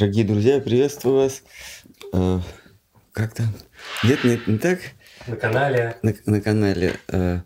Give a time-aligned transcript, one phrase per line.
[0.00, 1.42] Дорогие друзья, приветствую вас.
[2.14, 2.40] Э,
[3.12, 3.54] Как там?
[4.02, 4.78] Нет, нет, не так.
[5.26, 7.42] На канале На, на канале э,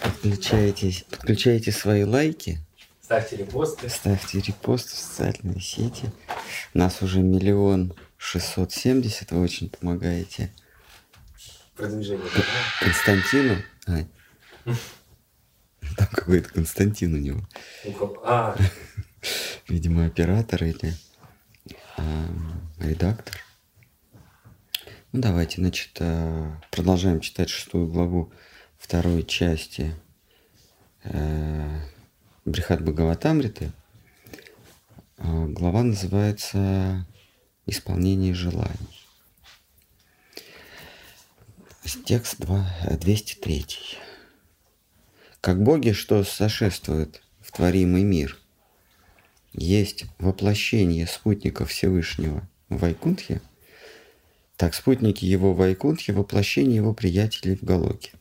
[0.00, 2.60] подключайтесь, подключайте свои лайки,
[3.02, 3.88] ставьте репосты.
[3.88, 6.12] ставьте репосты в социальные сети.
[6.74, 10.52] Нас уже миллион шестьсот семьдесят, вы очень помогаете.
[11.74, 12.24] Продвижение.
[12.78, 13.56] Константину,
[13.88, 14.04] а,
[15.96, 17.40] там какой-то Константин у него,
[18.22, 18.56] А,
[19.68, 20.94] видимо, оператор или
[22.78, 23.40] редактор.
[25.12, 28.32] Ну, давайте, значит, э, продолжаем читать шестую главу
[28.76, 29.94] второй части
[31.04, 31.80] э,
[32.44, 33.72] Брихат Бхагаватамриты.
[35.18, 37.06] Э, Глава называется
[37.66, 39.06] «Исполнение желаний».
[42.04, 43.98] Текст два- э, 203.
[45.40, 48.38] Как боги, что сошествуют в творимый мир,
[49.56, 53.40] есть воплощение спутников Всевышнего в Вайкунтхе,
[54.56, 58.12] так спутники его в Вайкунтхе– воплощение его приятелей в Галоке.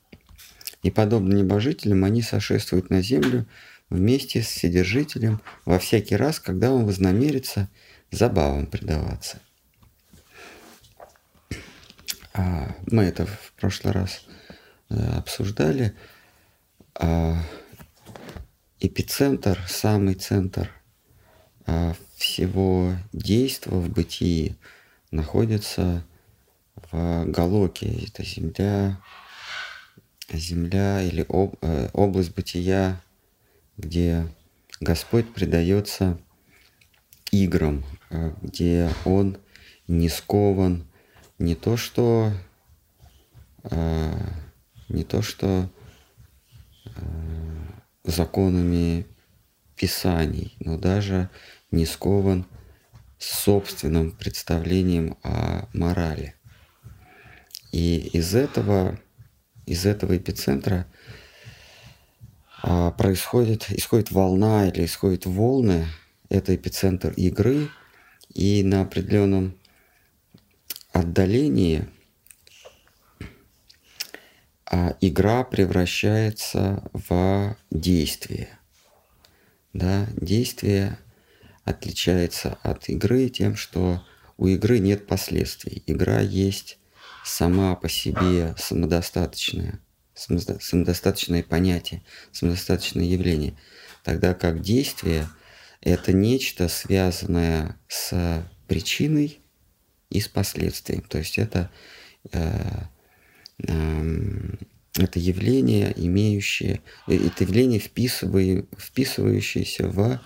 [0.83, 3.45] И подобно небожителям они сошествуют на землю
[3.89, 7.69] вместе с Вседержителем во всякий раз, когда он вознамерится
[8.11, 9.39] забавам предаваться.
[12.33, 14.25] А, мы это в прошлый раз
[14.89, 15.95] э, обсуждали.
[16.95, 17.41] А,
[18.79, 20.69] эпицентр, самый центр
[22.15, 24.55] всего действа в бытии
[25.11, 26.03] находится
[26.91, 27.87] в Галоке.
[28.07, 28.99] Это земля,
[30.31, 33.01] земля или об- э, область бытия,
[33.77, 34.27] где
[34.79, 36.19] Господь предается
[37.31, 39.37] играм, э, где Он
[39.87, 40.85] не скован
[41.37, 42.31] не то что
[43.63, 44.13] э,
[44.89, 45.69] не то что
[48.03, 49.05] законами
[49.75, 51.29] писаний, но даже
[51.71, 52.45] не скован
[53.17, 56.35] собственным представлением о морали.
[57.71, 58.99] И из этого,
[59.65, 60.87] из этого эпицентра
[62.61, 65.87] а, происходит, исходит волна или исходят волны,
[66.29, 67.69] это эпицентр игры,
[68.33, 69.57] и на определенном
[70.91, 71.87] отдалении
[74.65, 78.49] а, игра превращается в действие.
[79.73, 80.97] Да, действие
[81.65, 84.03] отличается от игры тем, что
[84.37, 85.83] у игры нет последствий.
[85.87, 86.77] Игра есть
[87.25, 89.81] сама по себе самодостаточная,
[90.15, 93.57] самодоста- самодостаточное понятие, самодостаточное явление.
[94.03, 95.27] Тогда как действие–
[95.81, 99.39] это нечто, связанное с причиной
[100.09, 101.01] и с последствием.
[101.01, 101.71] То есть это,
[102.31, 102.83] э,
[103.67, 104.59] эм,
[104.97, 110.21] это явление, имеющее, э, это явление, вписывающееся в,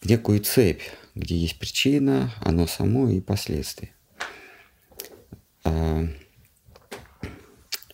[0.00, 0.82] в некую цепь,
[1.14, 3.94] где есть причина, оно само и последствия.
[5.64, 6.08] А,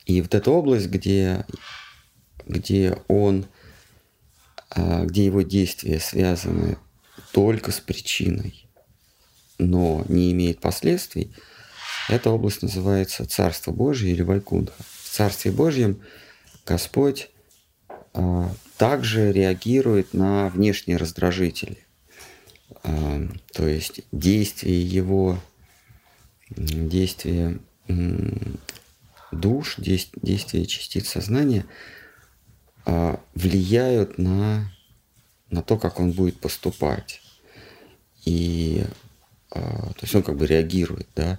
[0.04, 1.46] И вот эта область, где,
[2.46, 3.46] где он,
[4.70, 6.76] а, где его действия связаны
[7.32, 8.68] только с причиной,
[9.58, 11.34] но не имеет последствий,
[12.08, 14.74] эта область называется Царство Божье или Вайкунха.
[14.78, 16.02] В Царстве Божьем
[16.66, 17.30] Господь
[18.12, 21.83] а, также реагирует на внешние раздражители.
[22.82, 25.38] А, то есть действие его,
[26.50, 27.58] действие
[29.30, 31.66] душ, действия частиц сознания
[32.86, 34.70] а, влияют на,
[35.50, 37.20] на то, как он будет поступать.
[38.24, 38.84] И
[39.50, 41.38] а, то есть он как бы реагирует, да.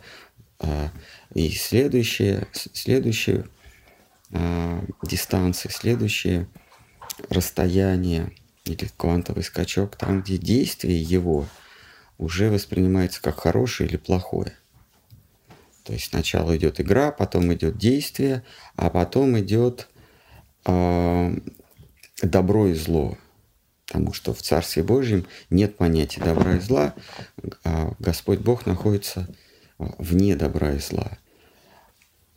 [1.33, 3.45] И следующее, с- следующее
[4.31, 6.47] а, дистанции, следующее
[7.29, 8.31] расстояние
[8.65, 11.45] или квантовый скачок, там, где действие его
[12.17, 14.53] уже воспринимается как хорошее или плохое.
[15.83, 18.43] То есть сначала идет игра, потом идет действие,
[18.75, 19.87] а потом идет
[20.65, 21.31] а,
[22.21, 23.17] добро и зло.
[23.85, 26.95] Потому что в Царстве Божьем нет понятия добра и зла.
[27.63, 29.28] а Господь Бог находится
[29.78, 31.19] вне добра и зла.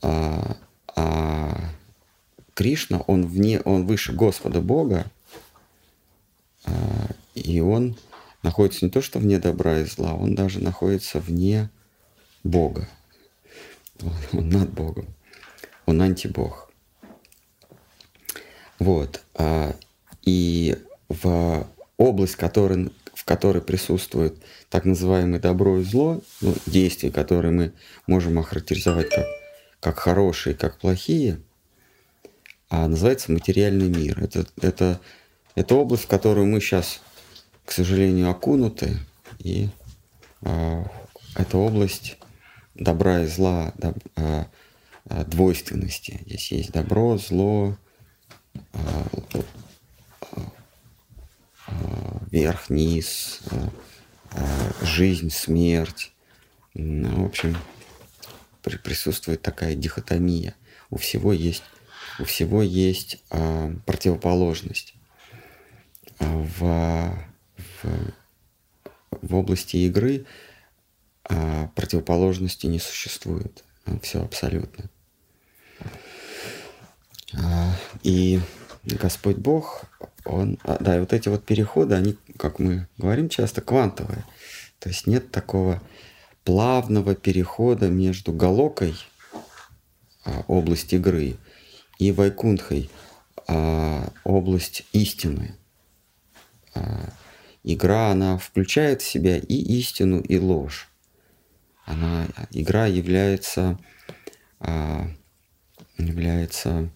[0.03, 0.57] А,
[0.95, 1.59] а
[2.53, 5.07] Кришна, он вне, он выше Господа Бога,
[7.35, 7.97] и он
[8.43, 11.71] находится не то что вне добра и зла, он даже находится вне
[12.45, 12.89] Бога.
[14.03, 15.07] Он, он над Богом.
[15.87, 16.71] Он антибог.
[18.79, 19.23] Вот.
[19.35, 19.75] а,
[20.23, 20.77] И
[21.09, 21.67] в
[21.97, 24.37] область, которой, в которой присутствует
[24.71, 27.73] так называемое добро и зло, ну, действия, которые мы
[28.07, 29.27] можем охарактеризовать как,
[29.81, 31.41] как хорошие, как плохие,
[32.71, 34.23] а называется материальный мир.
[34.23, 35.01] Это, это,
[35.59, 37.01] это область, в которую мы сейчас,
[37.65, 38.97] к сожалению, окунуты,
[39.41, 39.69] и
[40.43, 40.85] а,
[41.35, 42.17] это область
[42.75, 44.47] добра и зла, доб, а,
[45.27, 46.21] двойственности.
[46.27, 47.77] Здесь есть добро, зло,
[48.73, 49.05] а,
[51.67, 53.41] а, верх, низ,
[54.31, 56.13] а, жизнь, смерть.
[56.75, 57.57] Ну, в общем,
[58.63, 60.55] при, присутствует такая дихотомия.
[60.91, 61.65] У всего есть,
[62.21, 64.95] у всего есть а, противоположность.
[66.19, 67.15] В,
[67.57, 68.13] в,
[69.23, 70.27] в области игры
[71.25, 73.65] а, противоположности не существует.
[74.03, 74.91] Все абсолютно.
[77.35, 77.73] А,
[78.03, 78.41] и
[78.85, 79.85] Господь Бог,
[80.25, 84.25] Он, а, да, и вот эти вот переходы, они, как мы говорим часто, квантовые.
[84.79, 85.83] То есть нет такого
[86.45, 88.95] плавного перехода между Галокой,
[90.47, 91.37] область игры,
[91.99, 92.91] и Вайкунхой,
[93.47, 95.57] а, область истины.
[96.79, 97.13] А,
[97.65, 100.89] игра, она включает в себя и истину, и ложь.
[101.85, 103.79] Она, игра является,
[104.61, 105.09] а,
[105.97, 106.91] является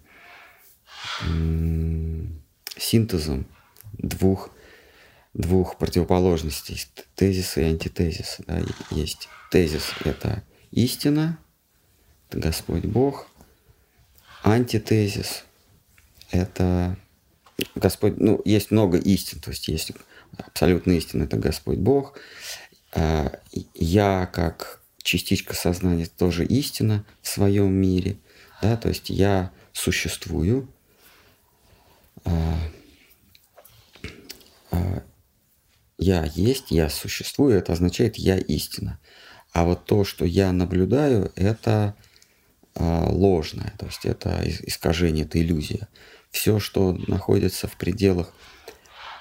[2.76, 3.46] синтезом
[3.94, 4.50] двух,
[5.34, 6.84] двух противоположностей,
[7.16, 8.42] тезиса и антитезиса.
[8.46, 11.38] Да, есть тезис– это истина,
[12.28, 13.26] это Господь Бог.
[14.42, 15.44] Антитезис–
[16.30, 16.96] это
[17.74, 19.92] Господь, ну, есть много истин, то есть есть
[20.36, 22.18] абсолютная истина– это Господь Бог.
[22.92, 23.32] А,
[23.74, 28.18] я, как частичка сознания, тоже истина в своем мире,
[28.60, 30.68] да, то есть я существую,
[32.24, 32.58] а,
[34.70, 35.02] а,
[35.98, 38.98] я есть, я существую, это означает я истина.
[39.52, 41.94] А вот то, что я наблюдаю, это
[42.74, 45.88] ложное, то есть это искажение, это иллюзия.
[46.32, 48.32] Все, что находится в пределах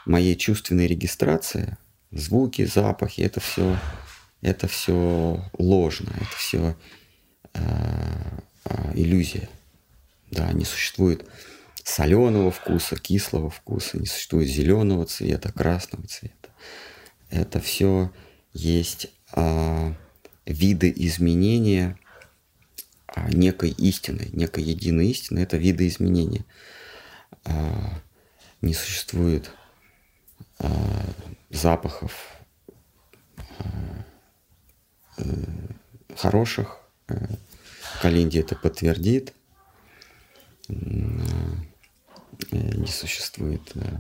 [0.05, 1.77] моей чувственной регистрации,
[2.11, 3.77] звуки, запахи, это все,
[4.41, 6.75] это все ложно, это все
[7.53, 7.59] э,
[8.65, 9.49] э, иллюзия.
[10.31, 11.25] Да, не существует
[11.83, 16.49] соленого вкуса, кислого вкуса, не существует зеленого цвета, красного цвета.
[17.29, 18.11] Это все
[18.53, 19.93] есть а,
[20.45, 21.97] виды изменения
[23.07, 25.39] а, некой истины, некой единой истины.
[25.39, 26.45] Это виды изменения.
[27.45, 28.01] А,
[28.61, 29.51] не существует
[30.59, 30.69] а,
[31.49, 32.37] запахов
[35.17, 35.23] э,
[36.15, 36.79] хороших.
[37.07, 37.27] Э,
[38.01, 39.33] Калинди это подтвердит.
[40.69, 40.75] Э,
[42.51, 43.99] не существует э,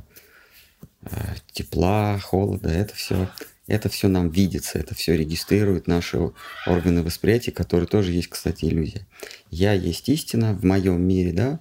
[1.03, 3.29] э, тепла, холода, это все,
[3.67, 6.31] это все нам видится, это все регистрирует наши
[6.65, 9.07] органы восприятия, которые тоже есть, кстати, иллюзия.
[9.49, 11.59] Я есть истина в моем мире, да,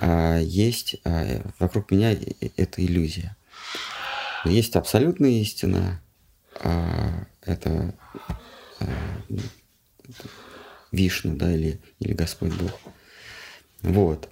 [0.00, 2.16] есть а вокруг меня
[2.56, 3.36] это иллюзия.
[4.44, 6.00] Есть абсолютная истина,
[6.60, 7.94] а это
[8.78, 8.86] а,
[10.92, 12.72] Вишну, да, или, или Господь Бог.
[13.82, 14.28] Вот.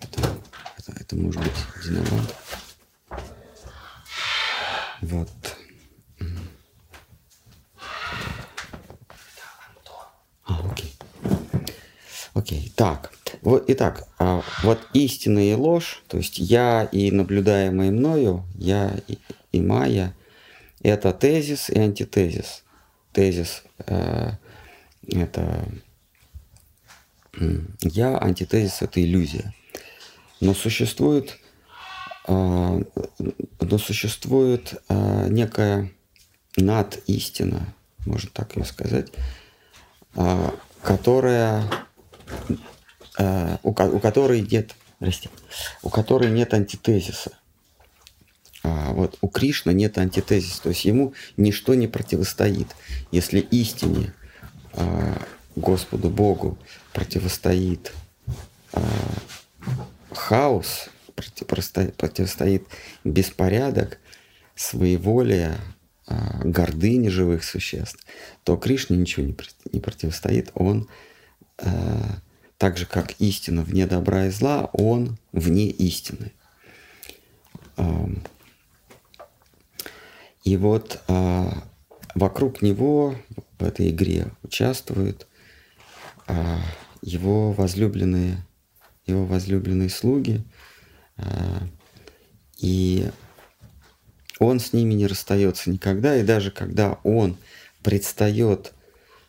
[0.00, 0.38] Это,
[0.78, 1.52] это, это может быть
[1.84, 2.34] Динамат.
[5.00, 5.30] Вот.
[10.46, 10.94] А, окей.
[12.34, 13.12] Окей, так.
[13.42, 19.18] Вот, итак, а, вот истина и ложь, то есть я и наблюдаемый мною, я и,
[19.52, 20.14] и Майя,
[20.82, 22.64] это тезис и антитезис.
[23.12, 24.32] Тезис э,
[25.06, 25.64] это
[27.80, 29.54] я, антитезис– это иллюзия.
[30.40, 31.38] Но существует,
[32.26, 32.80] а,
[33.60, 35.90] но существует а, некая
[36.56, 37.74] надистина,
[38.06, 39.12] можно так ее сказать,
[40.82, 41.64] которая,
[43.18, 45.28] у, у которой нет, прости,
[45.82, 47.32] у которой нет антитезиса.
[48.62, 52.68] Вот у Кришны нет антитезиса, то есть ему ничто не противостоит.
[53.10, 54.14] Если истине
[55.56, 56.58] Господу Богу
[56.92, 57.92] противостоит
[58.72, 58.80] э,
[60.10, 62.66] хаос, противостоит
[63.04, 63.98] беспорядок,
[64.56, 65.56] своеволие,
[66.08, 68.04] э, гордыни живых существ,
[68.42, 70.50] то Кришне ничего не противостоит.
[70.54, 70.88] Он,
[71.58, 71.68] э,
[72.58, 76.32] так же как истина вне добра и зла, он вне истины.
[77.76, 78.06] Э,
[80.44, 81.50] и вот э,
[82.14, 83.16] вокруг него
[83.58, 85.26] в этой игре участвуют
[86.26, 86.60] а,
[87.02, 88.44] его возлюбленные,
[89.06, 90.42] его возлюбленные слуги,
[92.58, 93.10] и
[94.38, 97.36] он с ними не расстается никогда, и даже когда он
[97.82, 98.72] предстает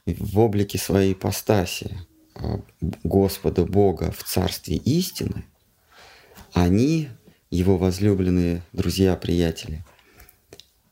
[0.05, 1.98] в облике своей ипостаси
[3.04, 5.46] Господа Бога в царстве истины,
[6.54, 7.10] они,
[7.50, 9.86] его возлюбленные друзья, приятели,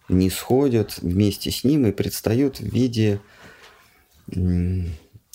[0.09, 3.19] не сходят вместе с ним и предстают в виде,
[4.27, 4.35] в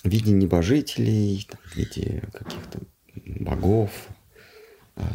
[0.05, 2.81] виде небожителей, в виде каких-то
[3.41, 3.91] богов,
[4.97, 5.07] а,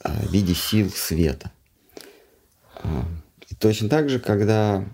[0.00, 1.50] а, в виде сил света.
[3.48, 4.84] И точно так же, когда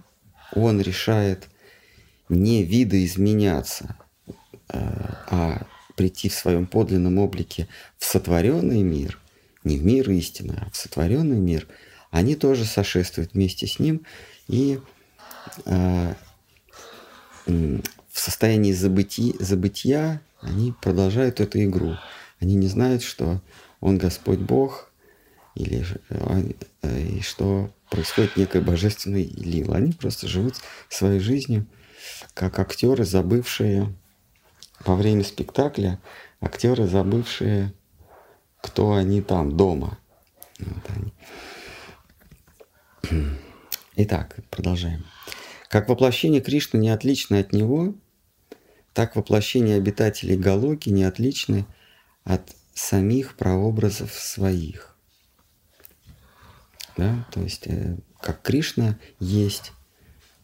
[0.55, 1.49] он решает
[2.29, 3.97] не видоизменяться,
[4.73, 9.19] а прийти в своем подлинном облике в сотворенный мир,
[9.65, 11.69] не в мир истины, а в сотворенный мир,
[12.11, 14.03] они тоже сошествуют вместе с ним
[14.49, 14.81] и
[15.67, 16.15] э,
[17.47, 21.97] в состоянии забыти, забытия они продолжают эту игру.
[22.41, 23.41] Они не знают, что
[23.81, 24.91] он Господь Бог,
[25.55, 26.53] или э,
[26.83, 29.77] и что происходит некая божественная лила.
[29.77, 30.57] Они просто живут
[30.89, 31.67] своей жизнью,
[32.35, 33.95] как актеры, забывшие
[34.85, 36.01] во время спектакля,
[36.41, 37.73] актеры, забывшие,
[38.61, 39.99] кто они там, дома.
[40.59, 41.13] Вот они.
[43.97, 45.05] Итак, продолжаем.
[45.69, 47.95] Как воплощение Кришны не отлично от него,
[48.93, 51.67] так воплощение обитателей Галоки не отличны
[52.25, 52.43] от
[52.75, 54.97] самих прообразов своих.
[56.97, 57.27] Да?
[57.33, 59.73] То есть, э, как Кришна есть,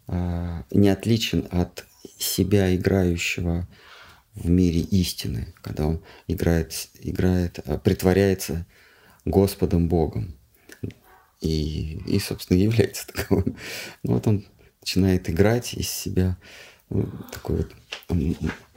[0.07, 1.87] э, не отличен от
[2.19, 3.69] себя играющего
[4.43, 8.67] в мире истины, когда он играет, играет, э, притворяется
[9.25, 10.35] Господом Богом.
[11.41, 13.57] И, и собственно, является таковым.
[14.03, 14.47] Ну, вот он
[14.81, 16.37] начинает играть из себя
[16.91, 17.75] ну, такой вот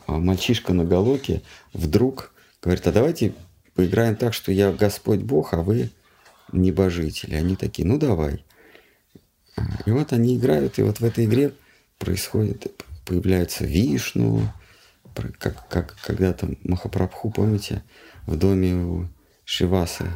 [0.07, 1.41] а мальчишка на галоке
[1.73, 3.33] вдруг говорит, а давайте
[3.75, 5.89] поиграем так, что я Господь Бог, а вы
[6.51, 7.35] небожители.
[7.35, 8.43] Они такие, ну давай.
[9.55, 11.53] А, и вот они играют, и вот в этой игре
[11.97, 12.67] происходит,
[13.05, 14.51] появляется Вишну,
[15.39, 17.83] как, как когда-то Махапрабху, помните,
[18.25, 19.09] в доме у
[19.45, 20.11] Шивасы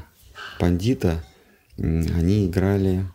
[0.60, 1.24] Пандита
[1.78, 3.06] они играли,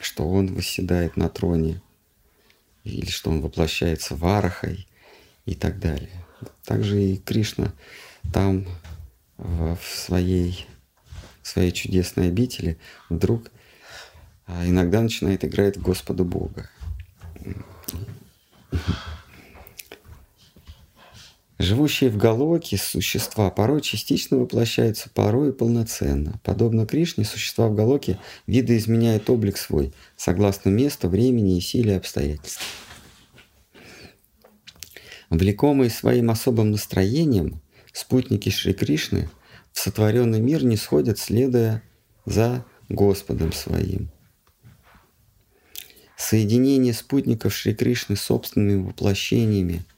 [0.00, 1.80] что он восседает на троне,
[2.84, 4.86] или что он воплощается варахой
[5.46, 6.24] и так далее.
[6.64, 7.72] Также и Кришна
[8.32, 8.66] там
[9.36, 10.66] в своей,
[11.42, 13.50] в своей чудесной обители вдруг
[14.46, 16.68] а, иногда начинает играть Господа Бога.
[21.62, 26.40] Живущие в Галоке существа порой частично воплощаются, порой и полноценно.
[26.42, 32.62] Подобно Кришне, существа в Галоке видоизменяют облик свой, согласно месту, времени и силе обстоятельств.
[35.30, 39.30] Влекомые своим особым настроением, спутники Шри Кришны
[39.70, 41.80] в сотворенный мир не сходят, следуя
[42.26, 44.10] за Господом своим.
[46.16, 49.84] Соединение спутников Шри Кришны с собственными воплощениями–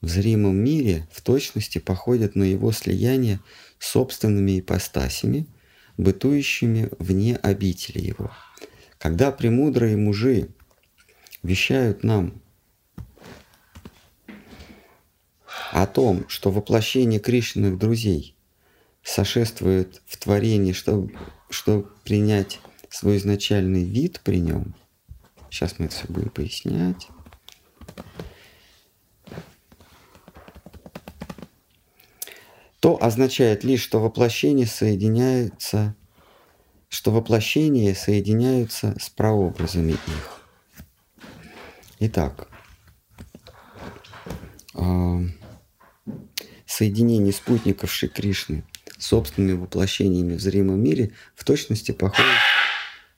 [0.00, 3.40] в зримом мире в точности походят на его слияние
[3.78, 5.46] с собственными ипостасями,
[5.96, 8.30] бытующими вне обители его.
[8.98, 10.48] Когда премудрые мужи
[11.42, 12.40] вещают нам
[15.72, 18.34] о том, что воплощение Кришниных друзей
[19.02, 21.12] сошествует в творении, чтобы,
[21.50, 24.74] чтобы принять свой изначальный вид при нем,
[25.50, 27.08] сейчас мы это все будем пояснять,
[32.80, 35.96] то означает лишь, что воплощение соединяется,
[36.88, 40.40] что воплощения соединяются с прообразами их.
[42.00, 42.48] Итак,
[44.74, 45.20] а,
[46.66, 48.64] соединение спутников Шри Кришны
[48.98, 52.30] собственными воплощениями в зримом мире в точности походит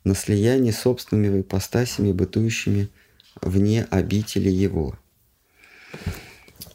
[0.04, 2.88] на слияние собственными ипостасями, бытующими
[3.42, 4.98] вне обители его.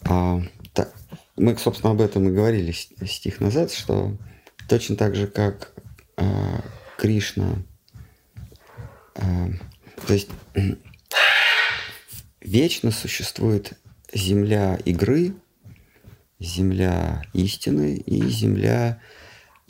[0.02, 0.42] А,
[1.36, 4.18] мы, собственно, об этом и говорили стих назад, что
[4.68, 5.74] точно так же, как
[6.18, 6.60] э,
[6.98, 7.58] Кришна,
[9.16, 9.48] э,
[10.08, 10.30] то есть
[12.42, 13.74] вечно существует
[14.14, 15.34] земля игры,
[16.40, 19.02] земля истины и земля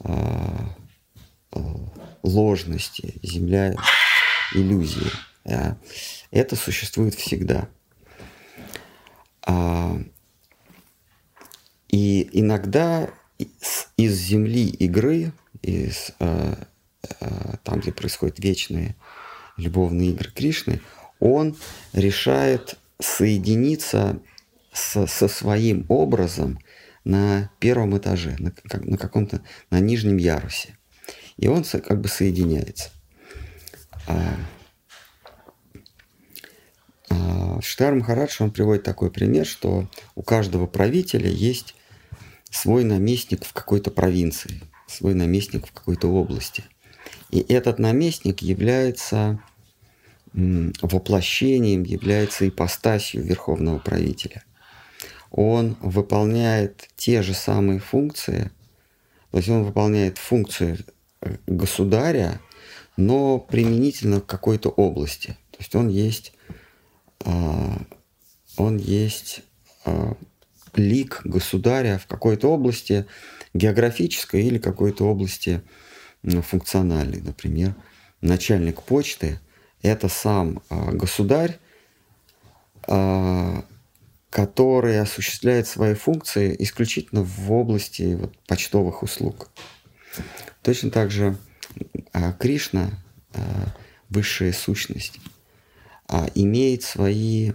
[0.04, 0.10] э,
[2.22, 3.76] ложности, земля
[4.54, 5.12] иллюзии.
[5.44, 5.78] Да?
[6.32, 7.70] Это существует всегда.
[9.46, 10.00] А,
[11.96, 13.10] и иногда
[13.96, 16.56] из земли игры, из, э,
[17.22, 18.98] э, там, где происходят вечные
[19.56, 20.82] любовные игры Кришны,
[21.22, 21.56] он
[21.94, 24.20] решает соединиться
[24.74, 26.60] со, со своим образом
[27.06, 30.78] на первом этаже, на, на каком-то, на нижнем ярусе.
[31.38, 32.90] И он как бы соединяется.
[34.06, 34.36] А,
[37.10, 41.74] а, Штар Махарадж, он приводит такой пример, что у каждого правителя есть
[42.56, 46.64] свой наместник в какой-то провинции, свой наместник в какой-то области.
[47.30, 49.42] И этот наместник является
[50.34, 54.44] воплощением, является ипостасью верховного правителя.
[55.32, 58.52] Он выполняет те же самые функции,
[59.32, 60.78] то есть он выполняет функцию
[61.22, 62.40] э, государя,
[62.96, 65.38] но применительно к какой-то области.
[65.52, 66.32] То есть он есть,
[67.26, 67.82] а,
[68.56, 69.42] он есть
[69.84, 70.16] а,
[70.78, 73.06] лик государя в какой-то области
[73.54, 75.62] географической или какой-то области
[76.24, 77.22] функциональной.
[77.22, 77.76] Например,
[78.22, 79.40] начальник почты–
[79.82, 81.60] это сам а, государь,
[84.30, 89.50] который осуществляет свои функции исключительно в области вот, почтовых услуг.
[90.62, 91.36] Точно так же
[92.14, 92.92] а Кришна,
[93.34, 93.42] а,
[94.10, 95.20] высшая сущность,
[96.08, 97.52] а, имеет свои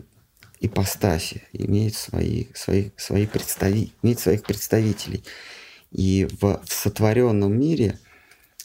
[0.61, 5.25] ипостаси, имеет свои, свои, свои представи, имеет своих представителей.
[5.91, 7.99] И в, в сотворенном мире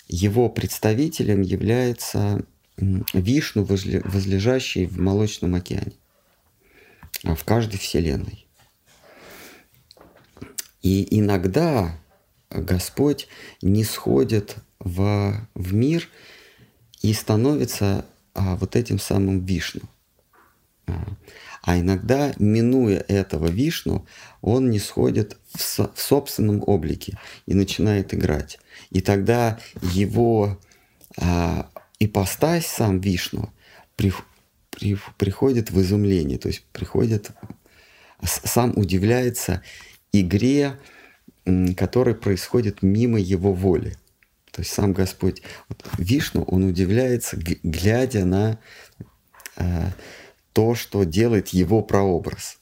[0.07, 2.45] его представителем является
[2.77, 5.93] Вишну, возлежащий в Молочном океане,
[7.23, 8.45] в каждой вселенной.
[10.81, 11.97] И иногда
[12.49, 13.27] Господь
[13.61, 16.07] не сходит в, в мир
[17.01, 19.81] и становится а, вот этим самым Вишну.
[21.65, 24.05] А, иногда, минуя этого Вишну,
[24.41, 27.17] он не сходит в, со, в собственном облике
[27.47, 28.59] и начинает играть.
[28.91, 30.59] И тогда его
[31.17, 31.67] а,
[31.97, 33.51] ипостась, сам Вишну,
[33.95, 34.13] при,
[34.69, 37.31] при, приходит в изумление, то есть приходит,
[38.21, 39.63] сам удивляется
[40.11, 40.77] игре,
[41.75, 43.97] которая происходит мимо его воли.
[44.51, 48.59] То есть сам Господь, вот Вишну, он удивляется, глядя на
[49.57, 49.89] э,
[50.55, 52.59] то, что делает его прообраз.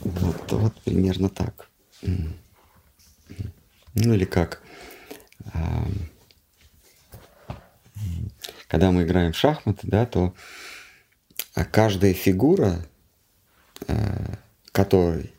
[0.00, 1.70] Вот, вот примерно так.
[2.02, 2.34] Ну
[3.94, 4.62] или как,
[5.54, 5.58] э,
[8.68, 10.34] когда мы играем в шахматы, да, то
[11.72, 12.86] каждая фигура,
[13.88, 14.34] э,
[14.70, 15.32] которой,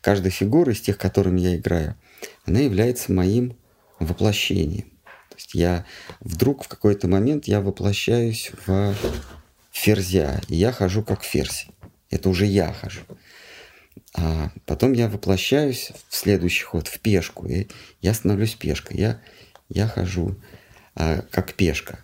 [0.00, 1.96] каждая фигура из тех, которыми я играю,
[2.44, 3.56] она является моим
[3.98, 4.95] воплощением.
[5.56, 5.86] Я
[6.20, 8.94] вдруг в какой-то момент я воплощаюсь в
[9.72, 11.68] ферзя, и я хожу как ферзь.
[12.10, 13.00] Это уже я хожу.
[14.12, 17.68] А потом я воплощаюсь в следующий ход, в пешку, и
[18.02, 18.98] я становлюсь пешкой.
[18.98, 19.22] Я,
[19.70, 20.36] я хожу
[20.94, 22.00] а, как пешка.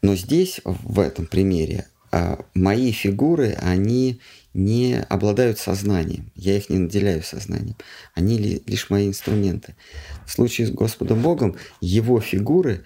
[0.00, 4.22] Но здесь, в этом примере, а, мои фигуры, они
[4.56, 6.30] не обладают сознанием.
[6.34, 7.76] Я их не наделяю сознанием.
[8.14, 9.76] Они ли, лишь мои инструменты.
[10.24, 12.82] В случае с Господом Богом его фигуры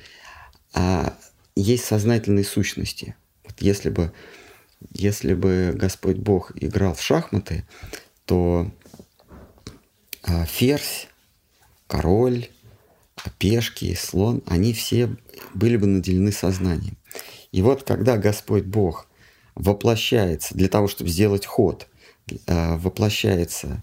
[0.74, 1.16] а,
[1.54, 3.14] есть сознательные сущности.
[3.44, 4.12] Вот если бы,
[4.92, 7.64] если бы Господь Бог играл в шахматы,
[8.24, 8.68] то
[10.24, 11.06] а, ферзь,
[11.86, 12.48] король,
[13.38, 15.16] пешки, слон, они все
[15.54, 16.96] были бы наделены сознанием.
[17.52, 19.06] И вот когда Господь Бог
[19.54, 21.88] воплощается для того, чтобы сделать ход,
[22.46, 23.82] э, воплощается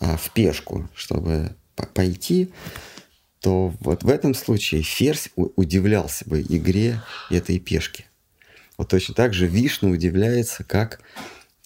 [0.00, 1.54] э, в пешку, чтобы
[1.94, 2.50] пойти,
[3.40, 8.06] то вот в этом случае ферзь удивлялся бы игре этой пешки.
[8.76, 11.00] Вот точно так же Вишну удивляется, как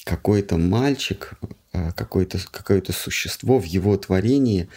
[0.05, 1.33] какой-то мальчик,
[1.73, 4.69] э, какое-то какое то существо в его творении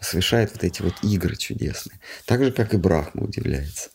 [0.00, 2.00] совершает вот эти вот игры чудесные.
[2.24, 3.90] Так же, как и Брахма удивляется.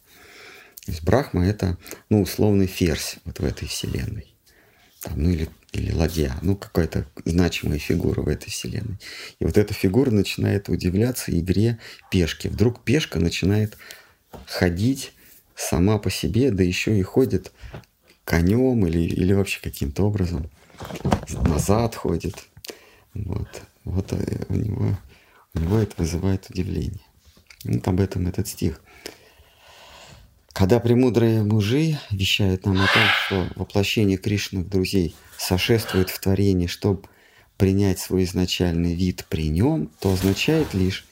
[0.88, 1.78] То есть Брахма– это,
[2.10, 4.34] ну, условный ферзь вот в этой вселенной.
[5.02, 8.98] Там, ну, или, или ладья, ну, какая-то значимая фигура в этой вселенной.
[9.40, 11.78] И вот эта фигура начинает удивляться игре
[12.10, 12.48] пешки.
[12.48, 13.78] Вдруг пешка начинает
[14.46, 15.12] ходить
[15.58, 17.52] сама по себе, да еще и ходит
[18.24, 20.50] конем или, или вообще каким-то образом
[21.34, 22.46] назад ходит.
[23.14, 24.98] Вот, вот э, у него,
[25.54, 27.04] у него это вызывает удивление.
[27.66, 28.82] Вот об этом этот стих.
[30.58, 37.04] Когда премудрые мужи вещают нам о том, что воплощение Кришных друзей сошествует в творении, чтобы
[37.58, 41.06] принять свой изначальный вид при нем, то означает лишь,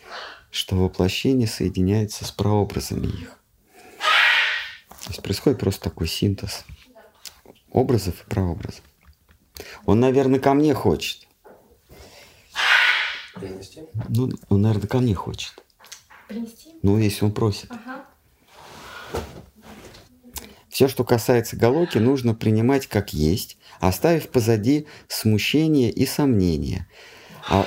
[0.50, 3.40] что воплощение соединяется с прообразами их.
[5.04, 6.66] То есть происходит просто такой синтез
[7.70, 8.82] образов и прообразов.
[9.86, 11.28] Он, наверное, ко мне хочет.
[13.36, 13.84] Принести?
[14.10, 15.64] Ну, он, наверное, ко мне хочет.
[16.28, 16.72] Принести?
[16.82, 17.70] Ну, если он просит.
[17.70, 18.05] Ага.
[20.76, 26.86] Все, что касается Галоки, нужно принимать как есть, оставив позади смущение и сомнения.
[27.50, 27.66] А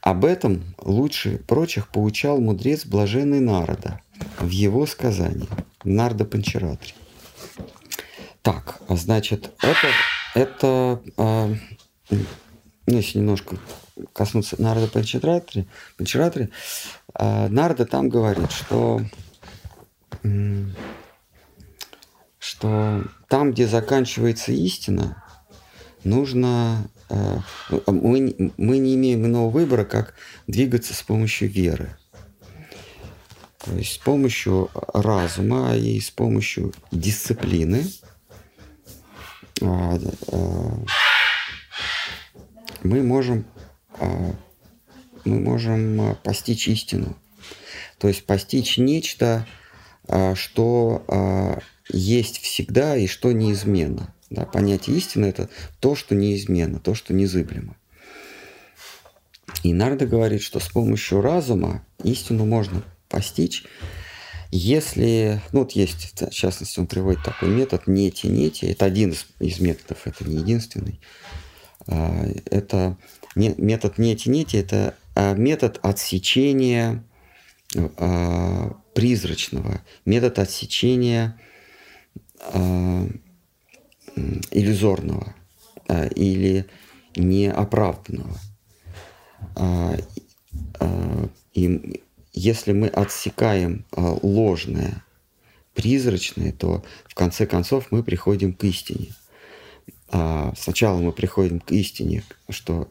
[0.00, 4.00] об этом лучше прочих поучал мудрец блаженный Народа
[4.38, 5.46] в его сказании
[5.84, 6.94] Нарда Панчаратри.
[8.40, 9.88] Так, а значит, это,
[10.34, 11.02] это
[12.08, 12.26] ну,
[12.86, 13.58] если немножко
[14.14, 15.68] коснуться Нарда Панчаратри,
[15.98, 16.48] Панчаратри,
[17.12, 19.02] а, Нарда там говорит, что,
[22.62, 25.24] что там, где заканчивается истина,
[26.04, 26.88] нужно...
[27.10, 27.40] А,
[27.88, 30.14] мы, мы не имеем иного выбора, как
[30.46, 31.96] двигаться с помощью веры.
[33.64, 37.84] То есть с помощью разума и с помощью дисциплины
[39.60, 39.98] а,
[42.84, 43.44] мы можем,
[45.24, 47.16] мы можем постичь истину.
[47.98, 49.48] То есть постичь нечто,
[50.34, 54.14] что есть всегда и что неизменно.
[54.30, 57.76] Да, понятие истины– это то, что неизменно, то, что незыблемо.
[59.62, 63.64] И Нарда говорит, что с помощью разума истину можно постичь,
[64.54, 69.60] если, ну вот есть, в частности, он приводит такой метод нети-нети, это один из, из
[69.60, 71.00] методов, это не единственный.
[71.86, 72.98] А, это
[73.34, 77.02] метод нети-нети, это а, метод отсечения
[77.74, 81.40] а, призрачного, метод отсечения
[84.50, 85.34] иллюзорного
[86.14, 86.66] или
[87.16, 88.38] неоправданного.
[91.54, 92.02] И
[92.32, 95.04] если мы отсекаем ложное,
[95.74, 99.14] призрачное, то в конце концов мы приходим к истине–
[100.12, 102.88] а, сначала мы приходим к истине, что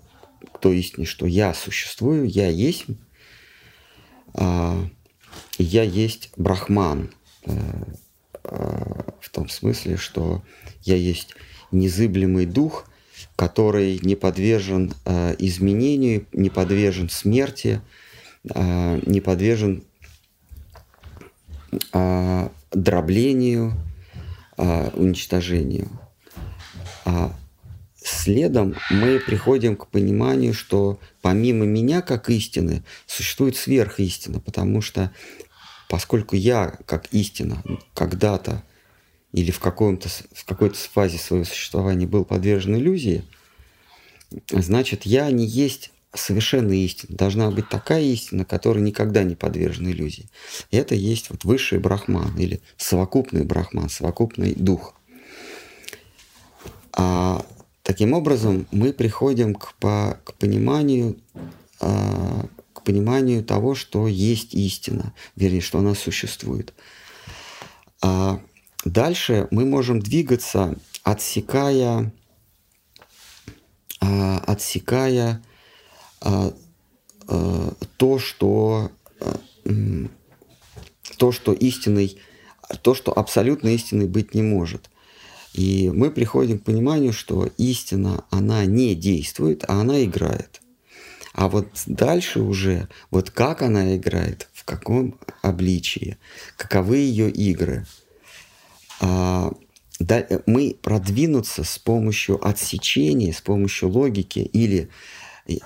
[0.52, 2.86] к той истине, что я существую, я есть,
[4.34, 4.84] а,
[5.60, 7.12] я есть брахман,
[7.46, 7.84] э, а,
[8.44, 10.42] в том смысле, что
[10.84, 11.36] я есть
[11.72, 12.88] незыблемый дух,
[13.36, 14.94] который не подвержен
[15.40, 17.82] изменению, не подвержен смерти,
[18.44, 19.84] не подвержен
[22.72, 23.74] дроблению,
[24.58, 25.90] уничтожению.
[27.06, 27.34] А
[27.96, 35.12] следом мы приходим к пониманию, что помимо меня как истины существует сверхистина, потому что
[35.92, 37.62] поскольку я как истина
[37.94, 38.64] когда-то
[39.34, 43.26] или в, каком-то, в какой-то фазе своего существования был подвержен иллюзии,
[44.50, 47.18] значит, я не есть совершенная истина.
[47.18, 50.30] Должна быть такая истина, которая никогда не подвержена иллюзии.
[50.72, 54.96] Это есть вот высший брахман или совокупный брахман, совокупный дух–
[56.94, 57.46] а
[57.84, 61.18] таким образом мы приходим к, по, к пониманию
[61.80, 62.46] а,
[62.84, 66.74] пониманию того, что есть истина, вернее, что она существует.
[68.02, 68.41] А
[68.86, 72.13] дальше мы можем двигаться, отсекая,
[74.00, 75.41] а, отсекая
[76.22, 76.54] а,
[77.28, 78.91] а, то, что
[81.17, 82.17] то, что истиной,
[82.82, 84.89] то, что абсолютно истиной быть не может.
[85.54, 90.61] И мы приходим к пониманию, что истина, она не действует, а она играет.
[91.34, 96.17] А вот дальше уже, вот как она играет, в каком обличии,
[96.58, 97.86] каковы ее игры,
[99.00, 99.52] а,
[100.46, 104.89] мы продвинуться с помощью отсечения, с помощью логики или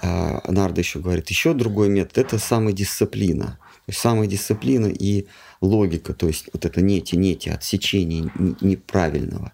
[0.01, 3.58] а, Нарда еще говорит, еще другой метод– это самодисциплина.
[3.86, 5.28] То есть самодисциплина и
[5.62, 9.51] логика, то есть вот это нети-нети, отсечение неправильного,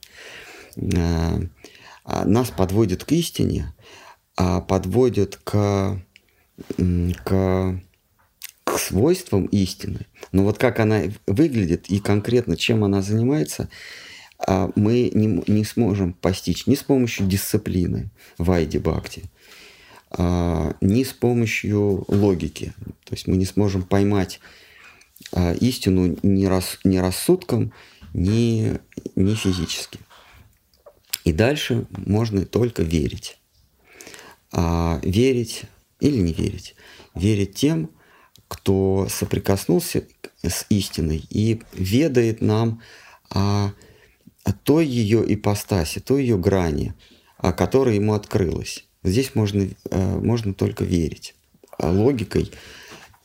[0.78, 1.42] а,
[2.04, 3.74] а, нас подводит к истине,
[4.44, 6.02] а подводит к,
[6.76, 7.80] к,
[8.64, 10.08] к свойствам истины.
[10.32, 13.70] Но вот как она выглядит и конкретно чем она занимается,
[14.40, 19.26] а, мы не, не сможем постичь ни с помощью дисциплины в Айде Бхакти,
[20.18, 22.74] ни с помощью логики.
[23.04, 24.40] То есть мы не сможем поймать
[25.34, 27.74] а, истину ни, рас, ни рассудком,
[28.16, 28.80] ни,
[29.16, 30.00] ни физически.
[31.26, 33.38] И дальше можно только верить.
[34.52, 35.64] А, верить
[36.00, 36.76] или не верить.
[37.16, 37.92] Верить тем,
[38.48, 40.04] кто соприкоснулся
[40.44, 42.82] с истиной и ведает нам
[43.30, 43.72] о,
[44.44, 46.94] о той ее ипостаси, той ее грани,
[47.38, 48.86] о которой ему открылась.
[49.04, 51.34] Здесь можно, э, можно только верить.
[51.80, 52.52] Логикой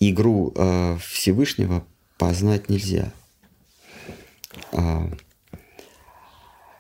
[0.01, 1.85] игру э, Всевышнего
[2.19, 3.13] познать нельзя.
[4.73, 5.11] А,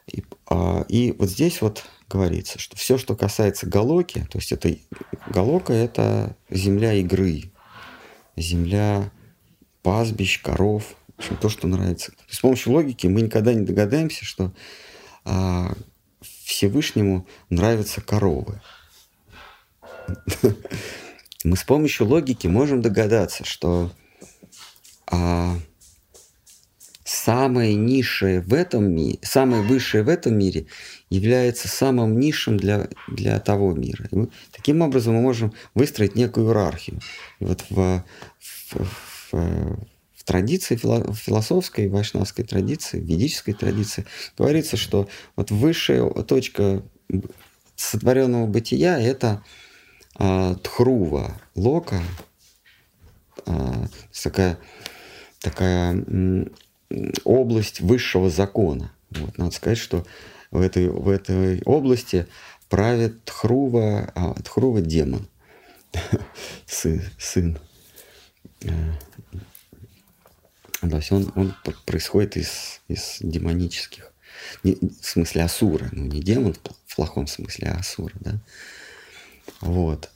[0.07, 4.77] и, а, и вот здесь вот говорится, что все, что касается Галоки, то есть это
[5.29, 7.51] Галока– это земля игры,
[8.37, 9.11] земля
[9.83, 12.13] пастбищ, коров, в общем, то, что нравится.
[12.29, 14.53] С помощью логики мы никогда не догадаемся, что
[15.25, 15.73] а,
[16.21, 18.61] Всевышнему нравятся коровы.
[21.45, 23.93] Мы с помощью логики можем догадаться, что
[25.07, 25.57] а,
[27.07, 30.67] самое низшее в этом мире, самое высшее в этом мире
[31.09, 34.09] является самым низшим для, для того мира.
[34.11, 36.99] Мы, таким образом мы можем выстроить некую иерархию.
[37.39, 38.05] И вот в,
[38.41, 38.77] в,
[39.31, 39.33] в,
[40.17, 44.05] в традиции философской, вайшнавской традиции, ведической традиции
[44.37, 46.83] говорится, что вот высшая точка
[47.77, 49.45] сотворенного бытия– это
[50.17, 52.03] а, тхрува, лока,
[53.47, 53.87] а,
[54.25, 54.59] такая,
[55.41, 56.05] такая
[57.25, 58.93] область высшего закона.
[59.11, 60.07] Вот, надо сказать, что
[60.51, 62.27] в этой, в этой области
[62.69, 65.29] правит Тхрува, а, Тхрува демон,
[66.67, 67.03] сын.
[67.19, 67.59] сын.
[68.65, 68.99] А,
[70.89, 74.13] то есть он, он происходит из, из демонических,
[74.63, 76.55] не, в смысле асура, ну не демон
[76.87, 78.39] в плохом смысле, а асура, да.
[79.61, 80.11] Вот.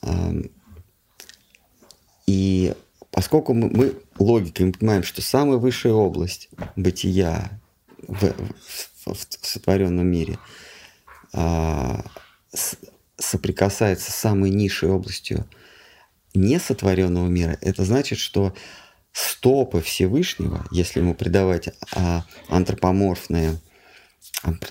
[2.26, 2.74] И
[3.10, 7.50] поскольку мы, мы логикой мы понимаем, что самая высшая область бытия
[8.06, 8.32] в,
[9.04, 10.38] в, в сотворенном мире
[11.32, 12.04] а,
[12.52, 12.76] с,
[13.16, 15.46] соприкасается с самой низшей областью
[16.34, 18.54] несотворенного мира, это значит, что
[19.12, 23.60] стопы Всевышнего, если ему придавать а, антропоморфное,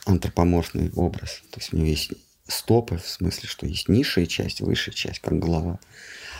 [0.05, 2.11] антропоморфный образ, то есть у него есть
[2.47, 5.79] стопы, в смысле, что есть низшая часть, высшая часть, как голова,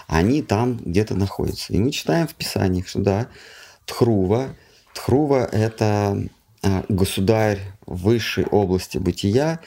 [0.10, 1.72] они там где-то находятся.
[1.72, 3.28] И мы читаем в Писаниях, что да,
[3.86, 4.56] Тхрува,
[4.96, 6.28] Тхрува– это
[6.64, 9.60] а, государь высшей области бытия.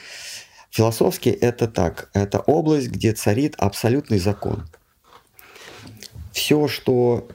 [0.70, 2.10] Философски это так.
[2.12, 4.68] Это область, где царит абсолютный закон.
[6.32, 7.28] Все, что,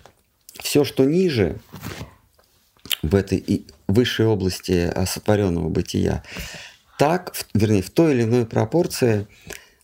[0.60, 1.60] все, что ниже
[3.04, 6.24] в этой высшей области а, сотворенного бытия,
[7.00, 9.28] так, вернее, в той или иной пропорции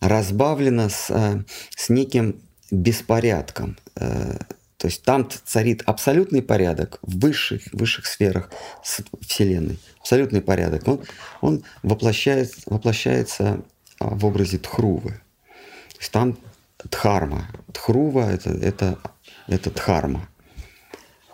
[0.02, 1.42] разбавлено с, а,
[1.74, 2.43] с неким
[2.74, 3.78] беспорядком.
[3.96, 4.38] Э,
[4.78, 9.80] то есть там царит абсолютный порядок в высших, высших сферах Вселенной.
[10.02, 10.86] Абсолютный порядок.
[10.88, 11.02] Он,
[11.40, 13.62] он воплощается, воплощается
[14.00, 15.12] а, в образе Тхрувы.
[15.12, 16.38] То есть там
[16.84, 17.48] Дхарма.
[17.72, 19.00] Тхрува это, это,
[19.48, 20.28] это Дхарма.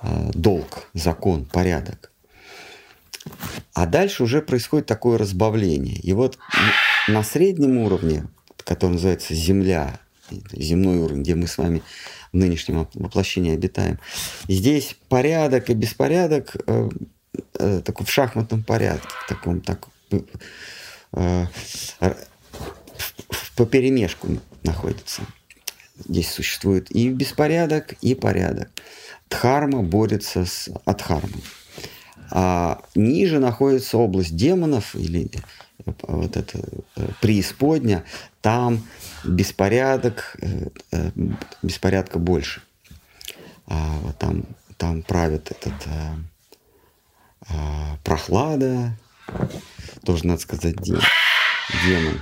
[0.02, 2.12] А, долг, закон, порядок.
[3.74, 5.96] А дальше уже происходит такое разбавление.
[5.96, 6.38] И вот
[7.08, 8.28] на среднем уровне,
[8.64, 10.00] который называется Земля,
[10.52, 11.82] земной уровень, где мы с вами
[12.32, 14.00] в нынешнем воплощении обитаем.
[14.48, 16.90] здесь порядок и беспорядок э,
[17.60, 21.46] э, в шахматном порядке, в таком так э,
[22.02, 22.14] э,
[23.56, 24.28] по перемешку
[24.64, 25.24] находится.
[26.08, 28.70] Здесь существует и беспорядок, и порядок.
[29.30, 31.44] Дхарма борется с адхармой.
[32.32, 35.30] А ниже находится область демонов или
[35.86, 36.60] вот это
[36.96, 38.04] э, преисподня,
[38.42, 38.82] там
[39.24, 41.12] беспорядок, э, э,
[41.62, 42.62] беспорядка больше.
[43.68, 44.44] А, вот там,
[44.78, 45.74] там правит этот
[47.48, 48.98] а, прохлада,
[50.04, 51.02] тоже, надо сказать, демон.
[51.86, 52.20] демон.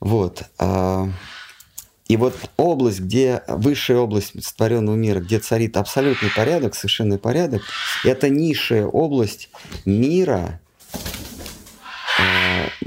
[0.00, 0.42] Вот.
[0.58, 1.08] А,
[2.08, 7.62] и вот область, где высшая область сотворенного мира, где царит абсолютный порядок, совершенный порядок,
[8.04, 9.48] это низшая область
[9.84, 10.60] мира,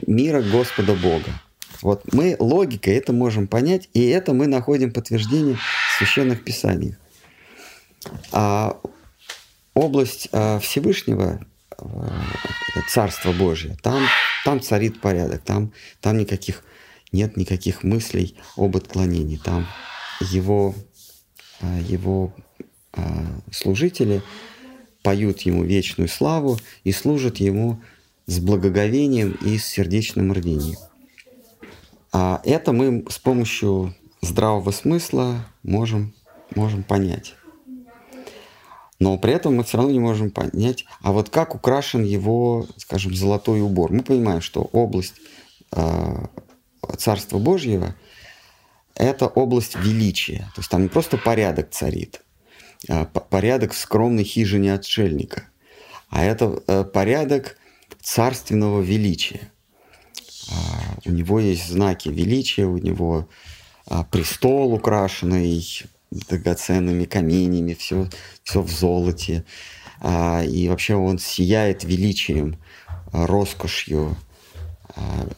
[0.08, 1.42] мира Господа Бога.
[1.82, 6.96] Вот мы логикой это можем понять, и это мы находим подтверждение в священных писаниях.
[8.32, 8.80] А
[9.74, 11.46] область а, Всевышнего,
[11.78, 12.22] а,
[12.90, 14.04] Царство Божье, там,
[14.46, 16.64] там царит порядок, там, там никаких,
[17.12, 19.38] нет никаких мыслей об отклонении.
[19.38, 19.68] Там
[20.22, 20.76] его,
[21.62, 22.34] а, его
[23.52, 24.22] служители
[25.02, 27.82] поют ему вечную славу и служат ему
[28.26, 30.78] с благоговением и с сердечным рвением.
[32.12, 36.14] А это мы с помощью здравого смысла можем,
[36.56, 37.36] можем понять.
[39.00, 43.14] Но при этом мы все равно не можем понять, а вот как украшен его, скажем,
[43.14, 43.92] золотой убор.
[43.92, 45.16] Мы понимаем, что область
[45.72, 46.26] э,
[46.98, 47.96] Царства Божьего–
[48.96, 50.50] это область величия.
[50.56, 52.22] То есть там не просто порядок царит,
[52.88, 55.50] а порядок в скромной хижине отшельника,
[56.10, 57.58] а это э, порядок
[58.04, 59.52] царственного величия.
[60.52, 63.30] А, у него есть знаки величия, у него
[63.88, 65.66] а, престол украшенный
[66.12, 68.08] драгоценными каменями, все,
[68.44, 69.46] все в золоте.
[70.02, 72.58] А, и вообще он сияет величием,
[73.12, 74.18] роскошью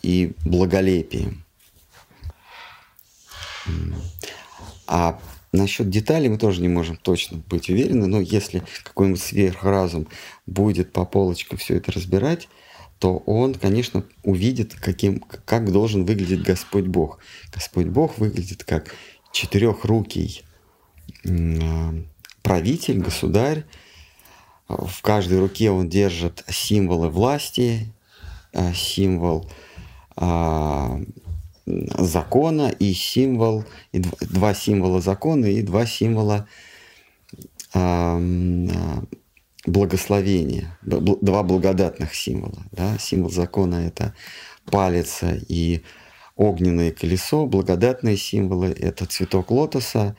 [0.02, 1.46] и благолепием.
[4.88, 5.20] А
[5.56, 10.08] насчет деталей мы тоже не можем точно быть уверены, но если какой-нибудь сверхразум
[10.46, 12.48] будет по полочкам все это разбирать,
[13.00, 17.20] то он, конечно, увидит, каким, как должен выглядеть Господь Бог.
[17.54, 18.96] Господь Бог выглядит как
[19.32, 20.44] четырехрукий
[22.42, 23.66] правитель, государь,
[24.68, 27.94] в каждой руке он держит символы власти,
[28.54, 29.50] э, символ
[30.16, 31.00] а,
[31.66, 36.48] закона и символ, и два символа закона и два символа
[37.74, 38.20] а,
[39.66, 42.64] благословения, два благодатных символа.
[42.72, 42.98] Да?
[43.00, 44.14] Символ закона– это
[44.66, 45.84] палец и
[46.36, 50.16] огненное колесо, благодатные символы– это цветок лотоса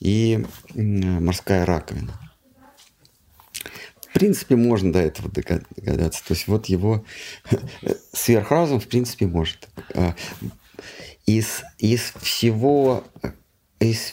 [0.00, 2.20] и морская раковина.
[4.10, 6.24] В принципе, можно до этого догадаться.
[6.24, 7.04] То есть вот его
[8.12, 9.68] сверхразум, в принципе, может.
[11.26, 13.04] А, из, из всего
[13.80, 14.12] из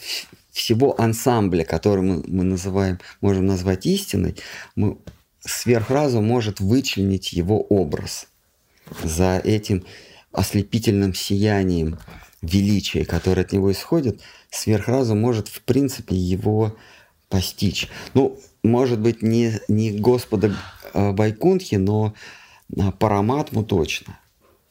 [0.51, 4.35] всего ансамбля, который мы, мы называем, можем назвать истиной,
[4.75, 4.97] мы,
[5.39, 8.27] сверхразум может вычленить его образ
[9.03, 9.85] за этим
[10.31, 11.97] ослепительным сиянием
[12.41, 16.75] величия, которое от него исходит, сверхразум может, в принципе, его
[17.29, 17.87] постичь.
[18.13, 20.55] Ну, может быть, не, не Господа
[20.93, 22.13] э, Байкунхи, но
[22.75, 24.19] э, Параматму точно.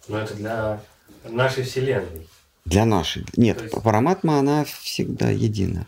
[0.08, 0.80] Но это для
[1.28, 2.26] нашей Вселенной.
[2.64, 3.24] Для нашей.
[3.36, 3.82] Нет, есть...
[3.82, 5.86] Параматма, она всегда едина.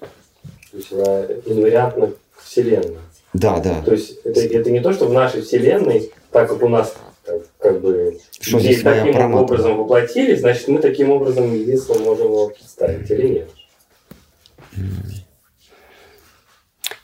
[0.00, 2.98] То есть она инвариантна к Вселенной.
[3.34, 3.82] Да, да.
[3.82, 6.94] То есть это, это не то, что в нашей Вселенной, так как у нас
[7.24, 9.44] как, как бы что здесь таким параматма?
[9.44, 13.50] образом воплотились, значит мы таким образом единственно можем его представить или нет?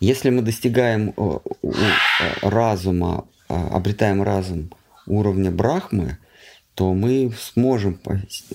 [0.00, 1.68] Если мы достигаем э, э,
[2.42, 4.70] разума, э, обретаем разум
[5.06, 6.18] уровня Брахмы,
[6.74, 8.00] то мы сможем...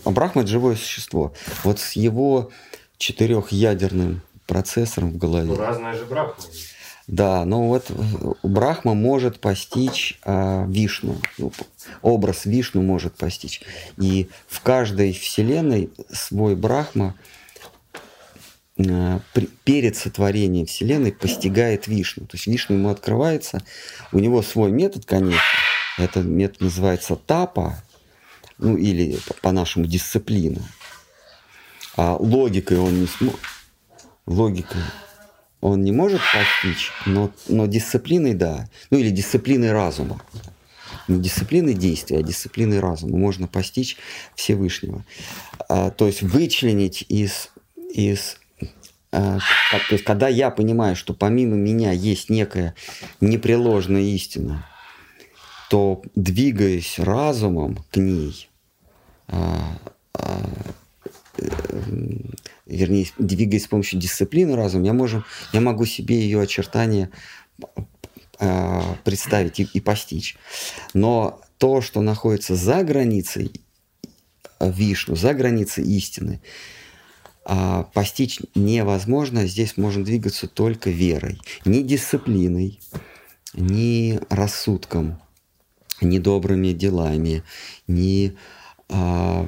[0.04, 1.34] А Брахма– это живое существо.
[1.64, 2.52] Вот с его
[2.98, 5.48] четырехъядерным процессором в голове.
[5.48, 6.36] Ну, разная же Брахма.
[7.08, 7.90] Да, но вот
[8.44, 11.52] Брахма может постичь а, Вишну, ну,
[12.04, 13.62] образ Вишну может постичь.
[13.98, 17.16] И в каждой вселенной свой Брахма
[18.78, 19.22] а,
[19.64, 22.28] перед сотворением Вселенной постигает Вишну.
[22.28, 23.64] То есть Вишну ему открывается,
[24.12, 25.42] у него свой метод, конечно.
[25.98, 27.82] Этот метод называется тапа,
[28.60, 30.62] ну или по-нашему дисциплина.
[31.98, 33.40] А логикой он не сможет.
[34.26, 34.82] Логикой
[35.62, 38.70] он не может постичь, но, но дисциплиной да.
[38.92, 40.22] Ну или дисциплиной разума.
[41.08, 43.98] Не дисциплиной действия, а дисциплиной разума можно постичь
[44.36, 45.04] Всевышнего.
[45.68, 47.50] А, то есть вычленить из,
[47.94, 48.38] из
[49.12, 49.40] а,
[49.72, 52.76] то есть, когда я понимаю, что помимо меня есть некая
[53.22, 54.66] непреложная истина,
[55.70, 58.49] то двигаясь разумом к ней,
[62.66, 67.10] вернее, двигаясь с помощью дисциплины разума, я, можем, я могу себе ее очертания
[68.40, 70.38] а, представить и, и постичь.
[70.94, 73.52] Но то, что находится за границей
[74.60, 76.42] Вишну, за границей истины,
[77.94, 79.48] постичь невозможно.
[79.48, 81.40] Здесь можно двигаться только верой.
[81.66, 82.80] Ни дисциплиной,
[83.54, 85.20] ни рассудком,
[86.02, 87.44] ни добрыми делами,
[87.88, 88.38] ни
[88.90, 89.48] а,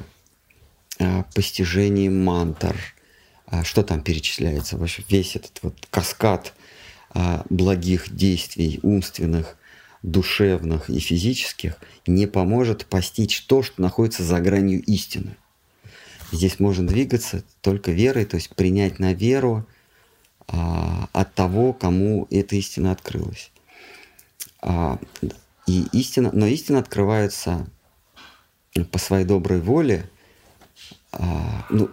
[0.98, 2.76] а, постижением мантр.
[3.46, 4.76] А, что там перечисляется?
[4.78, 6.54] Вообще весь этот вот каскад
[7.10, 9.56] а, благих действий умственных,
[10.02, 11.76] душевных и физических
[12.06, 15.36] не поможет постичь то, что находится за гранью истины.
[16.32, 19.66] Здесь можно двигаться только верой, то есть принять на веру
[20.48, 23.50] а, от того, кому эта истина открылась.
[24.60, 24.98] А,
[25.66, 27.66] и истина, но истина открывается
[28.90, 30.08] по своей доброй воле,
[31.12, 31.90] а, ну,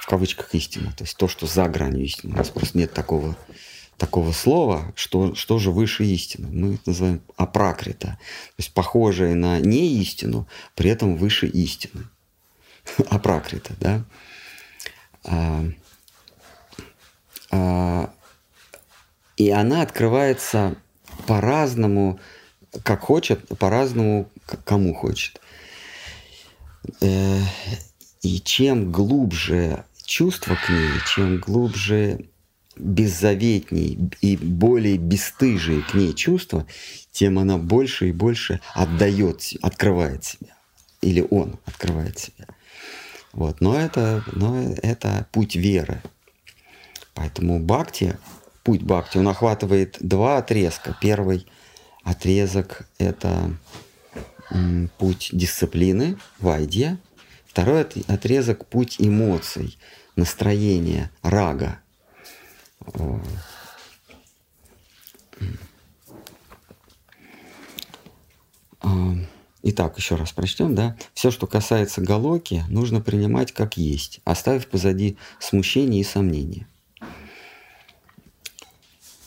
[0.00, 2.34] в кавычках истина, то есть то, что за гранью истины.
[2.34, 3.36] У нас просто нет такого,
[3.96, 6.48] такого слова, что, что же выше истины.
[6.50, 12.04] Мы это называем апракрита, то есть похожее на не истину, при этом выше истины.
[13.10, 14.04] апракрита, да.
[15.24, 15.64] А,
[17.50, 18.10] а,
[19.36, 20.76] и она открывается
[21.26, 22.20] по-разному,
[22.82, 24.28] как хочет, по-разному,
[24.64, 25.40] кому хочет.
[27.00, 27.40] Э,
[28.22, 32.26] и чем глубже чувство к ней, чем глубже
[32.76, 36.66] беззаветней и более бесстыжие к ней чувства,
[37.12, 40.56] тем она больше и больше отдает, открывает себя.
[41.00, 42.46] Или он открывает себя.
[43.32, 43.60] Вот.
[43.60, 46.02] Но, это, но это путь веры.
[47.14, 48.16] Поэтому бхакти,
[48.64, 50.96] путь бхакти, он охватывает два отрезка.
[51.00, 51.46] Первый
[52.02, 53.50] отрезок– это
[54.98, 56.98] путь дисциплины, вайдья.
[57.46, 59.78] Второй отрезок– путь эмоций,
[60.16, 61.80] настроения, рага.
[69.66, 70.94] Итак, еще раз прочтем, да.
[71.14, 76.66] Все, что касается Галоки, нужно принимать как есть, оставив позади смущение и сомнения.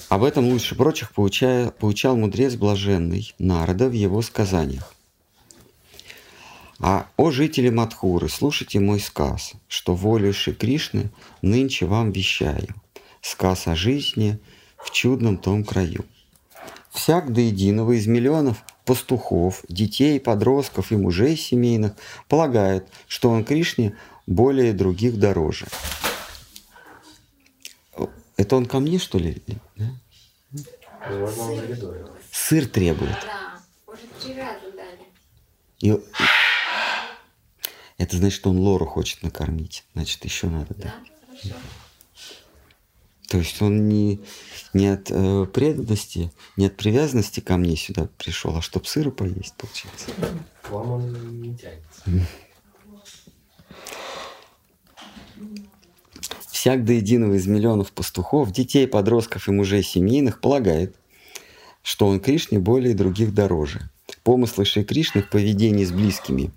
[0.10, 4.94] Об этом лучше прочих поучая, поучал мудрец блаженный Народа в его сказаниях.
[6.80, 11.10] А о жители Мадхуры, слушайте мой сказ, что волю Ши Кришны
[11.42, 12.68] нынче вам вещаю.
[13.22, 14.40] Сказ о жизни
[14.78, 16.06] в чудном том краю.
[16.92, 21.94] Всяк до единого из миллионов пастухов, детей, подростков и мужей семейных
[22.28, 23.98] полагает, что он Кришне
[24.28, 25.66] более других дороже.
[28.38, 29.42] Это он ко мне, что ли?
[29.76, 29.86] Да?
[31.08, 32.06] Коридоре.
[32.32, 33.18] Сыр требует.
[33.26, 35.08] Да, уже три раза дали.
[35.80, 35.92] И
[37.98, 39.84] это значит, что он Лору хочет накормить.
[39.94, 40.96] Значит, еще надо, да?
[41.44, 41.56] Да, хорошо.
[43.28, 44.22] То есть он не,
[44.74, 49.54] не от э, преданности, не от привязанности ко мне сюда пришел, а чтобы сыра поесть,
[49.58, 50.08] получается.
[50.62, 52.28] К вам он не тянется.
[56.50, 60.96] Всяк до единого из миллионов пастухов, детей, подростков и мужей семейных полагает,
[61.84, 63.90] что он Кришне более других дороже.
[64.24, 66.52] Помыслы Шри Кришны в поведении с близкими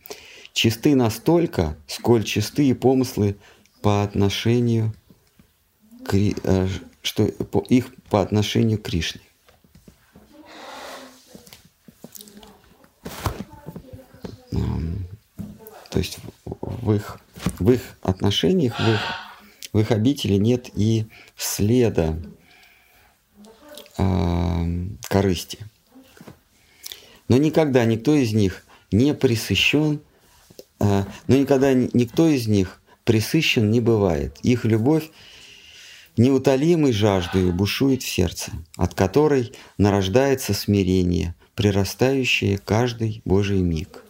[0.52, 3.36] чисты настолько, сколь чисты и помыслы
[3.82, 4.92] по отношению
[6.06, 6.68] к, э,
[7.02, 9.22] что их по отношению к Кришне.
[15.90, 17.20] То есть в- их,
[17.58, 19.00] в их отношениях, в их,
[19.72, 22.16] в их обители нет и следа
[23.98, 25.58] ам, корысти.
[27.28, 30.00] Но никогда никто из них не присыщен,
[30.80, 34.38] но никогда ни- никто из них присыщен не бывает.
[34.42, 35.10] Их любовь
[36.16, 44.02] неутолимой жаждой бушует в сердце, от которой нарождается смирение, прирастающее каждый Божий миг.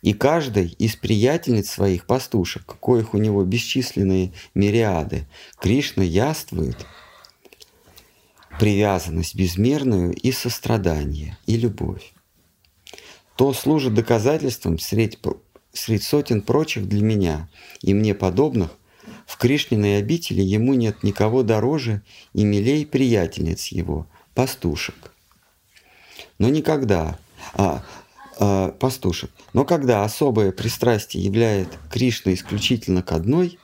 [0.00, 5.26] И каждой из приятельниц своих пастушек, коих у него бесчисленные мириады,
[5.58, 6.86] Кришна яствует
[8.60, 12.12] привязанность безмерную и сострадание, и любовь.
[13.38, 15.16] То служит доказательством средь,
[15.72, 17.48] средь сотен прочих для меня
[17.80, 18.70] и мне подобных,
[19.26, 22.02] в Кришниной обители ему нет никого дороже
[22.34, 25.14] и милей приятельниц его, пастушек.
[26.40, 27.16] Но никогда,
[27.54, 27.84] а,
[28.40, 33.60] а, пастушек, но когда особое пристрастие являет Кришну исключительно к одной,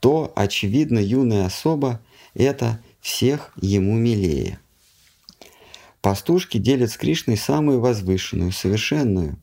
[0.00, 2.00] то, очевидно, юная особа–
[2.34, 4.60] это всех ему милее.
[6.00, 9.38] Пастушки делят с Кришной самую возвышенную, совершенную,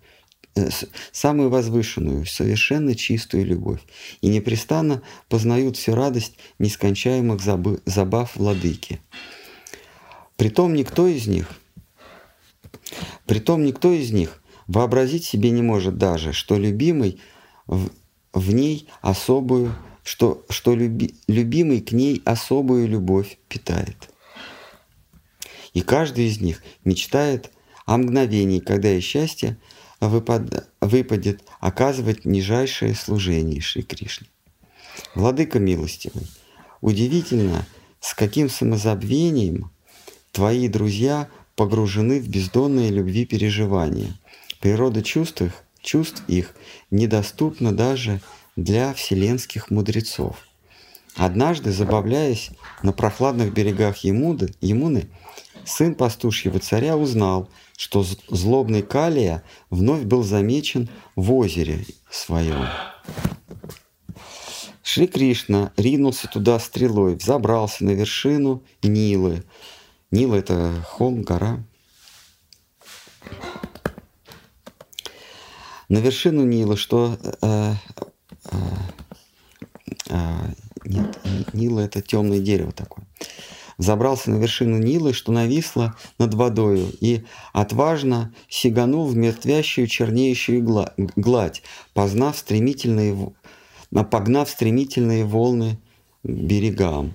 [0.55, 0.69] э,
[1.11, 3.81] самую возвышенную, совершенно чистую любовь
[4.21, 8.99] и непрестанно познают всю радость нескончаемых забы- забав владыки.
[10.35, 11.47] Притом никто из них,
[13.25, 17.19] притом никто из них вообразить себе не может даже, что любимый
[17.67, 17.89] в,
[18.33, 24.09] в ней особую, что, что люби- любимый к ней особую любовь питает.
[25.77, 27.51] И каждый из них мечтает
[27.85, 29.59] о мгновении, когда и счастье
[30.01, 34.25] выпад- выпадет оказывать нижайшее служение Шри Кришне.
[35.13, 36.25] Владыка милостивый,
[36.81, 37.63] удивительно,
[37.99, 39.69] с каким самозабвением
[40.31, 44.17] твои друзья погружены в бездонные любви переживания.
[44.59, 46.55] Природа чувств их, чувств их
[46.89, 48.19] недоступна даже
[48.55, 50.37] для вселенских мудрецов.
[51.15, 52.49] Однажды, забавляясь
[52.81, 55.07] на прохладных берегах Емуды, Емуны,
[55.67, 62.67] сын пастушьего царя узнал, что злобный Калия вновь был замечен в озере своем.
[64.81, 69.43] Шри Кришна ринулся туда стрелой, взобрался на вершину Нилы.
[70.11, 71.61] Нила– это холм, гора.
[75.89, 77.17] На вершину Нила, что...
[77.41, 77.73] э,
[78.45, 78.57] э,
[80.09, 80.35] э,
[80.85, 81.19] нет,
[81.53, 83.05] Нила– это темное дерево такое.
[83.77, 87.23] Взобрался на вершину Нилы, что нависло над водою, и
[87.53, 91.61] отважно сиганул в мертвящую чернеющую гла- гладь,
[91.93, 93.33] познав стремительные,
[93.91, 95.79] погнав стремительные волны
[96.23, 97.13] к берегам.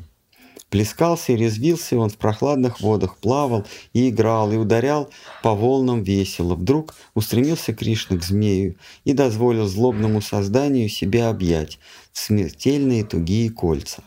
[0.70, 5.10] Плескался и резвился он в прохладных водах, плавал и играл, и ударял
[5.42, 6.54] по волнам весело.
[6.54, 11.78] Вдруг устремился Кришна к змею и дозволил злобному созданию себя объять
[12.12, 14.02] в смертельные тугие кольца.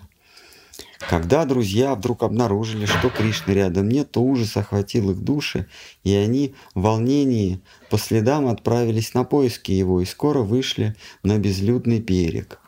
[1.10, 5.68] Когда друзья вдруг обнаружили, что Кришны рядом нет, то ужас охватил их души,
[6.03, 11.99] и они в волнении по следам отправились на поиски его и скоро вышли на безлюдный
[11.99, 12.60] берег.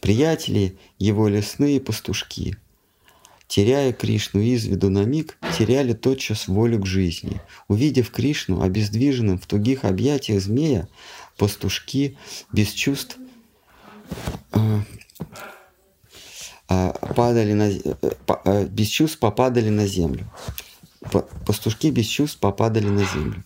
[0.00, 2.56] Приятели его лесные пастушки,
[3.48, 7.42] теряя Кришну из виду на миг, теряли тотчас волю к жизни.
[7.68, 10.88] Увидев Кришну, обездвиженным в тугих объятиях змея,
[11.36, 12.16] пастушки
[12.50, 13.18] без чувств
[14.52, 14.80] э,
[16.66, 17.80] падали на, э,
[18.44, 20.30] э, без чувств попадали на землю.
[21.46, 23.42] Пастушки без чувств попадали на землю.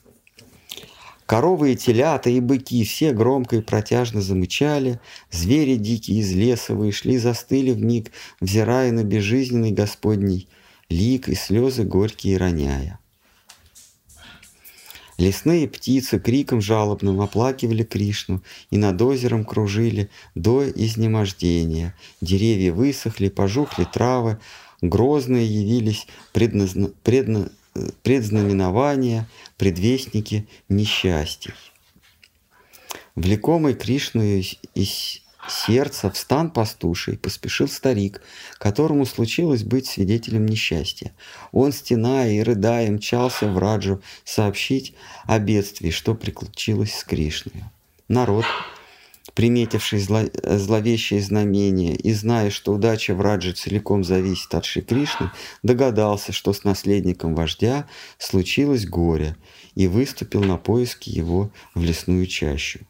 [1.27, 5.01] Коровы и телята, и быки все громко и протяжно замычали,
[5.33, 10.49] звери дикие из леса вышли застыли в миг, взирая на безжизненный Господний
[10.89, 13.01] лик и слезы горькие роняя.
[15.19, 21.95] Лесные птицы криком жалобным оплакивали Кришну и над озером кружили до изнемождения.
[22.21, 24.39] Деревья высохли, пожухли травы,
[24.83, 27.51] грозные явились предназна- предна-
[28.03, 31.55] предзнаменования, предвестники несчастий.
[33.15, 38.23] Влекомый Кришную из- из сердца в пастуший поспешил старик,
[38.59, 41.13] которому случилось быть свидетелем несчастья.
[41.53, 44.95] Он, стеная и рыдая, мчался в Раджу сообщить
[45.25, 47.65] о бедствии, что приключилось с Кришной.
[48.09, 48.45] Народ,
[49.35, 55.31] приметивший зло- зловещее знамение и зная, что удача в Радже целиком зависит от Шри Кришны,
[55.63, 57.87] догадался, что с наследником вождя
[58.19, 59.37] случилось горе
[59.75, 62.81] и выступил на поиски его в лесную чащу.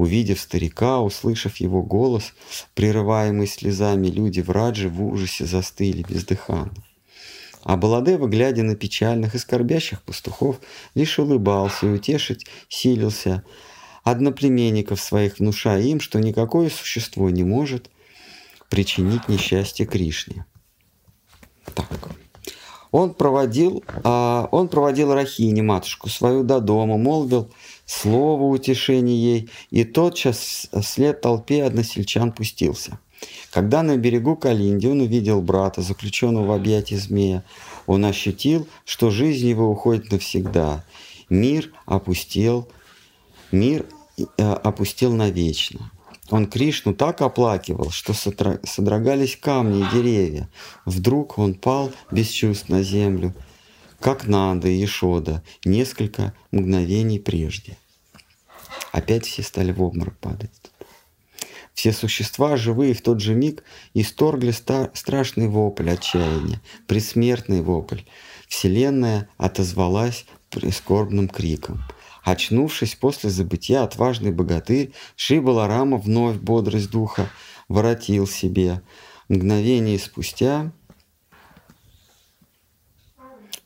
[0.00, 2.32] Увидев старика, услышав его голос,
[2.74, 6.72] прерываемый слезами, люди в Радже в ужасе застыли бездыханно.
[7.64, 10.58] А Баладева, глядя на печальных и скорбящих пастухов,
[10.94, 13.44] лишь улыбался и утешить силился
[14.02, 17.90] одноплеменников своих, внушая им, что никакое существо не может
[18.70, 20.46] причинить несчастье Кришне.
[21.74, 21.90] Так.
[22.90, 27.50] Он проводил, а, он проводил Рахини, матушку свою, до дома, молвил
[27.90, 33.00] слово утешения ей, и тотчас вслед толпе односельчан пустился.
[33.50, 37.42] Когда на берегу Калинди он увидел брата, заключенного в объятии змея,
[37.86, 40.84] он ощутил, что жизнь его уходит навсегда.
[41.28, 42.68] Мир опустел,
[43.50, 43.86] мир
[44.16, 45.90] э, опустел навечно.
[46.30, 50.48] Он Кришну так оплакивал, что содрогались камни и деревья.
[50.86, 53.34] Вдруг он пал без чувств на землю,
[53.98, 57.76] как Нанда и Ешода, несколько мгновений прежде.
[58.92, 60.50] Опять все стали в обморок падать.
[61.74, 63.62] Все существа, живые в тот же миг,
[63.94, 68.00] исторгли ста- страшный вопль отчаяния, предсмертный вопль.
[68.48, 71.82] Вселенная отозвалась прискорбным криком.
[72.22, 77.30] Очнувшись после забытия, отважный богатырь Шри Баларама вновь бодрость духа
[77.68, 78.82] воротил себе.
[79.28, 80.72] Мгновение спустя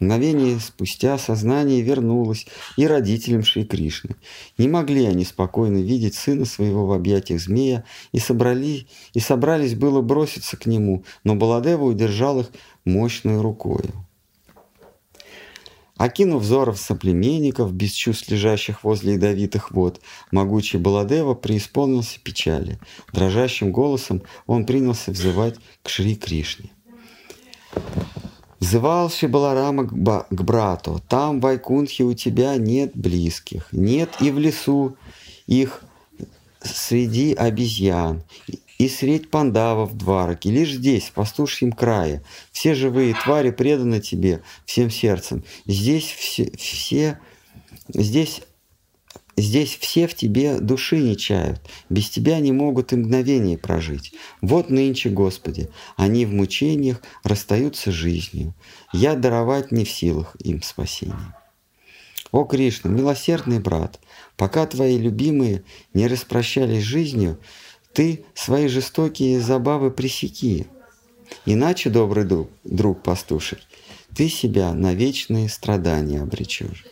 [0.05, 2.47] Мгновение спустя сознание вернулось
[2.77, 4.17] и родителям Шри Кришны.
[4.59, 10.03] Не могли они спокойно видеть сына своего в объятиях змея и, собрали, и собрались было
[10.03, 12.51] броситься к нему, но Баладева удержал их
[12.85, 13.85] мощной рукой.
[15.97, 22.79] Окинув взоров соплеменников, без чувств лежащих возле ядовитых вод, могучий Баладева преисполнился печали.
[23.15, 26.69] Дрожащим голосом он принялся взывать к Шри Кришне.
[28.65, 31.03] Взывал Шибаларама к, брату.
[31.07, 33.69] Там, в Вайкунхе, у тебя нет близких.
[33.73, 34.97] Нет и в лесу
[35.47, 35.83] их
[36.63, 38.23] среди обезьян.
[38.79, 40.51] И средь пандавов в Двараке.
[40.51, 42.23] Лишь здесь, в пастушьем крае.
[42.53, 45.45] Все живые твари преданы тебе всем сердцем.
[45.67, 47.19] Здесь все, все
[47.89, 48.41] здесь
[49.37, 54.13] Здесь все в тебе души не чают, без тебя не могут и мгновение прожить.
[54.41, 58.55] Вот нынче, Господи, они в мучениях расстаются жизнью.
[58.93, 61.37] Я даровать не в силах им спасения.
[62.31, 64.01] О, Кришна, милосердный брат,
[64.37, 65.65] пока твои любимые
[65.95, 67.39] не распрощались жизнью,
[67.93, 70.67] ты свои жестокие забавы пресеки.
[71.47, 73.59] Иначе, добрый друг, друг пастуший,
[74.15, 76.85] ты себя на вечные страдания обречешь.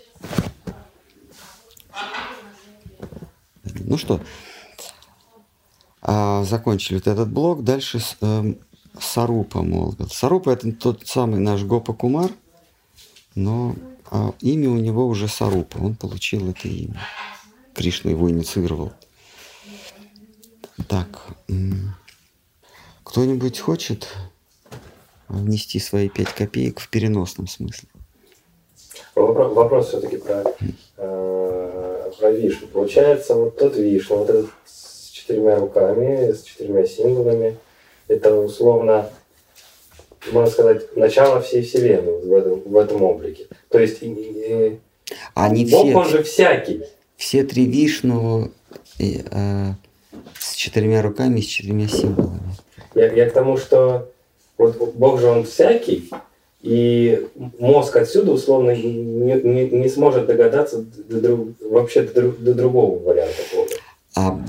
[3.86, 4.20] Ну что,
[6.00, 7.62] а, закончили вот этот блок.
[7.62, 8.58] Дальше с, эм,
[9.00, 10.08] Сарупа молвил.
[10.08, 12.30] Сарупа это тот самый наш Гопа Кумар,
[13.34, 13.74] но
[14.10, 15.78] а, имя у него уже Сарупа.
[15.78, 17.00] Он получил это имя.
[17.74, 18.92] Кришна его инициировал.
[20.88, 21.28] Так,
[23.04, 24.08] кто-нибудь хочет
[25.28, 27.88] внести свои пять копеек в переносном смысле?
[29.14, 30.52] Вопрос, вопрос все-таки про, э,
[32.22, 32.68] про Вишну.
[32.68, 37.56] Получается, вот тот Вишну, вот этот с четырьмя руками, с четырьмя символами,
[38.06, 39.10] это условно,
[40.30, 43.46] можно сказать, начало всей Вселенной в этом, в этом облике.
[43.70, 44.78] То есть и- и-
[45.34, 46.82] Они Бог, все, он же всякий.
[47.16, 48.52] все три Вишну
[49.00, 49.70] э, э,
[50.38, 52.54] с четырьмя руками и с четырьмя символами.
[52.94, 54.08] Я, я к тому, что
[54.58, 56.08] вот Бог же он всякий,
[56.62, 57.26] и
[57.58, 63.42] мозг отсюда условно не, не, не сможет догадаться до друг- вообще до, до другого варианта
[63.52, 63.70] Бога.
[64.14, 64.40] А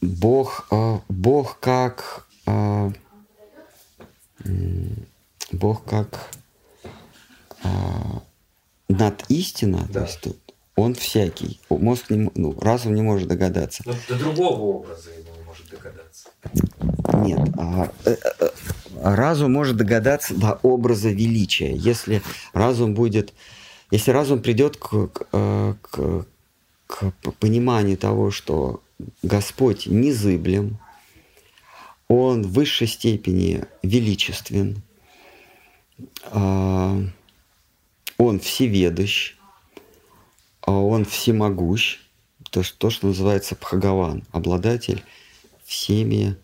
[0.00, 2.92] Бог, а, Бог как, а,
[5.50, 6.30] Бог как
[7.64, 8.22] а,
[8.88, 10.00] над истина, да.
[10.00, 10.28] то есть
[10.76, 11.58] он всякий.
[11.70, 13.82] Мозг не, ну, разум не может догадаться.
[13.84, 16.28] Но до другого образа его не может догадаться.
[17.24, 17.90] Нет, а,
[19.16, 21.74] разум может догадаться до образа величия.
[21.74, 23.32] Если разум будет,
[23.90, 26.24] если разум придет к, к, э, к,
[26.86, 28.82] к пониманию того, что
[29.22, 30.78] Господь незыблем,
[32.08, 34.82] Он в высшей степени величествен,
[36.24, 37.00] а,
[38.16, 39.36] Он всеведущ,
[40.62, 42.00] а Он всемогущ,
[42.50, 45.04] то, то что называется Пхагаван, обладатель
[45.64, 46.36] всеми,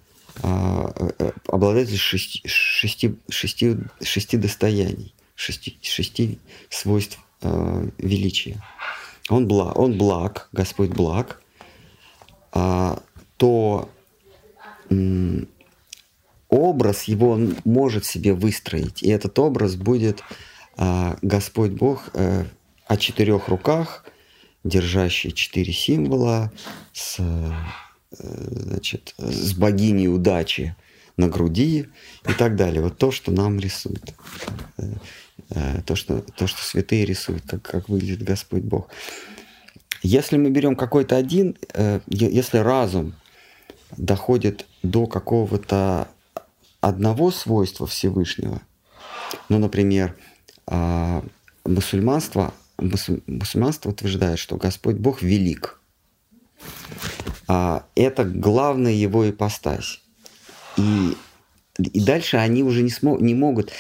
[0.43, 6.39] обладатель шести, шести, шести, шести достояний, шести, шести
[6.71, 7.19] свойств
[7.99, 8.61] величия.
[9.29, 11.41] Он благ, он благ, Господь благ,
[12.53, 13.03] а,
[13.37, 13.89] то
[16.49, 19.03] образ его он может себе выстроить.
[19.03, 20.23] И этот образ будет
[20.77, 22.47] а, Господь Бог а,
[22.87, 24.05] о четырех руках,
[24.63, 26.53] держащий четыре символа,
[26.93, 27.53] с, э,
[28.19, 30.75] значит, с богиней удачи
[31.17, 31.87] на груди
[32.29, 32.83] и так далее.
[32.83, 34.15] Вот то, что нам рисует.
[35.51, 38.89] Э, то, что, то, что святые рисуют, как, как выглядит Господь Бог.
[40.03, 43.15] Если мы берем какой-то один, э, если разум
[43.97, 46.09] доходит до какого-то
[46.81, 48.61] одного свойства Всевышнего,
[49.49, 50.17] ну, например,
[50.67, 51.25] а,
[51.65, 55.81] мусульманство, мусульманство утверждает, что Господь Бог велик.
[57.47, 60.01] А, это главная его ипостась.
[60.77, 61.17] И,
[61.79, 63.73] и дальше они уже не, смог, не могут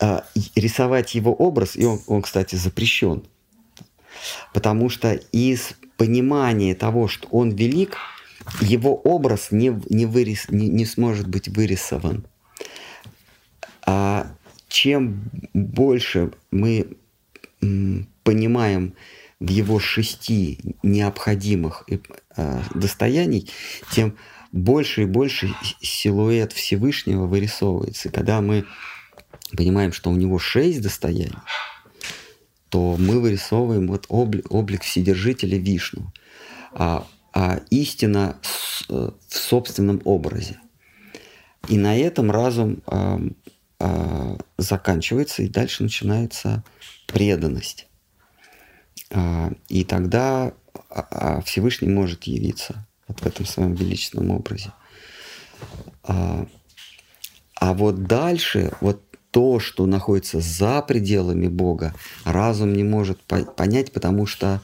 [0.00, 0.24] а,
[0.54, 3.24] рисовать его образ, и он, он, кстати, запрещен
[4.52, 7.98] Потому что из понимания того, что он велик,
[8.60, 12.24] его образ не, не, вырис, не, не сможет быть вырисован.
[13.86, 14.26] А
[14.68, 16.96] чем больше мы
[18.22, 18.94] понимаем
[19.40, 21.86] его шести необходимых
[22.36, 23.50] э, достояний,
[23.92, 24.16] тем
[24.52, 28.08] больше и больше силуэт Всевышнего вырисовывается.
[28.10, 28.64] когда мы
[29.56, 31.32] понимаем, что у него шесть достояний,
[32.68, 36.12] то мы вырисовываем вот облик, облик Вседержителя Вишну,
[36.72, 38.38] а, а истина
[38.88, 40.58] э, в собственном образе.
[41.68, 43.20] И на этом разум а,
[43.78, 46.64] а, заканчивается, и дальше начинается
[47.06, 47.86] преданность.
[49.10, 50.52] А, и тогда
[50.88, 54.72] а, а Всевышний может явиться вот в этом своем величественном образе.
[56.02, 56.46] А,
[57.60, 61.94] вот дальше, вот то, что находится за пределами Бога,
[62.24, 64.60] разум не может понять, потому что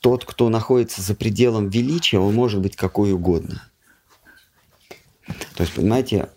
[0.00, 3.62] тот, кто находится за пределом величия, он может быть какой угодно.
[5.54, 6.28] То есть, понимаете,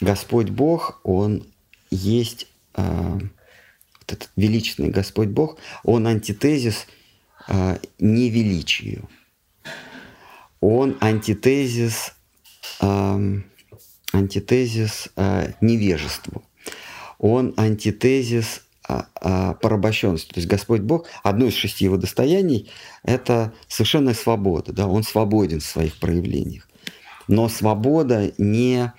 [0.00, 1.46] Господь Бог, Он
[1.90, 2.46] есть
[4.12, 6.86] этот величественный Господь Бог, Он антитезис
[7.98, 9.08] невеличию.
[10.60, 12.12] Он антитезис
[14.12, 16.42] антитезис э, невежеству.
[17.18, 20.28] Он антитезис э, э, порабощенности.
[20.28, 22.70] То есть Господь Бог, одно из шести его достояний–
[23.02, 24.72] это совершенная свобода.
[24.72, 24.86] Да?
[24.86, 26.68] Он свободен в своих проявлениях.
[27.26, 28.92] Но свобода не,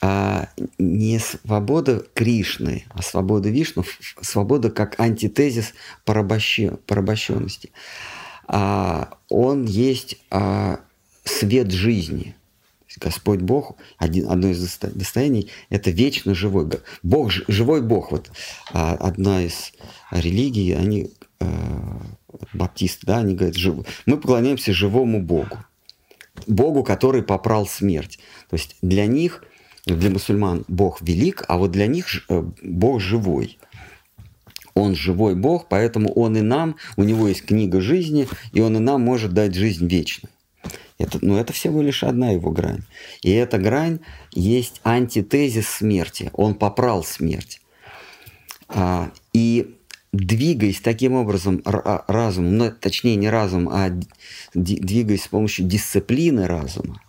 [0.00, 3.84] а, не свобода Кришны, а свобода Вишну,
[4.20, 5.74] свобода как антитезис
[6.04, 7.70] порабощенности.
[8.46, 10.80] А, он есть а,
[11.24, 12.34] свет жизни–
[13.00, 16.68] Господь Бог, один, одно из достояний, это вечно живой.
[17.02, 18.12] Бог, живой Бог.
[18.12, 18.30] Вот
[18.72, 19.72] а, одна из
[20.10, 21.46] религий, они, э,
[22.52, 25.58] баптисты, да, они говорят, жив, мы поклоняемся живому Богу.
[26.46, 28.18] Богу, который попрал смерть.
[28.48, 29.44] То есть для них,
[29.96, 33.58] для мусульман Бог велик, а вот для них э, Бог живой.
[34.74, 38.80] Он живой Бог, поэтому Он и нам, у Него есть книга жизни, и Он и
[38.80, 40.32] нам может дать жизнь вечную.
[40.98, 42.82] Это, ну, это всего лишь одна его грань.
[43.22, 44.00] И эта грань
[44.32, 46.30] есть антитезис смерти.
[46.32, 47.60] Он попрал смерть.
[48.68, 49.76] А, и
[50.12, 53.90] двигаясь таким образом а, разумом, ну, точнее не разум, а
[54.54, 57.00] двигаясь с помощью дисциплины разума,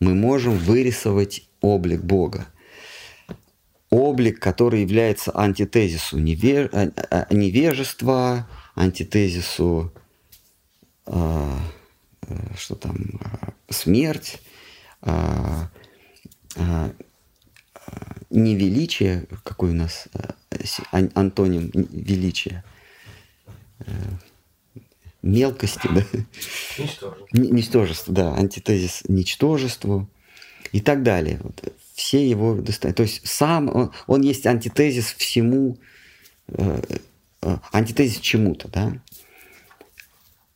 [0.00, 2.46] мы можем вырисовать облик Бога.
[3.90, 6.70] Облик, который является антитезису невеж...
[6.72, 9.92] А, невежества, антитезису
[12.28, 14.40] Э, что там э, смерть,
[15.02, 15.12] э,
[18.30, 20.08] невеличие, какой у нас
[20.90, 22.64] антоним величия,
[25.22, 26.02] мелкости, да?
[26.78, 27.28] Ничтожество.
[27.32, 30.08] Ничтожество, да, антитезис ничтожеству.
[30.72, 31.40] И так далее.
[31.42, 32.92] Вот, все его достоинства.
[32.92, 35.78] То есть сам он, он есть антитезис всему,
[36.48, 36.80] э,
[37.42, 38.92] э, антитезис чему-то, да.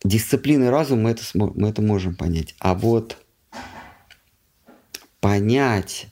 [0.02, 2.54] Дисциплины разума мы это, мы это можем понять.
[2.58, 3.18] А вот
[5.20, 6.08] понять,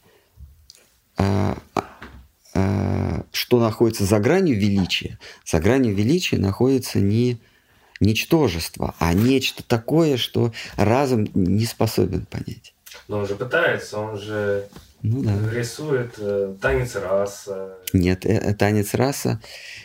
[1.17, 1.55] э,
[2.55, 7.39] э, что находится за гранью величия, за гранью величия находится не
[8.01, 12.75] ничтожество, а нечто такое, что разум не способен понять.
[13.09, 14.69] Но он же пытается, он же
[15.03, 15.51] ну, да.
[15.51, 17.79] рисует э, танец раса.
[17.93, 19.41] Нет, э, танец раса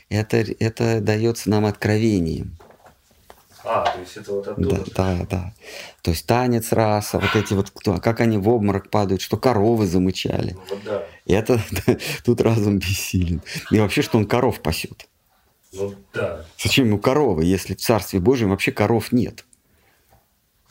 [0.10, 2.58] это, это дается нам откровением.
[3.66, 4.84] А, то есть это вот оттуда.
[4.94, 5.54] Да, да, да.
[6.02, 7.72] То есть танец раса, вот эти вот,
[8.02, 10.52] как они в обморок падают, что коровы замычали.
[10.54, 11.04] Ну, вот да.
[11.26, 11.62] И это
[12.26, 13.42] тут разум бессилен.
[13.72, 15.08] И вообще, что он коров пасет.
[15.72, 16.46] Ну да.
[16.62, 19.46] Зачем ему коровы, если в Царстве Божьем вообще коров нет?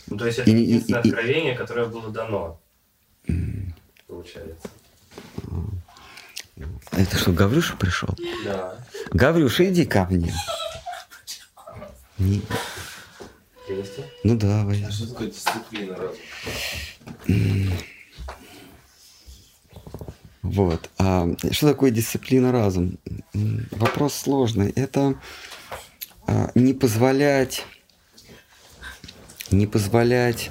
[0.08, 2.60] Ну, то есть это и, единственное и, откровение, и, которое было дано.
[4.06, 4.68] Получается.
[6.92, 8.10] Это что, Гаврюша пришел?
[8.44, 8.76] Да.
[9.12, 10.32] Гаврюша, иди ко мне.
[12.18, 12.42] Не...
[14.24, 14.84] Ну давай.
[14.84, 15.96] А что такое дисциплина
[20.42, 20.90] Вот.
[20.98, 22.98] А что такое дисциплина разум?
[23.70, 24.70] Вопрос сложный.
[24.70, 25.14] Это
[26.26, 27.64] а, не позволять,
[29.52, 30.50] не позволять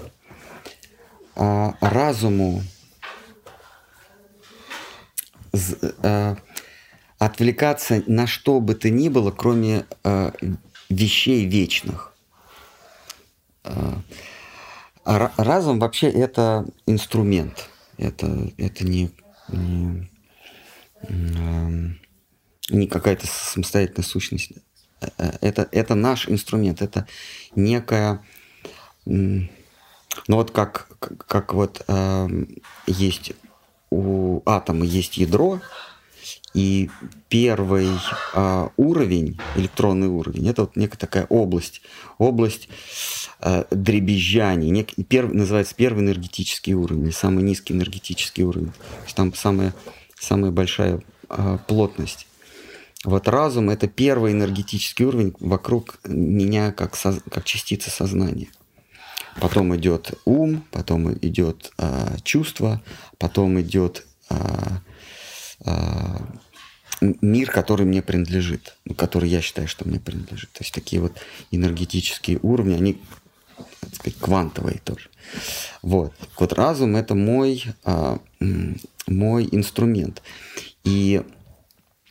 [1.35, 2.63] а, разуму
[6.03, 6.37] а,
[7.19, 10.33] отвлекаться на что бы то ни было, кроме а,
[10.89, 12.13] вещей вечных.
[13.63, 14.01] А,
[15.03, 17.69] разум вообще это инструмент.
[17.97, 19.11] Это, это не
[21.09, 21.99] не,
[22.69, 24.51] не какая-то самостоятельная сущность.
[25.17, 27.07] Это, это наш инструмент, это
[27.55, 28.23] некая...
[29.05, 29.47] Ну
[30.27, 32.27] вот как, как вот э,
[32.85, 33.33] есть
[33.89, 35.59] у атома есть ядро,
[36.53, 36.89] и
[37.29, 37.89] первый
[38.33, 41.81] э, уровень, электронный уровень, это вот некая такая область,
[42.17, 42.67] область
[43.39, 48.71] э, дребезжания, нек, перв, называется первый энергетический уровень, самый низкий энергетический уровень.
[48.71, 49.73] То есть там самая,
[50.19, 52.27] самая большая э, плотность.
[53.03, 58.49] Вот разум– это первый энергетический уровень вокруг меня как, со, как частица сознания.
[59.39, 62.81] Потом идет ум, потом идет э, чувство,
[63.17, 64.35] потом идет э,
[65.65, 66.17] э,
[67.21, 70.51] мир, который мне принадлежит, ну, который я считаю, что мне принадлежит.
[70.51, 71.13] То есть такие вот
[71.49, 73.01] энергетические уровни, они,
[73.79, 75.09] так сказать, квантовые тоже.
[75.81, 76.13] Вот.
[76.37, 78.19] Вот разум это мой, а,
[79.07, 80.21] мой инструмент.
[80.83, 81.23] И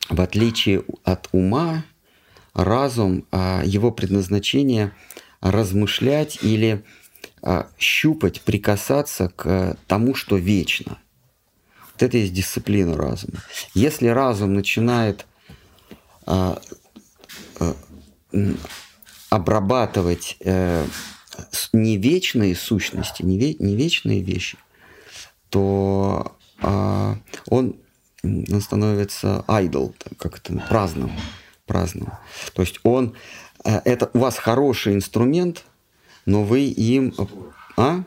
[0.09, 1.85] в отличие от ума,
[2.53, 4.91] разум, а, его предназначение
[5.39, 7.00] размышлять или а,
[7.77, 10.97] щупать, прикасаться к тому, что вечно–
[12.01, 13.43] вот это есть дисциплина разума.
[13.75, 15.27] Если разум начинает
[16.25, 16.59] а,
[17.59, 17.75] а,
[19.29, 20.87] обрабатывать а,
[21.73, 24.57] не вечные сущности, не, ве, не вечные вещи,
[25.49, 27.75] то а, он,
[28.23, 31.11] он становится idol, как это, праздным,
[31.67, 32.11] праздным.
[32.53, 33.15] То есть он,
[33.63, 35.65] а, это у вас хороший инструмент,
[36.25, 37.13] но вы им
[37.77, 38.03] а?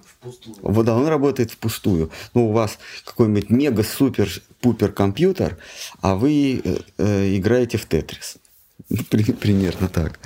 [0.62, 2.10] Вот, да, он работает впустую.
[2.34, 5.58] Ну, у вас какой-нибудь мега-супер-пупер компьютер,
[6.00, 8.36] а вы э, э, играете в Тетрис.
[9.40, 10.18] Примерно так.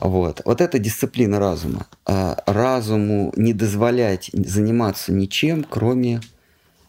[0.00, 0.42] Вот.
[0.44, 1.86] вот это дисциплина разума.
[2.06, 6.20] А разуму не дозволять заниматься ничем, кроме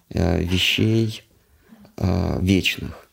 [0.10, 1.24] э, вещей
[1.98, 3.10] э, вечных.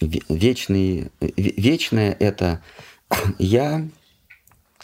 [0.00, 2.62] Вечный, вечное это
[3.38, 3.86] я,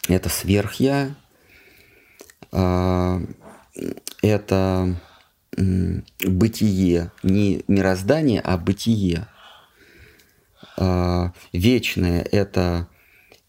[0.07, 1.15] это сверхя,
[4.21, 4.95] это
[5.57, 9.27] бытие, не мироздание, а бытие.
[11.51, 12.87] Вечное– это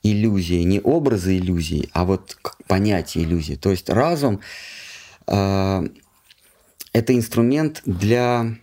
[0.03, 3.55] иллюзия, не образы иллюзий, а вот понятие иллюзии.
[3.55, 4.41] То есть разум
[5.27, 5.85] а,–
[6.93, 8.57] это инструмент для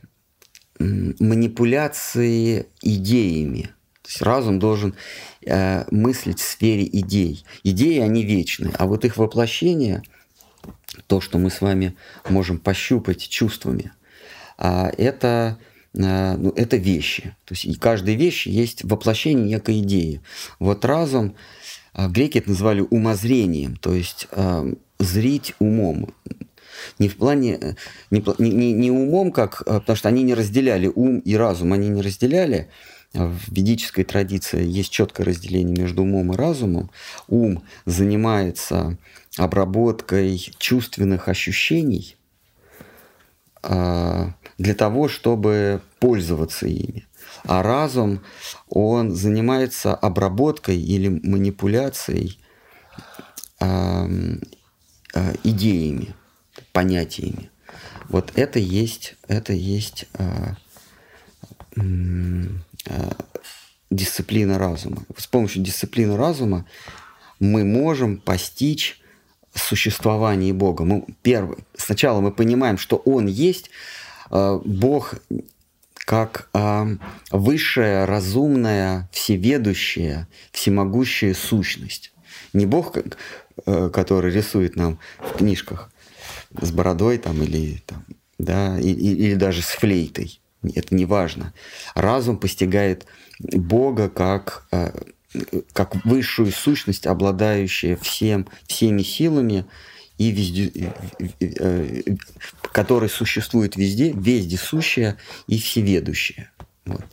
[0.79, 3.69] манипуляции идеями.
[4.01, 4.93] То есть разум должен
[5.45, 7.43] э, мыслить в сфере идей.
[7.63, 10.03] Идеи, они вечны, а вот их воплощение,
[11.07, 11.95] то, что мы с вами
[12.29, 13.93] можем пощупать чувствами,
[14.59, 15.57] э, это,
[15.95, 17.35] э, ну, это вещи.
[17.45, 20.21] То есть и каждой вещи есть воплощение некой идеи.
[20.59, 21.35] Вот разум,
[21.95, 26.13] э, греки это называли умозрением, то есть э, зрить умом
[26.99, 27.73] не в плане, э,
[28.11, 31.89] не, не, не умом, как, э, потому что они не разделяли ум и разум, они
[31.89, 32.69] не разделяли,
[33.13, 36.91] в ведической традиции есть четкое разделение между умом и разумом.
[37.29, 38.97] Ум занимается
[39.37, 42.17] обработкой чувственных ощущений
[43.63, 47.07] а, для того, чтобы пользоваться ими.
[47.43, 48.21] А разум,
[48.69, 52.39] он занимается обработкой или манипуляцией
[53.59, 54.07] э,
[55.13, 56.15] э, идеями,
[56.75, 57.49] понятиями.
[58.09, 60.55] Вот это есть, это есть э,
[61.77, 63.11] э,
[63.89, 65.03] дисциплина разума.
[65.17, 66.65] С помощью дисциплины разума
[67.39, 69.01] мы можем постичь
[69.53, 70.83] существование Бога.
[70.83, 73.69] Мы, первый, сначала мы понимаем, что Он есть,
[74.29, 75.15] э, Бог
[75.95, 76.97] как э,
[77.31, 82.11] высшая, разумная, всеведущая, всемогущая сущность.
[82.51, 85.89] Не Бог, э, который рисует нам в книжках
[86.61, 88.05] с бородой там или там,
[88.37, 90.39] да, или, или даже с флейтой.
[90.73, 91.53] Это не важно.
[91.93, 93.05] Разум постигает
[93.39, 94.91] Бога как, э,
[95.73, 99.65] как высшую сущность, обладающая всем, всеми силами,
[100.17, 100.93] и везде,
[101.39, 102.01] э,
[102.71, 106.49] который существует везде, вездесущее и всеведущее.
[106.85, 107.03] Вот.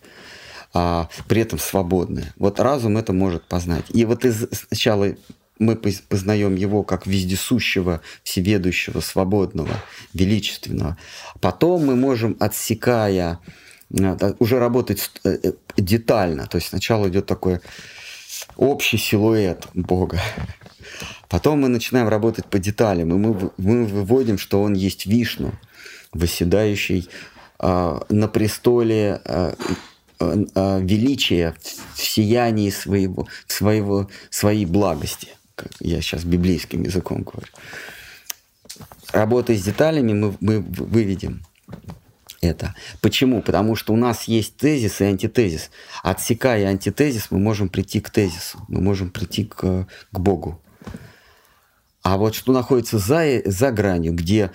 [0.75, 2.33] А при этом свободное.
[2.37, 3.85] Вот разум это может познать.
[3.91, 5.15] И вот из, сначала
[5.59, 9.77] мы познаем его как вездесущего, всеведущего, свободного,
[10.15, 10.97] величественного.
[11.41, 13.39] Потом мы можем, отсекая,
[13.91, 16.47] э, уже работать э, детально.
[16.47, 17.61] То есть сначала идет такой
[18.57, 20.21] общий силуэт Бога.
[21.29, 25.53] Потом мы начинаем работать по деталям, и мы, мы выводим, что он есть Вишну,
[26.13, 27.09] восседающий
[27.59, 29.55] э, на престоле э,
[30.21, 31.55] э, величия
[31.95, 35.29] в сиянии своего, своего, своей благости.
[35.81, 37.53] Я сейчас библейским языком говорю.
[39.13, 41.43] Работая с деталями, мы, мы выведем
[42.41, 42.75] это.
[43.01, 43.41] Почему?
[43.43, 45.71] Потому что у нас есть тезис и антитезис.
[46.03, 50.61] Отсекая антитезис, мы можем прийти к тезису, мы можем прийти к, к Богу.
[52.03, 54.51] А вот что находится за, за гранью, где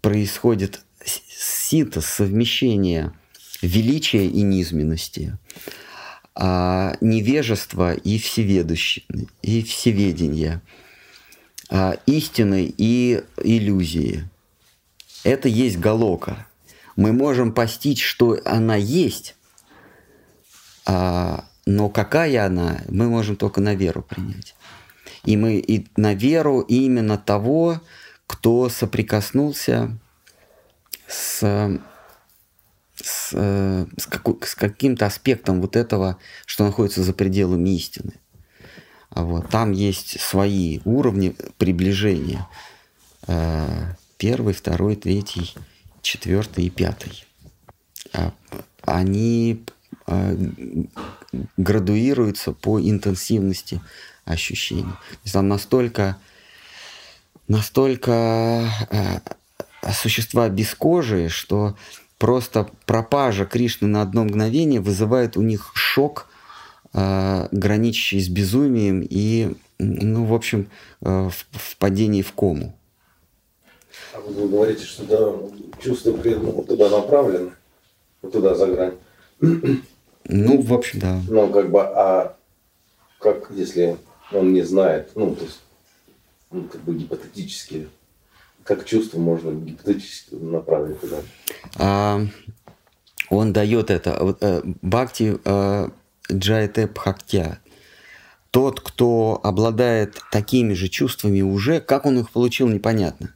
[0.00, 3.12] происходит синтез, совмещение
[3.60, 5.36] величия и низменности,
[6.34, 9.04] а, невежества и всеведущее,
[9.42, 10.62] и всеведения,
[11.70, 14.28] а, истины и иллюзии.
[15.24, 16.46] Это есть галока.
[16.96, 19.36] Мы можем постичь, что она есть,
[20.86, 24.54] а, но какая она, мы можем только на веру принять.
[25.24, 27.80] И мы и на веру именно того,
[28.26, 29.96] кто соприкоснулся
[31.06, 31.80] с,
[32.96, 38.14] с, с, как, с каким-то аспектом вот этого, что находится за пределами истины.
[39.10, 39.48] А вот.
[39.50, 42.48] Там есть свои уровни приближения.
[43.26, 45.54] Э, первый, второй, третий,
[46.00, 47.24] четвертый и пятый.
[48.14, 48.32] А,
[48.84, 49.64] они
[50.06, 50.36] э,
[51.56, 53.80] градуируются по интенсивности
[54.24, 54.82] ощущений.
[54.84, 56.16] То есть там настолько,
[57.48, 59.20] настолько э,
[59.92, 61.76] существа бескожие, что
[62.22, 66.28] просто пропажа Кришны на одно мгновение вызывает у них шок,
[66.94, 70.70] э, граничащий с безумием и, ну, в общем,
[71.00, 72.74] э, впадение в кому.
[74.14, 77.50] А вы говорите, что да, чувство преданного туда направлено,
[78.20, 78.94] туда за грань.
[79.40, 81.20] Ну, в общем, да.
[81.28, 82.36] Ну, как бы, а
[83.18, 83.96] как если
[84.30, 85.60] он не знает, ну, то есть,
[86.52, 87.88] ну, как бы гипотетически,
[88.64, 91.16] как чувство можно гипотетически направить туда?
[91.76, 92.20] А,
[93.30, 94.36] он дает это.
[94.40, 95.88] Э, Бхакти э,
[96.30, 97.58] Джайте Бхактя.
[98.50, 103.34] Тот, кто обладает такими же чувствами уже, как он их получил, непонятно.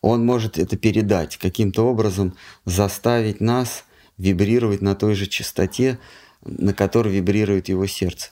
[0.00, 3.84] Он может это передать, каким-то образом заставить нас
[4.16, 5.98] вибрировать на той же частоте,
[6.42, 8.30] на которой вибрирует его сердце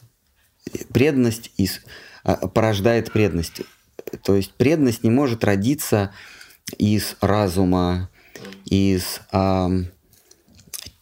[0.93, 1.51] преданность
[2.25, 3.63] а, порождает преданность.
[4.23, 6.13] То есть преданность не может родиться
[6.79, 8.11] из разума,
[8.65, 9.71] из а,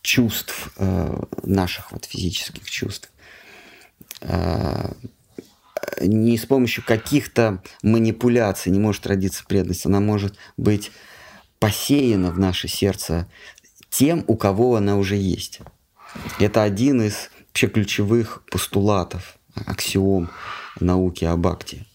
[0.02, 3.10] чувств а, наших вот физических чувств.
[4.20, 4.94] А,
[6.00, 9.86] не с помощью каких-то манипуляций не может родиться преданность.
[9.86, 10.90] Она может быть
[11.58, 13.28] посеяна в наше сердце
[13.90, 15.60] тем, у кого она уже есть.
[16.38, 20.28] Это один из вообще ключевых постулатов аксиом
[20.80, 21.86] науки о бхакти.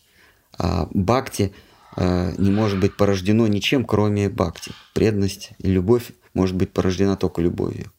[0.60, 1.54] А бхакти
[1.96, 4.72] э, не может быть порождено ничем, кроме бхакти.
[4.94, 7.92] Преданность и любовь может быть порождена только любовью.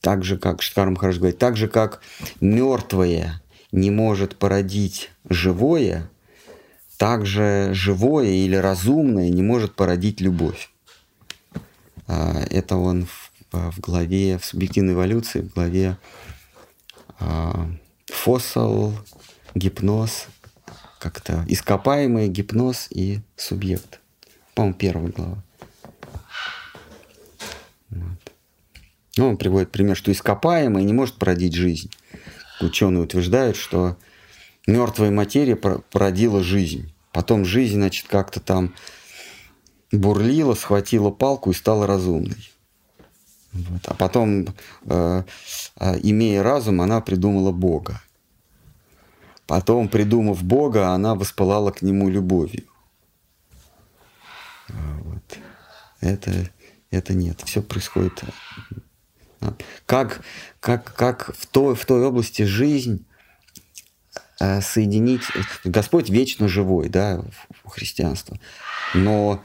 [0.00, 2.00] Так же, как Шткар Махарадж говорит, так же, как
[2.40, 6.10] мертвое не может породить живое,
[6.96, 10.70] так же живое или разумное не может породить любовь.
[12.06, 13.06] А, это он
[13.52, 15.98] в главе, в субъективной эволюции, в главе
[17.20, 17.68] а,
[18.10, 18.94] фосsil,
[19.54, 20.26] гипноз,
[21.02, 24.00] как-то ископаемый гипноз и субъект.
[24.54, 25.42] По-моему, первая глава.
[27.90, 28.32] Вот.
[29.16, 31.90] Ну, он приводит пример, что ископаемый не может породить жизнь.
[32.60, 33.96] Ученые утверждают, что
[34.68, 36.94] мертвая материя породила жизнь.
[37.12, 38.72] Потом жизнь, значит, как-то там
[39.90, 42.52] бурлила, схватила палку и стала разумной.
[43.52, 43.82] Вот.
[43.86, 44.46] А потом,
[44.86, 45.22] э,
[45.80, 48.00] э, имея разум, она придумала Бога.
[49.46, 52.64] Потом, придумав Бога, она воспылала к нему любовью.
[54.68, 55.38] А вот.
[56.00, 56.50] Это,
[56.90, 57.40] это нет.
[57.44, 58.22] Все происходит.
[59.40, 59.54] А,
[59.86, 60.22] как,
[60.60, 63.04] как, как в, той, в той области жизнь
[64.40, 65.22] э, соединить...
[65.64, 67.24] Господь вечно живой, да,
[67.64, 68.40] в христианстве.
[68.94, 69.42] Но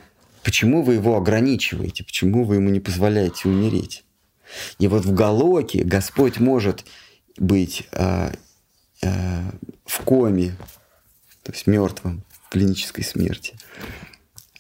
[0.48, 2.06] Почему вы его ограничиваете?
[2.06, 4.06] Почему вы ему не позволяете умереть?
[4.80, 6.86] И вот в Галоке Господь может
[7.38, 7.86] быть
[9.02, 9.52] э,
[9.86, 10.56] в коме,
[11.44, 13.56] то есть мертвым, клинической смерти.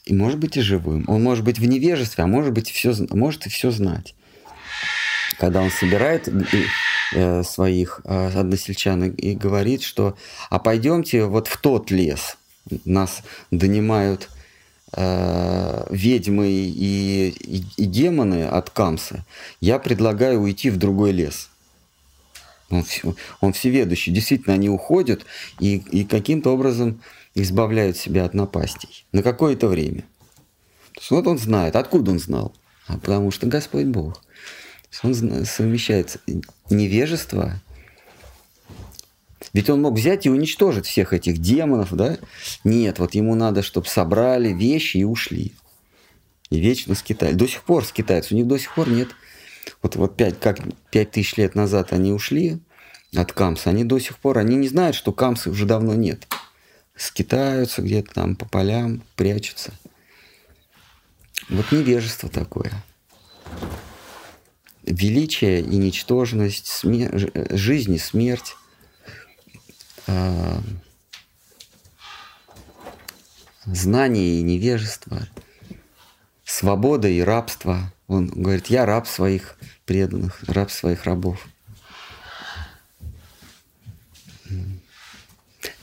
[0.05, 1.03] И может быть и живым.
[1.07, 4.15] Он может быть в невежестве, а может быть все, может и все знать.
[5.37, 6.29] Когда он собирает
[7.13, 10.17] э, своих э, односельчан и говорит, что
[10.49, 12.37] а пойдемте вот в тот лес.
[12.85, 13.21] Нас
[13.51, 14.29] донимают
[14.95, 19.25] ведьмы и, и, и демоны от Камса,
[19.59, 21.49] я предлагаю уйти в другой лес.
[22.69, 22.83] Он,
[23.41, 24.11] он всеведущий.
[24.11, 25.25] Действительно, они уходят
[25.59, 27.01] и, и каким-то образом
[27.35, 29.05] избавляют себя от напастей.
[29.11, 30.03] На какое-то время.
[31.09, 31.75] Вот он знает.
[31.75, 32.53] Откуда он знал?
[32.87, 34.21] А потому что Господь Бог.
[35.03, 36.17] Он совмещает
[36.69, 37.61] невежество
[39.53, 42.17] ведь он мог взять и уничтожить всех этих демонов, да?
[42.63, 45.53] Нет, вот ему надо, чтобы собрали вещи и ушли.
[46.49, 47.33] И вечно скитали.
[47.33, 48.33] До сих пор скитаются.
[48.33, 49.09] У них до сих пор нет.
[49.81, 50.59] Вот, вот пять, как
[50.91, 52.59] пять тысяч лет назад они ушли
[53.15, 56.27] от Камса, они до сих пор, они не знают, что Камса уже давно нет.
[56.95, 59.71] Скитаются где-то там по полям, прячутся.
[61.49, 62.71] Вот невежество такое.
[64.83, 67.31] Величие и ничтожность, смер...
[67.51, 68.55] жизнь и смерть
[70.07, 70.59] э,
[73.65, 75.27] знание и невежество,
[76.43, 77.93] свобода и рабство.
[78.07, 81.45] Он говорит, я раб своих преданных, раб своих рабов.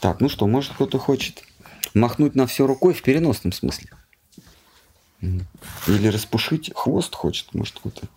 [0.01, 1.43] Так, ну что, может кто-то хочет
[1.93, 3.91] махнуть на все рукой в переносном смысле?
[5.20, 8.09] Или распушить хвост хочет, может кто-то.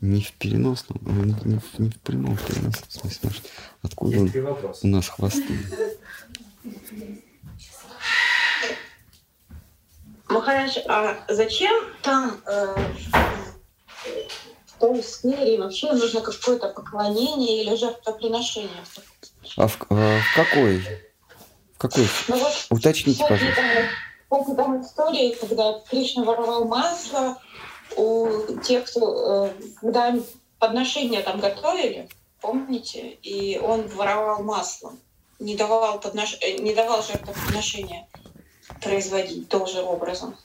[0.00, 3.20] Не в переносном, а не, не, в, не в прямом переносном смысле.
[3.22, 3.50] Может,
[3.82, 4.32] откуда он,
[4.82, 5.58] у нас хвосты?
[10.32, 11.72] Махарадж, а зачем
[12.02, 12.74] там э,
[14.66, 18.84] в той сфере вообще нужно какое-то поклонение или жертвоприношение?
[19.56, 20.78] А в, а в какой?
[21.74, 22.08] В какой?
[22.28, 23.62] Ну, вот, Уточните, пожалуйста.
[24.28, 27.38] Помните там истории, когда Кришна воровал масло,
[27.96, 30.14] у тех, кто, э, когда
[30.58, 32.08] подношения там готовили,
[32.40, 34.94] помните, и он воровал масло,
[35.38, 36.38] не давал, поднош...
[36.40, 38.08] Э, не давал жертвоприношения
[38.82, 40.36] производить тоже образом.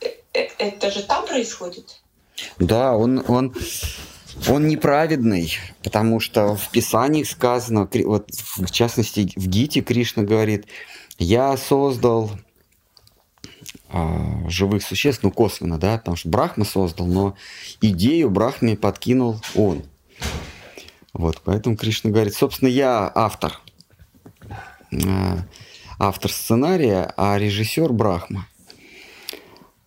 [0.00, 2.00] Э, это же там происходит?
[2.58, 3.54] Да, он, он,
[4.48, 10.66] он неправедный, потому что в Писании сказано, вот в частности в Гите Кришна говорит,
[11.18, 12.30] я создал
[13.88, 17.36] а, живых существ, ну косвенно, да, потому что Брахма создал, но
[17.80, 19.84] идею Брахме подкинул он.
[21.12, 23.60] Вот, поэтому Кришна говорит, собственно, я автор,
[24.92, 25.38] а,
[25.98, 28.46] автор сценария, а режиссер Брахма.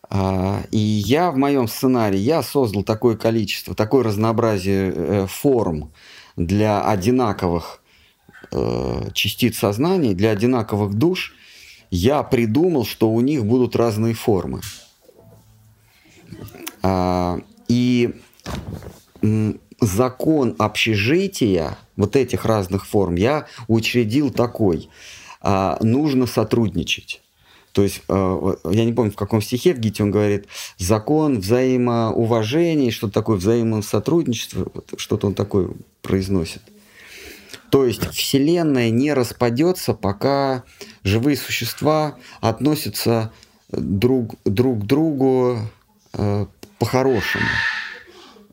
[0.10, 5.92] А, и я в моем сценарии, я создал такое количество, такое разнообразие э, форм
[6.36, 7.82] для одинаковых
[8.52, 11.36] э, частиц сознания, для одинаковых душ,
[11.92, 14.62] я придумал, что у них будут разные формы.
[16.82, 18.16] А, и
[19.82, 24.90] закон общежития вот этих разных форм я учредил такой.
[25.42, 27.22] А, нужно сотрудничать.
[27.72, 32.92] То есть, а, я не помню, в каком стихе в Гите он говорит, закон взаимоуважения,
[32.92, 35.72] что-то такое, взаимосотрудничество, что-то он такое
[36.02, 36.62] произносит.
[37.70, 40.64] То есть Вселенная не распадется, пока
[41.04, 43.32] живые существа относятся
[43.70, 45.60] друг, друг к другу
[46.14, 46.46] э,
[46.80, 47.46] по-хорошему.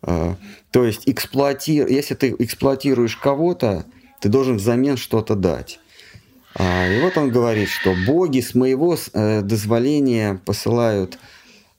[0.03, 0.35] Э,
[0.71, 1.87] то есть эксплуатир...
[1.89, 3.87] если ты эксплуатируешь кого-то,
[4.21, 5.81] ты должен взамен что-то дать.
[6.59, 11.19] А, и вот он говорит, что боги с моего э, дозволения посылают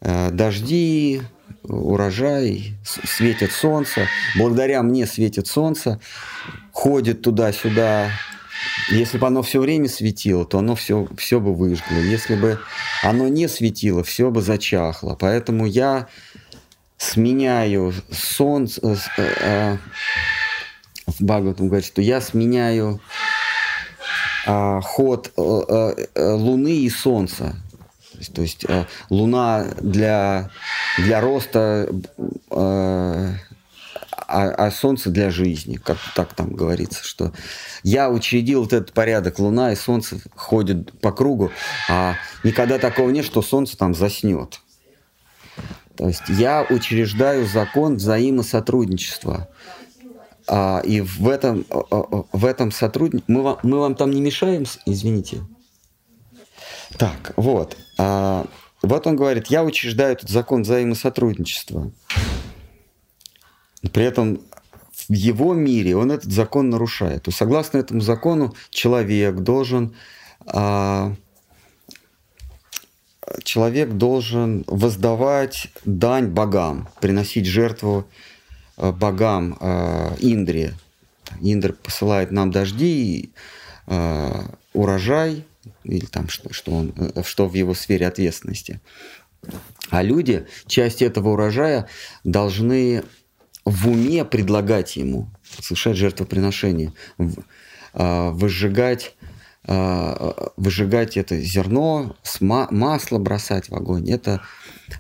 [0.02, 1.22] э, дожди,
[1.64, 6.00] урожай, светит солнце, благодаря мне светит солнце,
[6.72, 8.12] ходит туда-сюда.
[8.90, 11.96] Если бы оно все время светило, то оно все, все бы выжгло.
[11.96, 12.60] Если бы
[13.02, 15.18] оно не светило, все бы зачахло.
[15.20, 16.08] Поэтому я
[16.98, 18.82] сменяю солнце...
[19.18, 19.78] Э, э,
[21.08, 23.00] в Бхагаватам говорит, что я сменяю
[24.48, 27.56] э, ход э, э, Луны и Солнца.
[28.34, 30.50] То есть э, Луна для,
[30.98, 31.88] для роста,
[34.28, 37.32] а, а Солнце для жизни, как так там говорится, что
[37.84, 41.52] я учредил вот этот порядок, Луна и Солнце ходят по кругу,
[41.88, 44.60] а никогда такого нет, что Солнце там заснет.
[45.96, 49.48] То есть я учреждаю закон взаимосотрудничества.
[50.48, 53.34] А, и в этом, в этом сотрудничестве...
[53.34, 55.42] Мы вам, мы вам там не мешаем, извините?
[56.98, 57.76] Так, вот.
[57.98, 58.46] А,
[58.82, 61.92] вот он говорит, я учреждаю этот закон взаимосотрудничества.
[63.92, 64.42] При этом
[65.10, 67.24] в его мире он этот закон нарушает.
[67.24, 69.96] То согласно этому закону человек должен
[70.46, 71.14] а,
[73.44, 78.06] человек должен воздавать дань богам, приносить жертву
[78.78, 80.74] богам э, Индре.
[81.42, 83.32] Индр посылает нам дожди,
[83.88, 84.42] э,
[84.74, 85.46] урожай,
[85.84, 86.94] или там что, что, он,
[87.26, 88.80] что в его сфере ответственности.
[89.90, 91.88] А люди часть этого урожая
[92.24, 93.04] должны
[93.66, 96.94] в уме предлагать ему, совершать жертвоприношение,
[97.94, 99.16] выжигать
[99.70, 104.10] Э, выжигать это зерно, масло бросать в огонь.
[104.10, 104.42] Это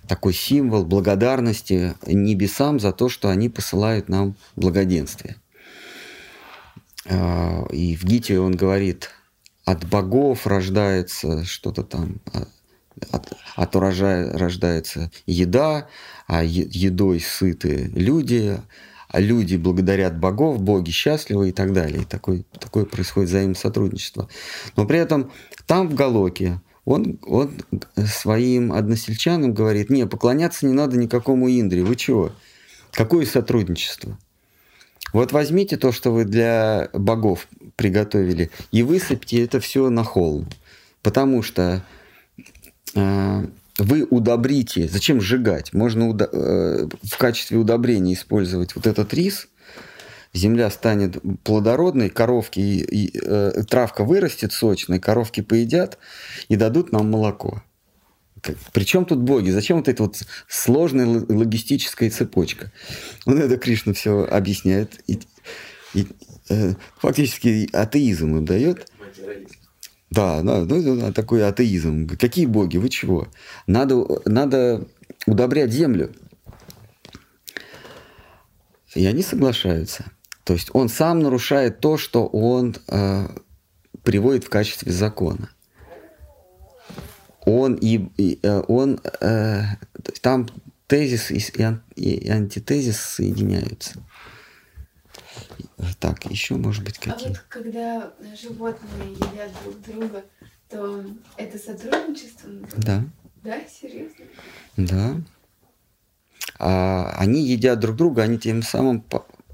[0.07, 5.35] такой символ благодарности небесам за то, что они посылают нам благоденствие.
[7.05, 9.09] Э, и в Гите он говорит,
[9.65, 12.47] от богов рождается что-то там, а,
[13.11, 15.87] от, от урожая рождается еда,
[16.27, 18.59] а едой сыты люди,
[19.09, 22.01] а люди благодарят богов, боги счастливы и так далее.
[22.01, 24.29] И такое, такое происходит взаимосотрудничество.
[24.75, 25.31] Но при этом
[25.65, 27.51] там в Галоке он, он
[28.05, 32.31] своим односельчанам говорит, не, поклоняться не надо никакому Индре, вы чего?
[32.93, 34.17] Какое сотрудничество?
[35.11, 40.47] Вот возьмите то, что вы для богов приготовили, и высыпьте это все на холм.
[41.01, 41.83] Потому что
[42.95, 43.45] э,
[43.77, 45.73] вы удобрите, зачем сжигать?
[45.73, 49.49] Можно удо- э, в качестве удобрения использовать вот этот рис,
[50.37, 55.97] земля станет плодородной, коровки, и, и, э, травка вырастет сочной, коровки поедят
[56.47, 57.63] и дадут нам молоко.
[58.71, 59.49] Причем тут боги?
[59.49, 62.71] Зачем вот эта вот сложная логистическая цепочка?
[63.25, 65.01] Он это Кришна все объясняет.
[65.07, 65.19] И,
[65.93, 66.07] и,
[66.49, 68.89] э, фактически атеизм им дает.
[70.09, 72.07] Да, да, да, такой атеизм.
[72.07, 72.77] Какие боги?
[72.77, 73.27] Вы чего?
[73.65, 74.87] Надо, надо
[75.25, 76.13] удобрять землю.
[78.95, 80.05] И они соглашаются.
[80.47, 83.27] То есть он сам нарушает то, что он э,
[84.01, 85.49] приводит в качестве закона.
[87.43, 89.63] Он и, и э, он э,
[90.21, 90.47] там
[90.87, 91.43] тезис и,
[91.97, 93.99] и антитезис соединяются.
[95.99, 97.27] Так, еще, может быть, какие?
[97.27, 100.23] А вот когда животные едят друг друга,
[100.69, 101.03] то
[101.35, 102.49] это сотрудничество?
[102.77, 103.03] Да.
[103.43, 104.25] Да, серьезно?
[104.77, 105.15] Да.
[106.57, 109.03] А, они едят друг друга, они тем самым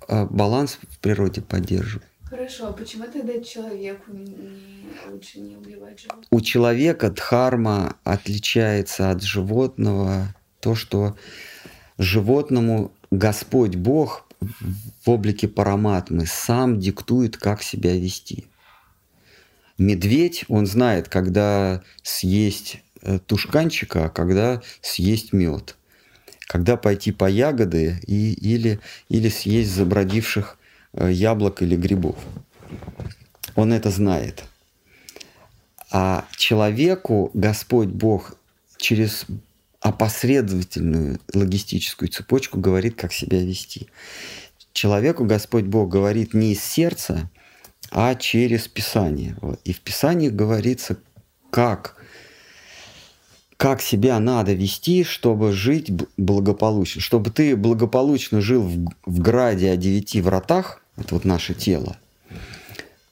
[0.07, 2.07] баланс в природе поддерживают.
[2.33, 4.35] Хорошо, а почему тогда человеку не,
[5.07, 6.27] лучше не убивать животных?
[6.31, 11.15] У человека дхарма отличается от животного то, что
[11.99, 18.47] животному Господь Бог в облике параматмы сам диктует, как себя вести.
[19.77, 25.77] Медведь, он знает, когда съесть э, тушканчика, а когда съесть мед.
[26.53, 30.59] Когда пойти по ягоды и, или, или съесть забродивших
[30.93, 32.15] э, яблок или грибов.
[33.55, 34.43] Он это знает.
[35.89, 38.35] А человеку Господь Бог
[38.77, 39.25] через
[39.79, 43.87] опосредовательную логистическую цепочку говорит, как себя вести.
[44.73, 47.31] Человеку Господь Бог говорит не из сердца,
[47.89, 49.35] а через Писание.
[49.63, 50.97] И в Писании говорится,
[51.49, 51.95] как,
[53.63, 56.99] как себя надо вести, чтобы жить благополучно.
[56.99, 61.95] Чтобы ты благополучно жил в, в граде о девяти вратах, это вот наше тело,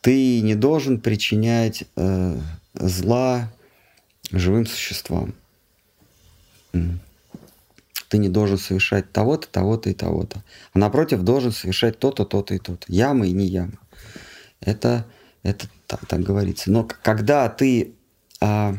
[0.01, 2.37] ты не должен причинять э,
[2.73, 3.49] зла
[4.33, 5.35] живым существам.
[6.73, 10.43] Ты не должен совершать того-то, того-то и того-то.
[10.73, 12.85] А напротив, должен совершать то-то, то-то и то-то.
[12.89, 13.79] Яма и не яма.
[14.59, 15.05] Это,
[15.43, 16.71] это так, так говорится.
[16.71, 17.93] Но когда ты,
[18.41, 18.75] а,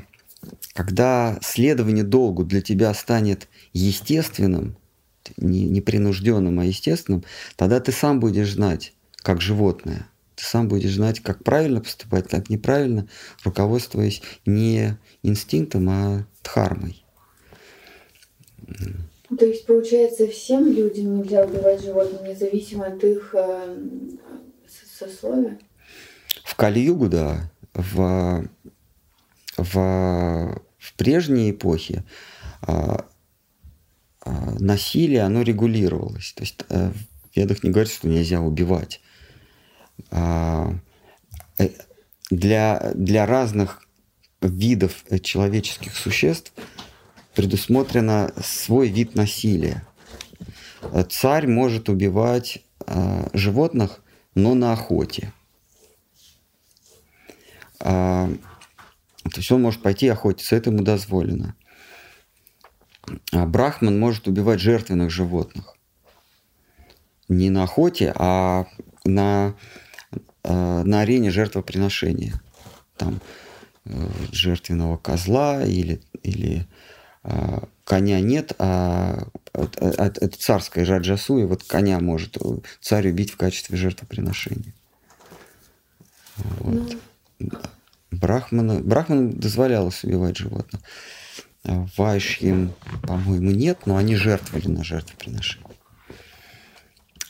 [0.72, 4.76] когда следование долгу для тебя станет естественным,
[5.36, 7.24] не, непринужденным, а естественным,
[7.56, 10.08] тогда ты сам будешь знать, как животное.
[10.34, 13.06] Ты сам будешь знать, как правильно поступать, как неправильно,
[13.44, 17.04] руководствуясь не инстинктом, а дхармой.
[19.38, 23.76] То есть, получается, всем людям нельзя убивать животных, независимо от их э,
[24.98, 25.58] сословия?
[26.44, 27.50] В Кали-югу, да.
[27.72, 28.46] В,
[29.56, 32.04] в, в прежней эпохе
[32.62, 33.04] а,
[34.20, 36.32] а, насилие, оно регулировалось.
[36.32, 39.00] То есть а, в ведах не говорится, что нельзя убивать.
[40.10, 40.74] А,
[41.58, 41.68] э,
[42.30, 43.86] для, для разных
[44.40, 46.52] видов человеческих существ
[47.34, 49.86] предусмотрено свой вид насилия.
[51.10, 54.02] Царь может убивать э, животных,
[54.34, 55.32] но на охоте.
[57.80, 58.34] Э,
[59.24, 61.54] то есть он может пойти охотиться, это ему дозволено.
[63.32, 65.76] А брахман может убивать жертвенных животных.
[67.28, 68.66] Не на охоте, а
[69.04, 69.54] на,
[70.44, 72.40] э, на арене жертвоприношения.
[72.96, 73.20] Там
[73.84, 76.66] э, жертвенного козла или, или
[77.24, 82.38] э, коня нет, а это царская раджасу, и вот коня может
[82.80, 84.74] царь убить в качестве жертвоприношения.
[86.36, 86.96] Вот.
[87.38, 87.50] Ну...
[88.12, 90.82] Брахмана, Брахман дозволялось убивать животных.
[91.64, 92.72] Вайшьим,
[93.02, 95.66] по-моему, нет, но они жертвовали на жертвоприношение.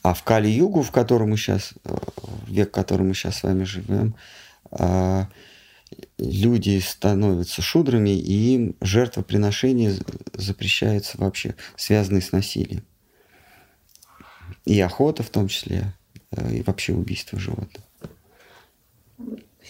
[0.03, 1.75] А в Кали-Югу, в котором мы сейчас,
[2.49, 4.17] век, в котором мы сейчас с вами живем,
[4.71, 5.29] а,
[6.19, 9.95] люди становятся шудрами, и им жертвоприношение
[10.35, 12.85] запрещается вообще, связанные с насилием.
[14.65, 15.95] И охота в том числе,
[16.31, 17.85] э, и вообще убийство животных.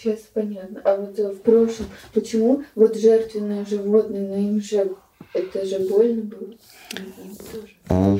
[0.03, 0.81] Сейчас понятно.
[0.83, 4.97] А вот э, в прошлом, почему вот жертвенное животное, но им же
[5.33, 6.53] это же больно было?
[7.87, 8.19] А,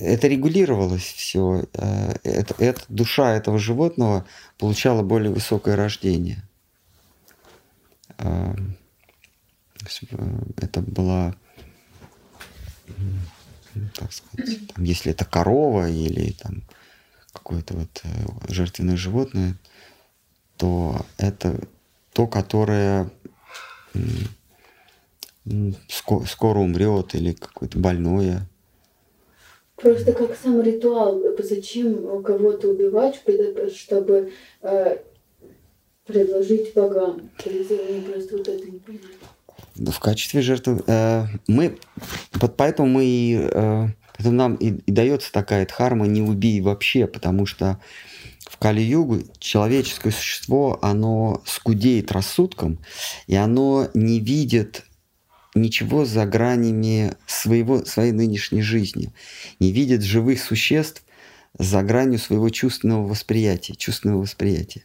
[0.00, 1.64] это регулировалось все.
[1.74, 4.26] Э, это, это, душа этого животного
[4.58, 6.42] получала более высокое рождение.
[8.18, 8.56] А,
[10.10, 10.16] э,
[10.56, 11.36] это была,
[13.94, 16.64] так сказать, там, если это корова или там
[17.32, 18.02] какое-то вот
[18.48, 19.56] жертвенное животное,
[20.62, 21.58] то это
[22.12, 23.10] то, которое
[26.24, 28.48] скоро умрет или какое-то больное.
[29.74, 33.20] Просто как сам ритуал, зачем кого-то убивать,
[33.74, 34.32] чтобы
[34.62, 34.98] э,
[36.06, 37.28] предложить богам?
[38.06, 38.80] просто вот это не
[39.74, 41.76] В качестве жертвы э, мы,
[42.34, 43.86] вот поэтому мы и, э,
[44.16, 47.80] поэтому нам и, и дается такая дхарма не убей вообще, потому что
[48.58, 52.78] Кали-югу человеческое существо, оно скудеет рассудком,
[53.26, 54.84] и оно не видит
[55.54, 59.12] ничего за гранями своего, своей нынешней жизни,
[59.58, 61.02] не видит живых существ
[61.58, 64.84] за гранью своего чувственного восприятия, чувственного восприятия.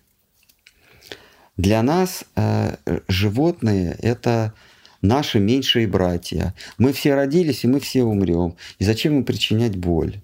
[1.56, 2.78] Для нас э,
[3.08, 4.54] животные— это
[5.02, 6.54] наши меньшие братья.
[6.78, 8.58] Мы все родились, и мы все умрем.
[8.80, 10.22] И зачем им причинять боль?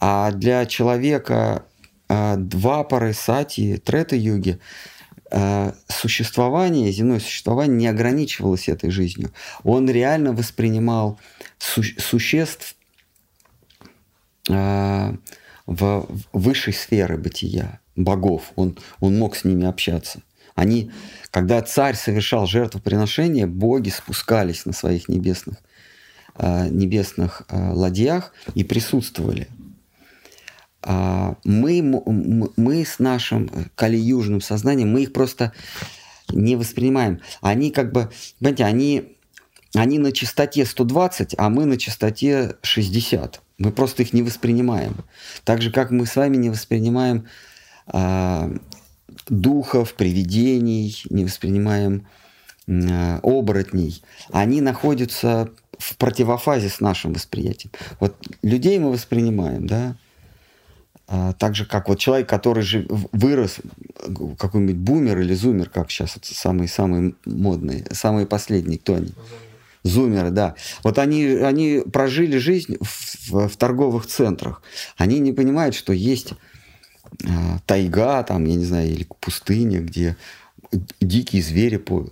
[0.00, 1.64] А для человека
[2.36, 4.58] два пары сати, трета-юги,
[5.34, 9.32] а, существование, земное существование не ограничивалось этой жизнью.
[9.64, 11.18] Он реально воспринимал
[11.58, 12.76] су существ
[14.50, 15.16] э,
[15.66, 18.52] в высшей сферы бытия, богов.
[18.56, 20.20] Он, он мог с ними общаться.
[20.54, 20.90] Они,
[21.30, 25.56] когда царь совершал жертвоприношение, боги спускались на своих небесных,
[26.38, 29.48] небесных ладьях и присутствовали.
[30.82, 35.52] А, мы, мы с нашим э, кали-южным сознанием, мы их просто
[36.28, 37.20] не воспринимаем.
[37.40, 38.10] Они как бы,
[38.40, 39.16] понимаете, они,
[39.74, 43.40] они на частоте 120, а мы на частоте 60.
[43.58, 44.96] Мы просто их не воспринимаем.
[45.44, 47.26] Так же, как мы с вами не воспринимаем
[47.86, 48.50] а,
[49.28, 52.06] духов, привидений, не воспринимаем
[52.68, 54.02] а, оборотней.
[54.32, 57.72] Они находятся в противофазе с нашим восприятием.
[58.00, 59.96] Вот людей мы воспринимаем, да,
[61.38, 63.56] так же, как вот человек, который же вырос,
[64.38, 69.12] какой-нибудь бумер или зумер, как сейчас самые-самые модные, самые последние, кто они?
[69.82, 70.54] Зумеры, да.
[70.84, 74.62] Вот они, они прожили жизнь в, в, в торговых центрах.
[74.96, 76.32] Они не понимают, что есть
[77.24, 77.28] э,
[77.66, 80.16] тайга, там, я не знаю, или пустыня, где
[81.00, 82.08] дикие звери по,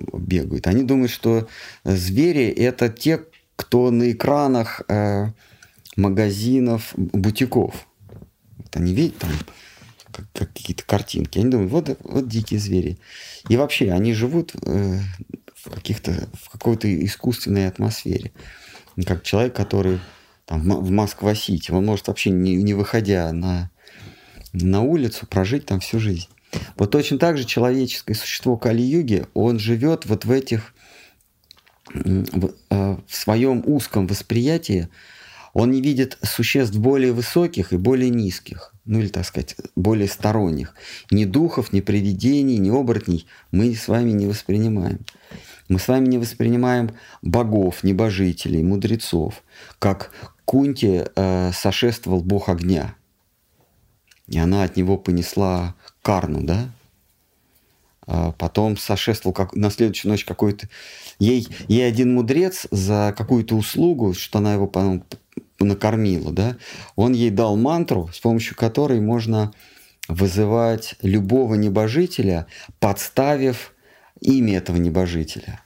[0.00, 0.66] бегают.
[0.66, 1.46] Они думают, что
[1.84, 3.20] звери это те,
[3.56, 5.28] кто на экранах э,
[5.96, 7.86] магазинов, бутиков.
[8.76, 9.30] Они видят там
[10.12, 11.38] как, как какие-то картинки.
[11.38, 12.98] Они думают, вот, вот дикие звери.
[13.48, 14.98] И вообще, они живут э,
[15.54, 18.32] в каких-то в какой-то искусственной атмосфере.
[19.04, 20.00] Как человек, который
[20.46, 21.72] там, в Москва-Сити.
[21.72, 23.70] Он может вообще не, не выходя на,
[24.52, 26.28] на улицу прожить там всю жизнь.
[26.76, 30.72] Вот точно так же человеческое существо Кали-юги, он живет вот в этих,
[31.92, 34.88] в, э, в своем узком восприятии,
[35.56, 40.74] он не видит существ более высоких и более низких, ну или, так сказать, более сторонних.
[41.10, 44.98] Ни духов, ни привидений, ни оборотней мы с вами не воспринимаем.
[45.70, 46.90] Мы с вами не воспринимаем
[47.22, 49.42] богов, небожителей, мудрецов,
[49.78, 50.10] как
[50.44, 52.94] Кунте э, сошествовал бог огня,
[54.28, 56.70] и она от него понесла Карну, да?
[58.06, 60.68] А потом сошествовал как, на следующую ночь какой-то...
[61.18, 65.00] Ей, ей один мудрец за какую-то услугу, что она его по
[65.64, 66.56] накормила, да,
[66.94, 69.52] он ей дал мантру, с помощью которой можно
[70.08, 72.46] вызывать любого небожителя,
[72.78, 73.74] подставив
[74.20, 75.60] имя этого небожителя.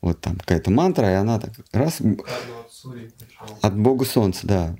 [0.00, 2.00] Вот там какая-то мантра, и она так раз...
[3.60, 4.76] От Бога Солнца, да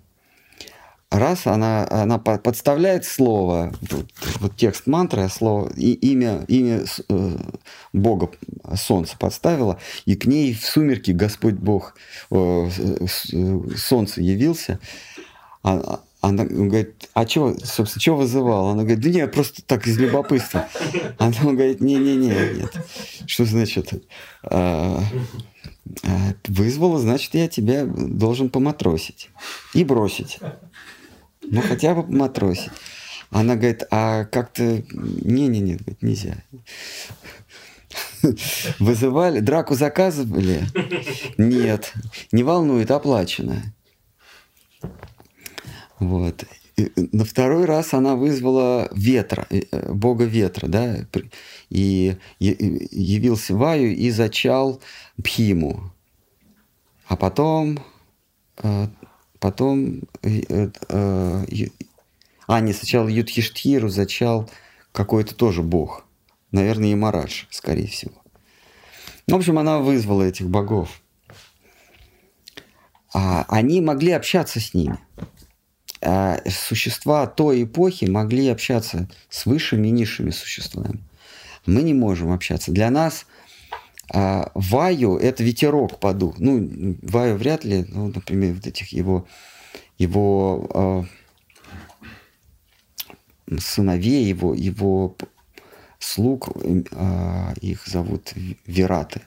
[1.10, 4.06] раз она, она подставляет слово, вот,
[4.40, 7.36] вот текст мантры, а слово, и имя, имя э,
[7.92, 8.30] Бога
[8.74, 11.94] Солнца подставила, и к ней в сумерки Господь Бог,
[12.30, 12.68] э,
[13.76, 14.80] Солнце явился,
[15.62, 18.68] а, она говорит, а что, собственно, что вызывал?
[18.68, 20.68] Она говорит, да нет, просто так из любопытства.
[21.18, 22.72] Она говорит, не-не-не, нет.
[23.26, 24.04] Что значит?
[24.42, 25.00] А,
[26.04, 29.30] а, вызвала, значит, я тебя должен поматросить
[29.74, 30.40] и бросить.
[31.50, 32.70] Ну, хотя бы матросить.
[33.30, 34.82] Она говорит, а как-то...
[34.92, 36.42] Не-не-не, нельзя.
[38.78, 39.40] Вызывали?
[39.40, 40.62] Драку заказывали?
[41.36, 41.92] Нет.
[42.32, 43.62] Не волнует, оплачено.
[45.98, 46.44] Вот.
[46.76, 50.96] И на второй раз она вызвала ветра, э, бога ветра, да,
[51.70, 54.80] и явился Ваю и зачал
[55.22, 55.92] Пхиму.
[57.08, 57.80] А потом
[58.58, 58.86] э,
[59.40, 60.02] Потом...
[60.22, 61.48] Э, э,
[62.46, 64.50] а, не, сначала Юдхиштхиру зачал
[64.92, 66.04] какой-то тоже бог.
[66.50, 68.14] Наверное, Ямарадж, скорее всего.
[69.26, 71.02] Ну, в общем, она вызвала этих богов.
[73.12, 74.98] А, они могли общаться с ними.
[76.00, 81.00] А существа той эпохи могли общаться с высшими и низшими существами.
[81.66, 82.72] Мы не можем общаться.
[82.72, 83.26] Для нас–
[84.12, 86.34] а Ваю– это ветерок подул.
[86.38, 89.26] Ну, Ваю вряд ли, ну, например, вот этих его,
[89.98, 91.06] его
[93.50, 95.16] э, сыновей, его, его
[95.98, 98.32] слуг, э, их зовут
[98.66, 99.22] Вераты.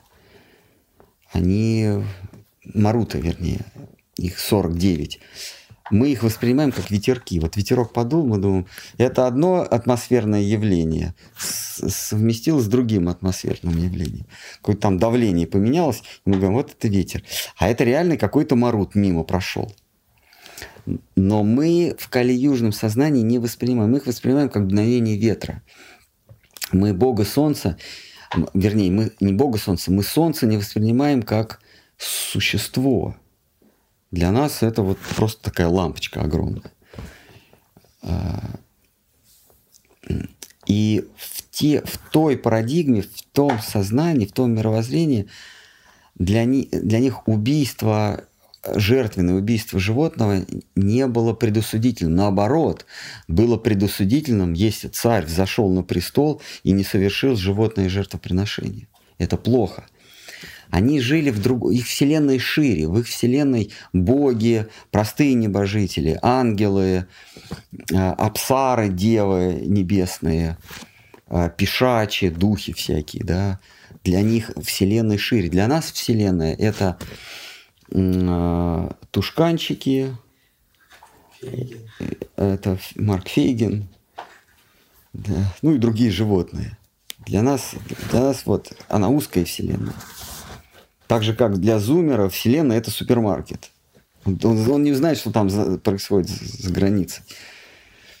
[1.32, 2.04] Они,
[2.74, 3.64] Марута, вернее,
[4.16, 5.20] их 49
[5.92, 7.38] мы их воспринимаем как ветерки.
[7.38, 8.66] Вот ветерок подул, мы думаем,
[8.98, 14.26] это одно атмосферное явление совместилось с другим атмосферным явлением.
[14.58, 17.22] Какое-то там давление поменялось, и мы говорим, вот это ветер.
[17.56, 19.72] А это реально какой-то марут мимо прошел.
[21.14, 23.90] Но мы в кали-южном сознании не воспринимаем.
[23.92, 25.62] Мы их воспринимаем как мгновение ветра.
[26.72, 27.76] Мы Бога Солнца,
[28.54, 31.60] вернее, мы не Бога Солнца, мы Солнце не воспринимаем как
[31.98, 33.14] существо,
[34.12, 36.70] для нас это вот просто такая лампочка огромная.
[38.02, 38.60] А,
[40.66, 45.28] и в, те, в той парадигме, в том сознании, в том мировоззрении
[46.14, 48.24] для, ни, для них убийство
[48.64, 50.44] жертвенное убийство животного
[50.76, 52.14] не было предусудительным.
[52.14, 52.86] Наоборот,
[53.26, 58.86] было предусудительным, если царь взошел на престол и не совершил животное жертвоприношение.
[59.18, 59.86] Это плохо.
[60.72, 67.06] Они жили в другой, их вселенной шире, в их вселенной боги, простые небожители, ангелы,
[67.90, 70.56] э, апсары, девы небесные,
[71.28, 73.60] э, пешачи, духи всякие, да.
[74.02, 75.50] Для них вселенной шире.
[75.50, 76.96] Для нас вселенная это
[77.90, 80.16] э, тушканчики,
[81.42, 81.80] Фейгин.
[82.36, 83.88] это Марк Фейген,
[85.12, 86.78] да, ну и другие животные.
[87.26, 87.74] Для нас,
[88.10, 89.94] для нас вот она узкая вселенная.
[91.12, 93.68] Так же, как для зумера Вселенная– это супермаркет.
[94.24, 97.22] Он, он не знает, что там происходит за, за границей.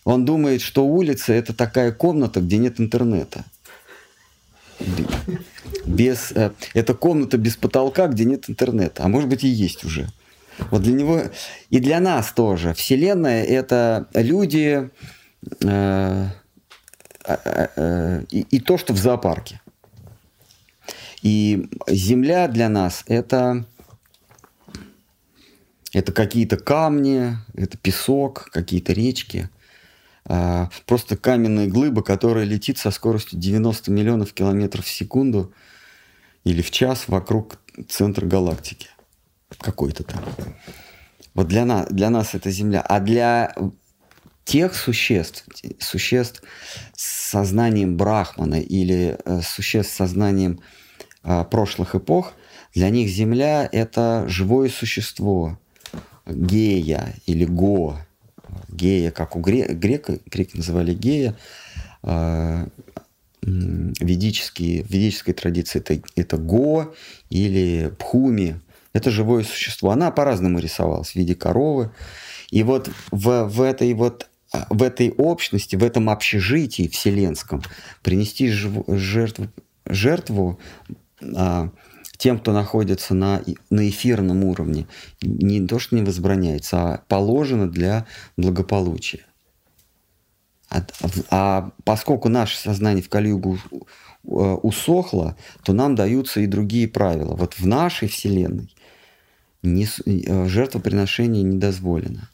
[0.04, 3.46] Он думает, что улица– это такая комната, где нет интернета.
[5.86, 9.04] Без, э, это комната без потолка, где нет интернета.
[9.04, 10.10] А может быть и есть уже.
[10.70, 11.22] Вот для него
[11.70, 12.74] и для нас тоже.
[12.74, 14.90] Вселенная– это люди
[15.64, 16.26] э,
[17.24, 17.36] э,
[17.74, 19.61] э, и, и то, что в зоопарке.
[21.22, 23.64] И земля для нас это,
[25.92, 29.48] это какие-то камни, это песок, какие-то речки.
[30.24, 35.54] А, просто каменная глыба, которая летит со скоростью 90 миллионов километров в секунду
[36.42, 37.58] или в час вокруг
[37.88, 38.88] центра галактики.
[39.58, 40.24] Какой-то там.
[41.34, 42.80] Вот для нас, для нас это земля.
[42.80, 43.54] А для
[44.44, 45.44] тех существ,
[45.78, 46.42] существ
[46.96, 50.81] с сознанием брахмана или э, существ с сознанием э,
[51.22, 52.32] прошлых эпох,
[52.74, 55.58] для них Земля– это живое существо,
[56.26, 57.96] гея или го.
[58.68, 61.36] Гея, как у грека, греки называли гея,
[62.02, 62.66] э,
[63.42, 66.94] ведические, в ведической традиции это, это го
[67.30, 68.60] или пхуми.
[68.92, 69.90] Это живое существо.
[69.90, 71.90] Она по-разному рисовалась в виде коровы.
[72.50, 74.28] И вот в, в этой вот
[74.68, 77.62] в этой общности, в этом общежитии вселенском
[78.02, 79.48] принести жертву,
[79.86, 80.94] жертву а,
[82.22, 84.86] тем, кто находится на, на эфирном уровне,
[85.22, 89.26] не то, что не возбраняется, а положено для благополучия.
[90.70, 90.86] А,
[91.30, 93.80] а поскольку наше сознание в Калиюгу э,
[94.24, 97.34] усохло, то нам даются и другие правила.
[97.34, 98.72] Вот в нашей Вселенной
[99.64, 102.30] не, э, жертвоприношение не дозволено.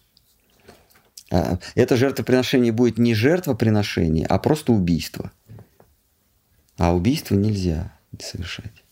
[1.31, 5.33] А, это жертвоприношение будет не жертвоприношение, а просто убийство.
[6.77, 8.85] А убийство нельзя совершать.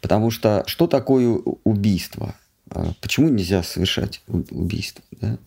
[0.00, 1.28] Потому что что такое
[1.64, 2.34] убийство?
[2.70, 5.02] А, почему нельзя совершать убийство?
[5.10, 5.38] Да?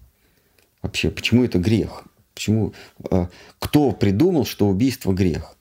[0.81, 2.03] Вообще, почему это грех?
[2.33, 2.73] Почему?
[3.09, 3.29] А,
[3.59, 5.55] кто придумал, что убийство грех?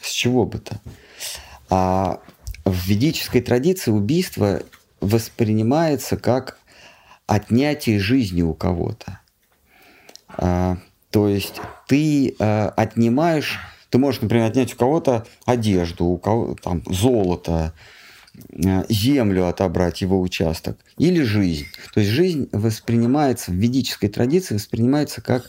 [0.00, 0.80] С чего бы то?
[1.68, 2.22] А
[2.64, 4.62] в ведической традиции убийство
[5.00, 6.58] воспринимается как
[7.26, 9.20] отнятие жизни у кого-то.
[11.12, 13.60] А, то есть ты а, отнимаешь,
[13.90, 17.72] ты можешь, например, отнять у кого-то одежду, у кого там золото,
[18.64, 21.66] а, землю отобрать его участок или жизнь.
[21.94, 25.44] То есть жизнь воспринимается в ведической традиции воспринимается как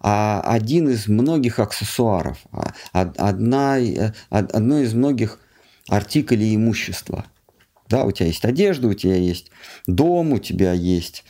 [0.00, 5.38] а, один из многих аксессуаров, а, одна, э, одно из многих
[5.88, 7.26] артиклей имущества–
[7.88, 9.50] да, у тебя есть одежда, у тебя есть
[9.86, 11.24] дом, у тебя есть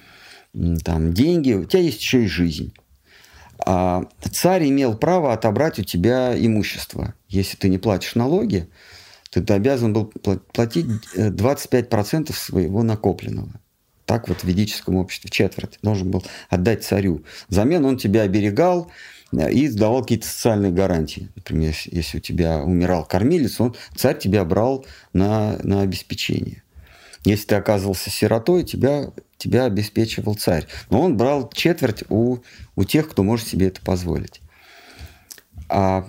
[0.84, 2.72] там деньги, у тебя есть еще и жизнь.
[3.58, 7.14] А царь имел право отобрать у тебя имущество.
[7.28, 8.68] Если ты не платишь налоги,
[9.30, 13.60] ты обязан был платить 25% э, своего накопленного.
[14.04, 17.24] Так вот в ведическом обществе четверть должен был отдать царю.
[17.48, 18.90] Взамен он тебя оберегал,
[19.32, 21.28] и давал какие-то социальные гарантии.
[21.34, 26.62] Например, если у тебя умирал кормилец, он, царь тебя брал на, на обеспечение.
[27.24, 30.66] Если ты оказывался сиротой, тебя, тебя обеспечивал царь.
[30.90, 32.38] Но он брал четверть у,
[32.74, 34.40] у тех, кто может себе это позволить.
[35.68, 36.06] А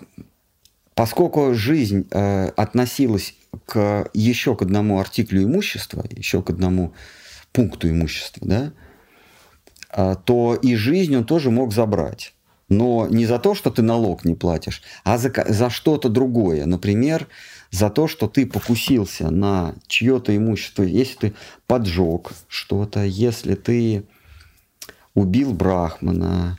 [0.96, 3.36] поскольку жизнь э, относилась
[3.66, 6.94] к еще к одному артиклю имущества, еще к одному
[7.52, 8.74] пункту имущества, да,
[9.94, 12.34] э, то и жизнь он тоже мог забрать
[12.70, 16.66] но не за то, что ты налог не платишь, а за, за что-то другое.
[16.66, 17.28] Например,
[17.72, 21.34] за то, что ты покусился на чье-то имущество, если ты
[21.68, 24.04] поджег что-то, если ты
[25.14, 26.58] убил брахмана,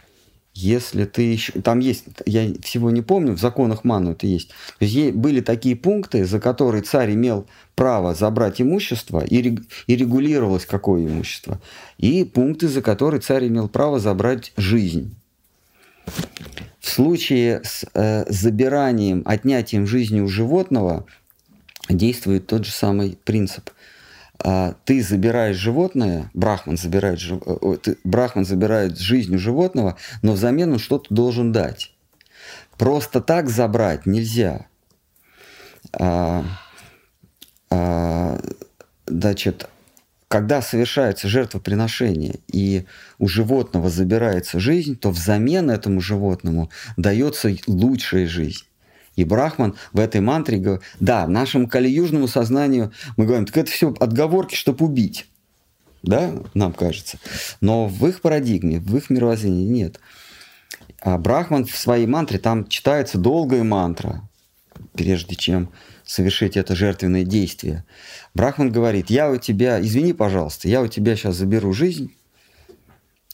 [0.54, 1.52] если ты еще...
[1.52, 4.48] Там есть, я всего не помню, в законах Ману это есть.
[4.48, 9.56] То есть были такие пункты, за которые царь имел право забрать имущество и,
[9.86, 11.60] и регулировалось какое имущество.
[11.98, 15.14] И пункты, за которые царь имел право забрать жизнь.
[16.80, 21.06] В случае с э, забиранием, отнятием жизни у животного
[21.88, 23.70] действует тот же самый принцип.
[24.40, 30.72] А, ты забираешь животное, брахман забирает, э, ты, брахман забирает жизнь у животного, но взамен
[30.72, 31.92] он что-то должен дать.
[32.76, 34.66] Просто так забрать нельзя.
[35.92, 36.44] А,
[37.70, 38.40] а,
[39.06, 39.68] значит,
[40.28, 42.84] когда совершается жертвоприношение и
[43.18, 48.64] у животного забирается жизнь, то взамен этому животному дается лучшая жизнь.
[49.16, 53.92] И Брахман в этой мантре говорит, да, нашему калиюжному сознанию мы говорим, так это все
[53.98, 55.26] отговорки, чтобы убить.
[56.02, 57.18] Да, нам кажется.
[57.60, 59.98] Но в их парадигме, в их мировоззрении нет.
[61.00, 64.22] А Брахман в своей мантре, там читается долгая мантра,
[64.94, 65.70] прежде чем
[66.08, 67.84] совершить это жертвенное действие.
[68.34, 72.12] Брахман говорит, я у тебя, извини, пожалуйста, я у тебя сейчас заберу жизнь,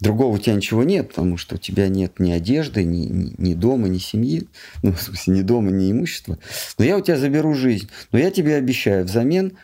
[0.01, 3.55] другого у тебя ничего нет, потому что у тебя нет ни одежды, ни, ни, ни
[3.55, 4.48] дома, ни семьи,
[4.82, 6.38] ну, в смысле, ни дома, ни имущества,
[6.76, 9.56] но я у тебя заберу жизнь, но я тебе обещаю, взамен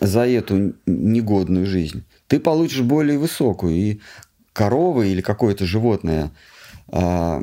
[0.00, 4.00] за эту негодную жизнь ты получишь более высокую, и
[4.52, 6.32] корова или какое-то животное,
[6.88, 7.42] а,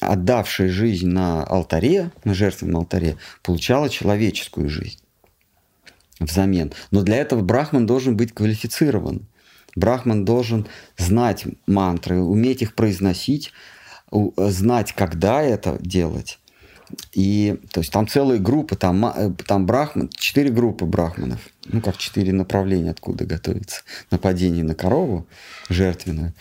[0.00, 5.00] отдавшая жизнь на алтаре, на жертвенном алтаре, получала человеческую жизнь
[6.20, 6.72] взамен.
[6.90, 9.26] Но для этого брахман должен быть квалифицирован.
[9.76, 10.66] Брахман должен
[10.96, 13.52] знать мантры, уметь их произносить,
[14.10, 16.38] знать, когда это делать,
[17.12, 21.96] И, то есть там целые группы, там, э, там брахман, четыре группы брахманов, ну, как
[21.96, 25.26] четыре направления, откуда готовится нападение на корову
[25.68, 26.34] жертвенную.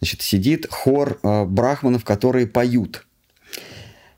[0.00, 3.06] Значит, сидит хор э, брахманов, которые поют.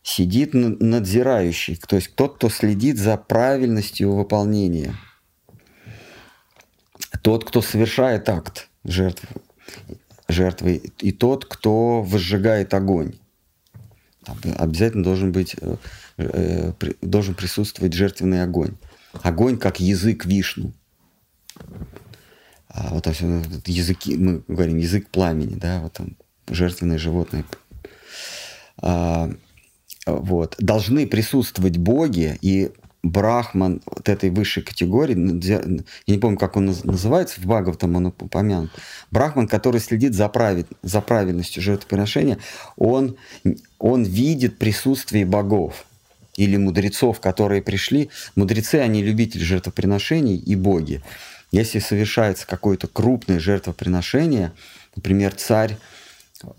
[0.03, 4.95] Сидит надзирающий, то есть тот, кто следит за правильностью выполнения.
[7.23, 9.29] Тот, кто совершает акт жертвы,
[10.29, 13.19] жертвы и тот, кто возжигает огонь.
[14.25, 15.77] Там обязательно должен быть, э,
[16.17, 16.73] э,
[17.03, 18.75] должен присутствовать жертвенный огонь.
[19.23, 20.73] Огонь как язык вишну.
[22.69, 26.17] А вот языки, мы говорим язык пламени, да, вот там
[26.49, 27.45] жертвенное животное.
[28.81, 29.31] А,
[30.07, 30.55] вот.
[30.59, 32.71] Должны присутствовать боги, и
[33.03, 35.63] брахман вот этой высшей категории, я
[36.07, 38.71] не помню, как он называется, в Бхагаватам он упомянут,
[39.11, 42.39] брахман, который следит за, прави, за правильностью жертвоприношения,
[42.77, 43.17] он,
[43.79, 45.87] он видит присутствие богов
[46.39, 48.11] или мудрецов, которые пришли.
[48.37, 51.03] Мудрецы, они любители жертвоприношений и боги.
[51.51, 54.53] Если совершается какое-то крупное жертвоприношение,
[54.95, 55.77] например, царь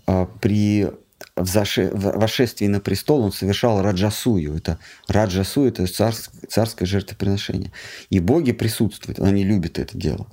[0.06, 0.88] э, при
[1.36, 1.90] в заше...
[1.94, 4.54] вошествии на престол он совершал раджасую.
[4.54, 4.78] Это
[5.08, 6.30] раджасую, это царск...
[6.48, 7.72] царское жертвоприношение.
[8.10, 10.26] И боги присутствуют, они любят это дело.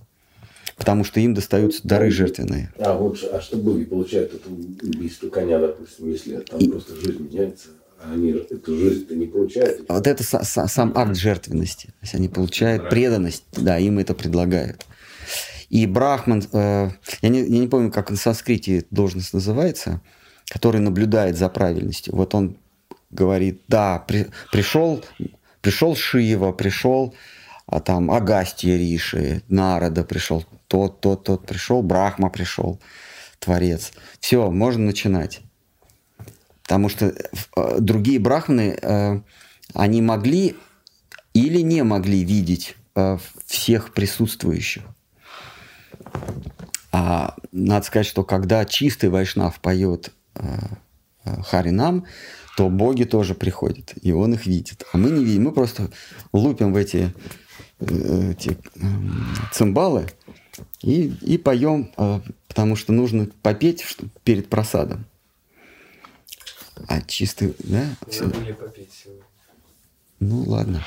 [0.75, 2.73] Потому что им достаются дары жертвенные.
[2.79, 6.67] А вот а что боги получают от убийства коня, допустим, если там и...
[6.67, 7.69] просто жизнь меняется?
[7.99, 9.85] А они эту жизнь-то не получают.
[9.89, 11.87] Вот это сам акт жертвенности.
[11.87, 12.89] То есть они получают Правильно.
[12.89, 14.85] преданность, да, им это предлагают.
[15.69, 16.89] И Брахман, э,
[17.21, 20.01] я, не, я не помню, как на санскрите должность называется,
[20.47, 22.15] который наблюдает за правильностью.
[22.15, 22.57] Вот он
[23.09, 25.03] говорит, да, при, пришел,
[25.61, 27.13] пришел Шива, пришел
[27.67, 32.79] а там Агастия Риши, Народа пришел, тот, тот, тот пришел, Брахма пришел,
[33.39, 33.91] Творец.
[34.19, 35.41] Все, можно начинать.
[36.67, 39.21] Потому что э, другие брахманы, э,
[39.73, 40.55] они могли
[41.33, 44.83] или не могли видеть э, всех присутствующих.
[46.91, 50.57] А надо сказать, что когда чистый вайшнав поет Э,
[51.25, 52.05] э, Харинам,
[52.55, 54.85] то боги тоже приходят, и он их видит.
[54.93, 55.89] А мы не видим, мы просто
[56.31, 57.13] лупим в эти,
[57.79, 58.57] э, эти
[59.51, 60.07] цимбалы
[60.81, 61.91] и, и поем,
[62.47, 63.85] потому что нужно попеть
[64.23, 65.05] перед просадом.
[66.87, 67.85] А чистый, да?
[68.09, 68.29] Все.
[68.29, 69.23] попеть сегодня.
[70.19, 70.83] Ну ладно.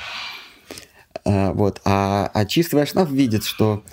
[1.25, 1.81] А, вот.
[1.85, 3.83] А, а чистый вайшнав видит, что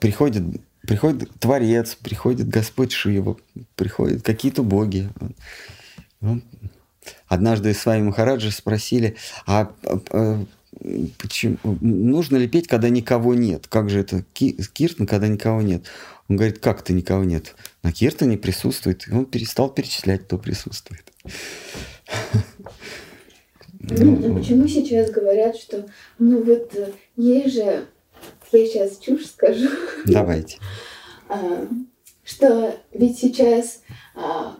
[0.00, 0.44] приходит
[0.86, 3.36] приходит Творец, приходит Господь Шива,
[3.74, 5.10] приходят какие-то боги.
[7.26, 9.72] Однажды с вами Махараджи спросили, а,
[10.10, 10.44] а,
[11.18, 13.66] почему, нужно ли петь, когда никого нет?
[13.66, 15.86] Как же это киртан, когда никого нет?
[16.28, 17.54] Он говорит, как то никого нет?
[17.82, 19.06] На киртане присутствует.
[19.08, 21.13] И он перестал перечислять, кто присутствует.
[23.80, 25.86] Ну, а почему сейчас говорят, что
[26.18, 27.86] ну вот э, есть же
[28.52, 29.68] я сейчас чушь скажу.
[30.06, 30.58] Давайте.
[31.26, 31.66] А,
[32.22, 33.80] что ведь сейчас
[34.14, 34.58] а,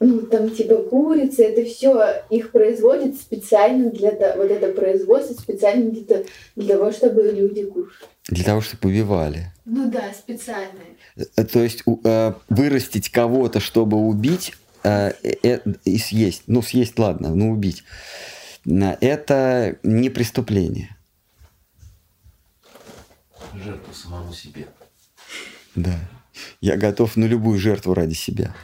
[0.00, 5.90] ну, там типа курицы, это все их производят специально для того, вот это производство специально
[5.90, 6.24] для,
[6.56, 8.08] для того, чтобы люди кушали.
[8.28, 9.52] Для того, чтобы убивали.
[9.64, 10.80] Ну да, специально.
[11.16, 15.12] Э, то есть э, вырастить кого-то, чтобы убить э,
[15.84, 16.44] и съесть.
[16.46, 17.84] Ну, съесть, ладно, но убить.
[18.64, 20.94] Это не преступление
[23.64, 24.66] жертву самому себе.
[25.74, 25.98] Да.
[26.60, 28.54] Я готов на любую жертву ради себя.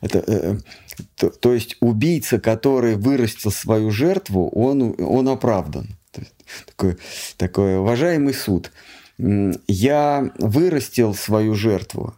[0.00, 0.56] Это, э,
[1.16, 5.88] то, то есть убийца, который вырастил свою жертву, он, он оправдан.
[6.66, 6.96] Такой,
[7.36, 8.72] такой уважаемый суд.
[9.18, 12.14] Я вырастил свою жертву.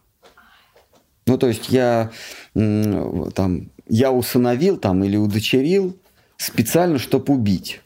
[1.25, 2.11] Ну, то есть я
[2.53, 5.97] там, я усыновил там или удочерил
[6.37, 7.81] специально, чтобы убить.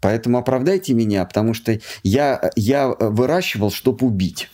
[0.00, 4.50] Поэтому оправдайте меня, потому что я, я выращивал, чтобы убить.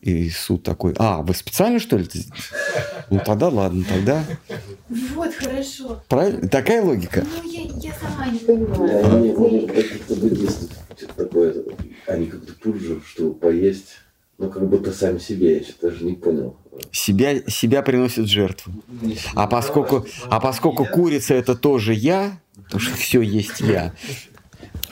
[0.00, 2.08] И суд такой, а, вы специально, что ли?
[3.08, 4.24] Ну, тогда ладно, тогда...
[4.88, 6.02] Вот, хорошо.
[6.08, 6.48] Правильно?
[6.48, 7.24] Такая логика?
[7.24, 9.14] Ну, я, я сама не понимаю.
[9.14, 11.54] Они, может, каких-то буддистов, что-то такое,
[12.06, 13.98] они как-то пуржу, что поесть,
[14.38, 16.56] ну, как будто сами себе, я что-то даже не понял.
[16.90, 18.72] Себя, себя приносят жертву.
[19.34, 23.94] А поскольку, а поскольку курица это тоже я, потому что все есть я,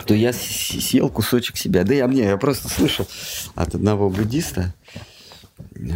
[0.06, 1.84] то я съел кусочек себя.
[1.84, 3.06] Да я мне, я просто слышал
[3.54, 4.74] от одного буддиста,
[5.74, 5.90] э,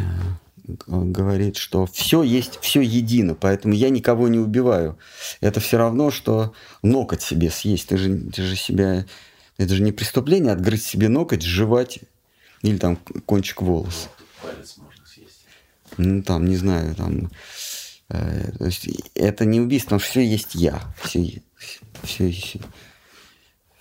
[0.87, 4.99] он говорит, что все есть, все едино, поэтому я никого не убиваю.
[5.41, 7.89] Это все равно, что ноготь себе съесть.
[7.89, 9.05] Ты же, ты же себя...
[9.57, 12.01] Это же не преступление отгрызть себе ноготь, жевать
[12.63, 14.09] или там кончик волоса.
[14.43, 15.47] Палец можно съесть.
[15.97, 17.31] Ну, там, не знаю, там
[18.11, 20.83] Э, то есть это не убийство, потому что все есть я.
[21.03, 21.43] Все,
[22.03, 22.61] все, все,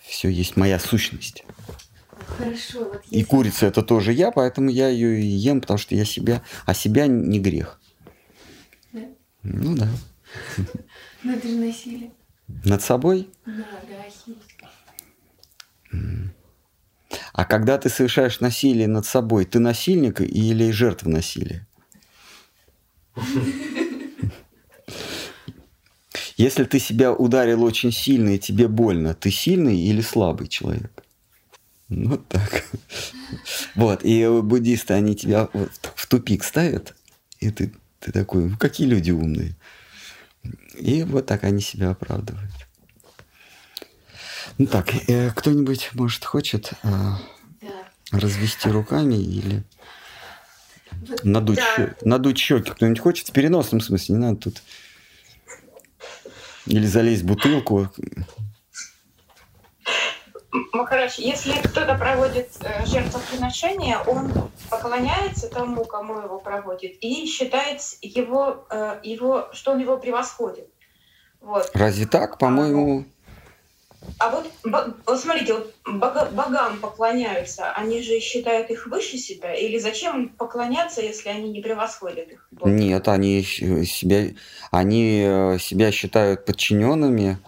[0.02, 1.44] все есть моя сущность.
[2.38, 5.94] Хорошо, вот И если- курица это тоже я, поэтому я ее и ем, потому что
[5.94, 7.78] я себя, а себя не грех.
[8.92, 9.02] Да?
[9.42, 9.88] Ну да.
[11.22, 12.10] Ну это же насилие.
[12.64, 13.28] Над собой.
[13.46, 13.52] Да,
[13.88, 14.36] да, хит.
[17.32, 21.66] А когда ты совершаешь насилие над собой, ты насильник или жертва насилия?
[26.36, 31.04] Если ты себя ударил очень сильно и тебе больно, ты сильный или слабый человек?
[31.88, 32.64] Вот так.
[33.74, 34.04] Вот.
[34.04, 35.48] И буддисты, они тебя
[35.94, 36.94] в тупик ставят,
[37.40, 39.54] и ты, ты такой, ну какие люди умные.
[40.78, 42.63] И вот так они себя оправдывают.
[44.58, 46.88] Ну так, э, кто-нибудь, может, хочет э,
[47.62, 47.68] Да.
[48.12, 49.62] развести руками или
[51.08, 51.74] Вот надуть, Да.
[51.76, 52.70] щё- надуть щеки?
[52.70, 53.28] Кто-нибудь хочет?
[53.28, 54.62] В переносном смысле, не надо тут.
[56.66, 57.88] Или залезть в бутылку.
[60.72, 64.32] Махараш, если кто-то проводит э, жертвоприношение, он
[64.70, 68.66] поклоняется тому, кому его проводит, и считает его,
[69.02, 70.68] его, что он его превосходит.
[71.40, 71.70] Вот.
[71.74, 72.38] Разве так?
[72.38, 73.04] По-моему,
[74.18, 79.78] А вот, вот смотрите, вот бога- богам поклоняются, они же считают их выше себя, или
[79.78, 82.48] зачем им поклоняться, если они не превосходят их?
[82.64, 84.30] Нет, они себя,
[84.70, 87.38] они э, себя считают подчиненными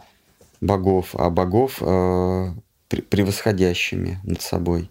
[0.60, 1.84] богов, а богов э,
[2.90, 4.90] пре- превосходящими над собой.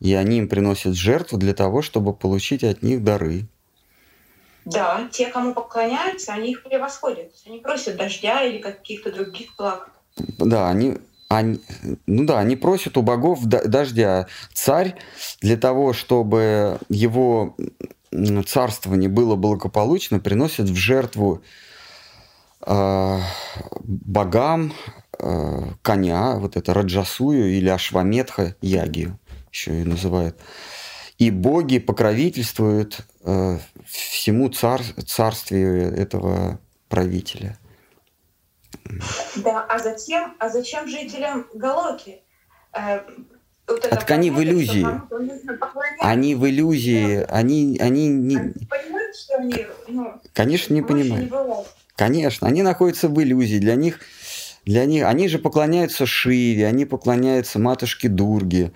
[0.00, 3.46] И они им приносят жертву для того, чтобы получить от них дары.
[4.64, 7.32] Да, те, кому поклоняются, они их превосходят.
[7.46, 9.90] Они просят дождя или каких-то других благ.
[10.16, 11.60] Да, они, они,
[12.06, 14.26] ну да, они просят у богов дождя.
[14.52, 14.94] Царь
[15.40, 17.56] для того, чтобы его
[18.12, 21.42] м, царствование было благополучно, приносит в жертву
[22.66, 23.18] э,
[23.82, 24.72] богам
[25.18, 29.18] э, коня, вот это Раджасую или Ашваметха Ягию,
[29.50, 30.38] еще ее называют.
[31.18, 37.58] И боги покровительствуют э, всему цар, царствию этого правителя.
[39.36, 42.20] Да, а затем, а зачем жителям Галоки?
[42.72, 43.00] Э,
[43.66, 44.86] вот Так они в иллюзии.
[46.00, 51.30] Они в иллюзии, они, они не, Они понимают, что они, ну, конечно, не не понимают.
[51.30, 51.68] бывают.
[51.96, 53.58] Конечно, они находятся в иллюзии.
[53.58, 54.00] Для них,
[54.64, 58.72] для них, они же поклоняются Шиве, они поклоняются матушке Дурге.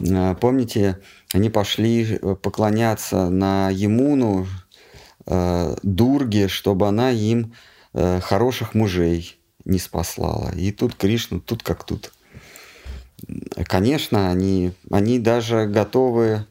[0.00, 0.98] А, Помните,
[1.34, 4.46] они пошли э, поклоняться на Емуну
[5.26, 7.54] э, Дурге, чтобы она им
[7.92, 10.52] э, хороших мужей не спаслала.
[10.54, 12.12] И тут Кришна, тут как тут.
[13.66, 16.46] Конечно, они, они даже готовы,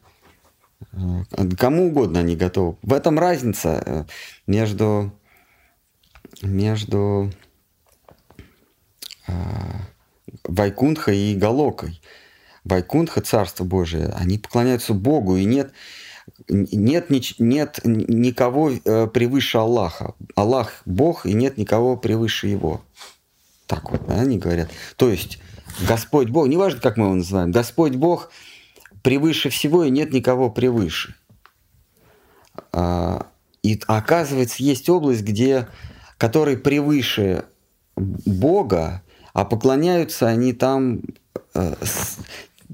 [0.92, 2.76] э, кому угодно они готовы.
[2.82, 4.04] В этом разница э,
[4.46, 5.12] между,
[6.40, 7.30] между
[9.26, 9.32] э,
[10.44, 12.00] Вайкунтхой и Галокой.
[12.64, 15.72] Вайкунтха, Царство Божие, они поклоняются Богу, и нет,
[16.48, 20.14] нет, нич- нет никого э, превыше Аллаха.
[20.34, 22.82] Аллах– Бог, и нет никого превыше Его.
[23.66, 24.70] Так вот, да, они говорят.
[24.96, 25.38] То есть
[25.88, 28.30] Господь Бог, неважно, как мы его называем, Господь Бог
[29.02, 31.14] превыше всего, и нет никого превыше.
[32.72, 33.26] А,
[33.62, 35.68] И оказывается, есть область, где,
[36.18, 37.44] который превыше
[37.96, 41.00] Бога, а поклоняются они там
[41.54, 41.74] э,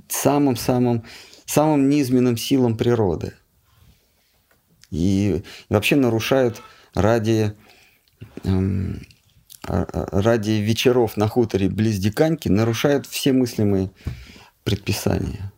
[0.08, 1.04] самым-самым
[1.48, 3.32] самым низменным силам природы.
[4.90, 6.62] И вообще нарушают
[6.94, 7.54] ради,
[8.44, 9.00] эм,
[9.66, 13.90] а- а- ради вечеров на хуторе близ Диканьки, нарушают все мыслимые
[14.62, 15.50] предписания.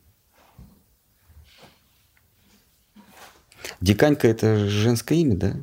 [3.81, 5.57] Диканька это женское имя, да?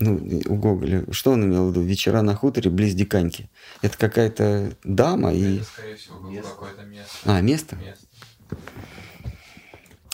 [0.00, 1.04] Ну, у Гоголя.
[1.10, 1.80] Что он имел в виду?
[1.82, 3.50] Вечера на хуторе близ Диканьки.
[3.82, 5.56] Это какая-то дама и...
[5.56, 6.50] Это, скорее всего, было Место.
[6.50, 7.16] какое-то место.
[7.24, 7.76] А, место?
[7.76, 8.06] Место.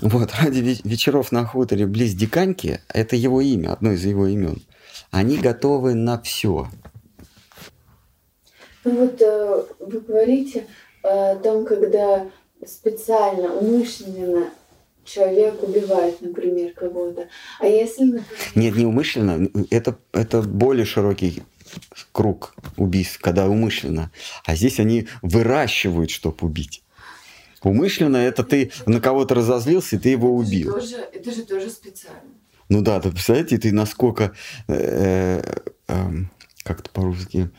[0.01, 4.63] Вот, ради ве- вечеров на хуторе близ Диканьки, это его имя, одно из его имен.
[5.11, 6.69] Они готовы на все.
[8.85, 10.67] Ну вот э, вы говорите
[11.03, 12.27] о том, когда
[12.67, 14.49] специально, умышленно
[15.05, 17.29] человек убивает, например, кого-то.
[17.61, 18.25] А если, например,
[18.55, 21.43] Нет, не умышленно, это, это более широкий
[22.13, 24.11] круг убийств, когда умышленно.
[24.45, 26.83] А здесь они выращивают, чтобы убить.
[27.63, 30.73] Умышленно это ты на кого-то разозлился, и ты его это же убил.
[30.73, 32.21] тоже, это же тоже специально.
[32.69, 34.33] Ну да, ты представляете, ты насколько,
[34.69, 35.43] э,
[35.89, 36.31] эм,
[36.63, 37.51] как-то по-русски,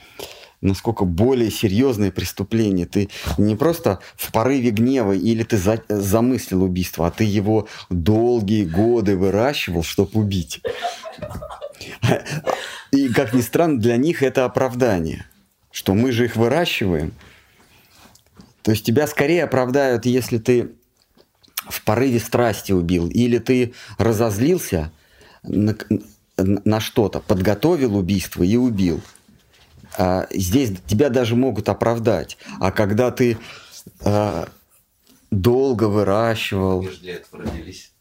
[0.66, 2.86] насколько более серьезное преступление.
[2.86, 8.66] Ты не просто в порыве гнева или ты за, замыслил убийство, а ты его долгие
[8.66, 10.62] годы выращивал, чтобы убить.
[12.92, 15.26] И, как ни странно, для них это оправдание,
[15.72, 17.14] что мы же их выращиваем.
[18.64, 20.72] То есть тебя скорее оправдают, если ты
[21.70, 24.92] в порыве страсти убил, или ты разозлился
[25.44, 25.76] на,
[26.38, 29.02] на что-то, подготовил убийство и убил.
[29.98, 32.38] А здесь тебя даже могут оправдать.
[32.60, 33.38] А когда ты
[34.02, 34.48] а,
[35.32, 36.80] долго выращивал...
[36.82, 37.92] Они же для этого родились.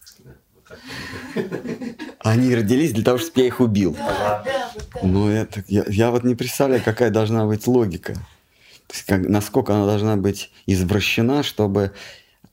[2.20, 3.94] Они родились для того, чтобы я их убил.
[3.94, 5.02] Да, так.
[5.02, 8.14] Ну, это, я, я вот не представляю, какая должна быть логика.
[8.14, 11.92] То есть, как, насколько она должна быть извращена, чтобы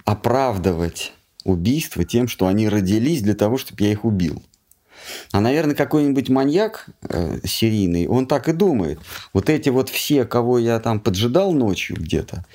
[0.05, 1.13] оправдывать
[1.43, 4.43] убийство тем, что они родились для того, чтобы я их убил.
[5.31, 8.99] А, наверное, какой-нибудь маньяк э, серийный, он так и думает.
[9.33, 12.45] Вот эти вот все, кого я там поджидал ночью где-то,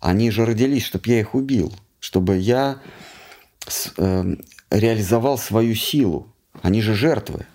[0.00, 2.80] они же родились, чтобы я их убил, чтобы я
[3.66, 4.36] с, э,
[4.70, 6.32] реализовал свою силу.
[6.62, 7.46] Они же жертвы.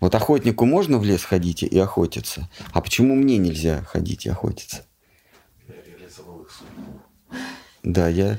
[0.00, 4.84] Вот охотнику можно в лес ходить и охотиться, а почему мне нельзя ходить и охотиться?
[5.68, 7.00] Я реализовал их судьбу.
[7.84, 8.38] Да, я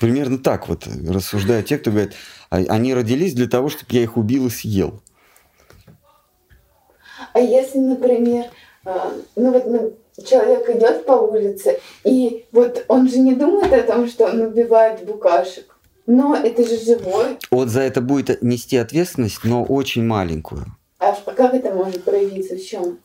[0.00, 2.14] примерно так вот рассуждают те, кто говорит,
[2.50, 5.00] «А- они родились для того, чтобы я их убил и съел.
[7.32, 8.46] А если, например,
[8.84, 13.82] а, ну вот ну, человек идет по улице, и вот он же не думает о
[13.82, 15.76] том, что он убивает букашек.
[16.06, 17.38] Но это же живой.
[17.50, 20.64] Вот за это будет нести ответственность, но очень маленькую.
[20.98, 22.56] А как это может проявиться?
[22.56, 22.98] В чем?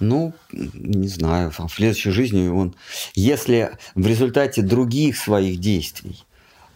[0.00, 2.74] Ну, не знаю, в следующей жизни он,
[3.14, 6.24] если в результате других своих действий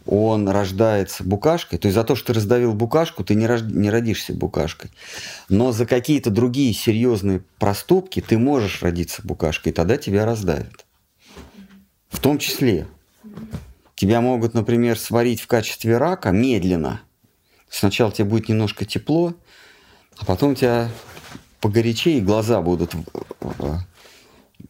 [0.05, 3.89] он рождается букашкой, то есть за то, что ты раздавил букашку, ты не, рож- не
[3.89, 4.91] родишься букашкой.
[5.47, 10.85] Но за какие-то другие серьезные проступки ты можешь родиться букашкой, и тогда тебя раздавят.
[12.09, 12.87] В том числе.
[13.95, 17.01] Тебя могут, например, сварить в качестве рака медленно.
[17.69, 19.33] Сначала тебе будет немножко тепло,
[20.17, 20.89] а потом тебя
[21.63, 22.93] погорячее, и глаза будут...
[23.39, 23.79] а,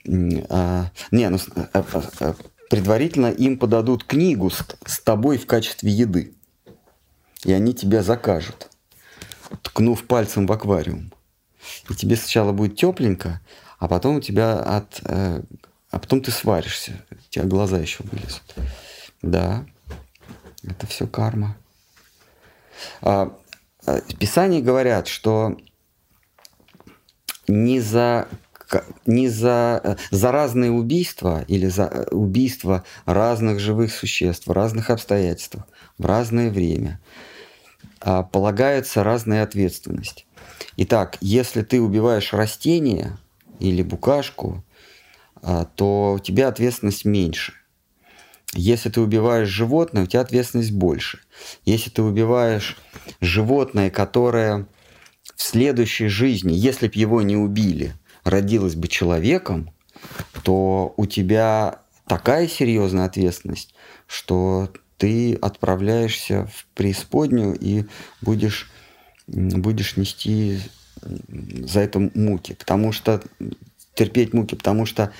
[0.05, 2.35] Не, ну, а, а, а,
[2.69, 6.35] предварительно им подадут книгу с, с тобой в качестве еды.
[7.45, 8.69] И они тебя закажут,
[9.63, 11.11] ткнув пальцем в аквариум.
[11.89, 13.41] И тебе сначала будет тепленько,
[13.79, 15.01] а потом у тебя от...
[15.05, 15.41] э,
[15.89, 17.03] А потом ты сваришься.
[17.09, 18.55] У тебя глаза еще вылезут.
[19.23, 19.65] Да,
[20.63, 21.57] это все карма.
[23.01, 23.35] А,
[24.19, 25.57] Писании говорят, что
[27.47, 28.27] не за
[29.05, 34.89] не за, э, за разные убийства или за э, убийства разных живых существ в разных
[34.89, 35.67] обстоятельствах
[35.97, 36.99] в разное время
[38.01, 40.25] а, полагается разная ответственность.
[40.77, 43.17] Итак, если ты убиваешь растение
[43.59, 44.63] или букашку,
[45.41, 47.53] а, то у тебя ответственность меньше.
[48.55, 51.19] Если ты убиваешь животное, у тебя ответственность больше.
[51.65, 52.77] Если ты убиваешь
[53.19, 54.67] животное, которое
[55.35, 57.93] в следующей жизни, если бы его не убили,
[58.23, 59.72] родилось бы человеком,
[60.43, 63.73] то у тебя такая серьезная ответственность,
[64.07, 67.85] что ты отправляешься в преисподнюю и
[68.22, 68.72] будешь,
[69.27, 70.60] будешь нести
[71.01, 73.22] за это муки, потому что
[73.95, 75.11] терпеть муки, потому что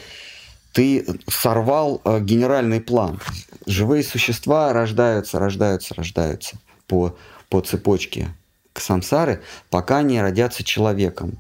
[0.72, 3.20] ты сорвал э, генеральный план.
[3.68, 6.58] Живые существа рождаются, рождаются, рождаются
[6.88, 7.16] по,
[7.50, 8.30] по цепочке
[8.74, 11.38] к самсары, пока не родятся человеком.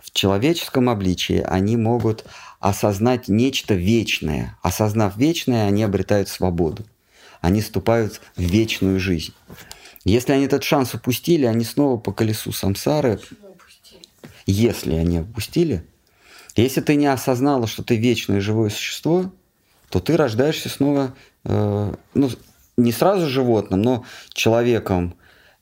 [0.00, 2.24] В человеческом обличии они могут
[2.60, 4.56] осознать нечто вечное.
[4.62, 6.84] Осознав вечное, они обретают свободу.
[7.40, 9.34] Они вступают в вечную жизнь.
[10.04, 13.20] Если они этот шанс упустили, они снова по колесу самсары.
[14.46, 15.84] Если они упустили,
[16.56, 19.30] если ты не осознала, что ты вечное живое существо,
[19.90, 21.14] то ты рождаешься снова,
[21.44, 22.30] э, ну,
[22.76, 25.14] не сразу животным, но человеком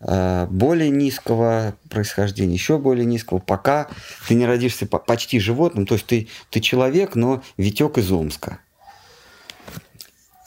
[0.07, 3.89] более низкого происхождения, еще более низкого, пока
[4.29, 8.61] ты не родишься по- почти животным, то есть ты, ты человек, но Витек из Омска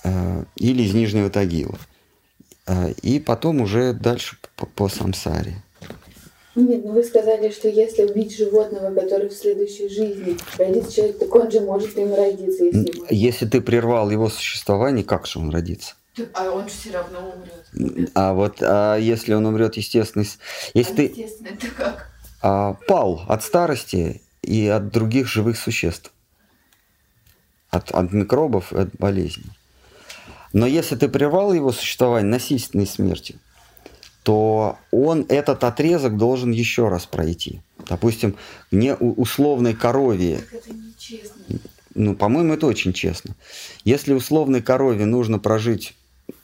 [0.04, 1.78] э, или из Нижнего Тагила.
[2.68, 5.62] Э, и потом уже дальше по, по самсаре.
[6.56, 11.36] Нет, ну вы сказали, что если убить животного, который в следующей жизни родится человек, так
[11.36, 15.96] он же может им родиться, если Если ты прервал его существование, как же он родится?
[16.34, 18.12] А он же все равно умрет.
[18.16, 20.26] А вот а если он умрет естественно,
[20.74, 22.10] если ты Естественно, это как?
[22.42, 26.12] а, пал от старости и от других живых существ,
[27.70, 29.52] от, от микробов и от болезней.
[30.52, 33.38] Но если ты прервал его существование насильственной смертью,
[34.24, 37.62] то он этот отрезок должен еще раз пройти.
[37.88, 38.36] Допустим,
[38.72, 41.42] не у условной корове, Так это нечестно.
[41.96, 43.36] ну, по-моему, это очень честно.
[43.86, 45.96] Если условной корове нужно прожить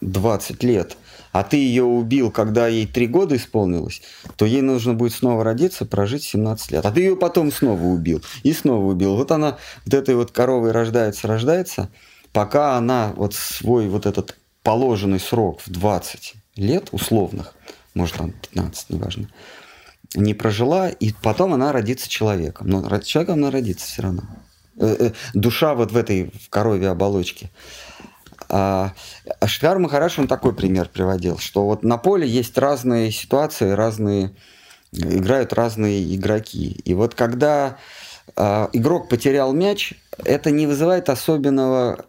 [0.02, 0.98] 20 лет,
[1.32, 4.02] а ты ее убил, когда ей 3 года исполнилось,
[4.38, 6.86] то ей нужно будет снова родиться, прожить 17 лет.
[6.86, 9.16] А ты ее потом снова убил и снова убил.
[9.16, 11.90] Вот она вот этой вот коровой рождается, рождается,
[12.32, 17.54] пока она вот свой вот этот положенный срок в 20 лет условных,
[17.94, 19.30] может там 15, неважно,
[20.16, 22.68] не прожила, и потом она родится человеком.
[22.70, 24.24] Но человеком она родится все равно.
[24.78, 27.50] Э, э, Душа вот в этой в корове оболочке.
[28.50, 28.94] А
[29.40, 34.32] а Шридхар Махараш, он такой пример приводил, что вот на поле есть разные ситуации, разные
[34.92, 36.80] играют разные игроки.
[36.86, 37.78] И вот когда
[38.36, 39.94] а, игрок потерял мяч,
[40.24, 42.06] это не вызывает особенного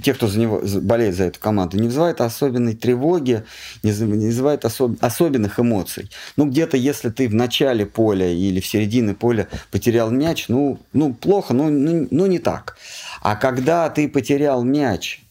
[0.00, 3.44] те, кто за него болеет за эту команду, не вызывает особенной тревоги,
[3.82, 6.10] не вызывает особ- особенных эмоций.
[6.36, 11.14] Ну, где-то, если ты в начале поля или в середине поля потерял мяч, ну, ну
[11.14, 12.76] плохо, ну, ну, ну, не так.
[13.22, 15.23] А когда ты потерял мяч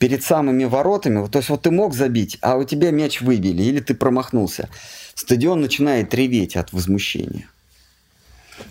[0.00, 3.80] перед самыми воротами, то есть вот ты мог забить, а у тебя мяч выбили, или
[3.80, 4.70] ты промахнулся,
[5.14, 7.46] стадион начинает реветь от возмущения.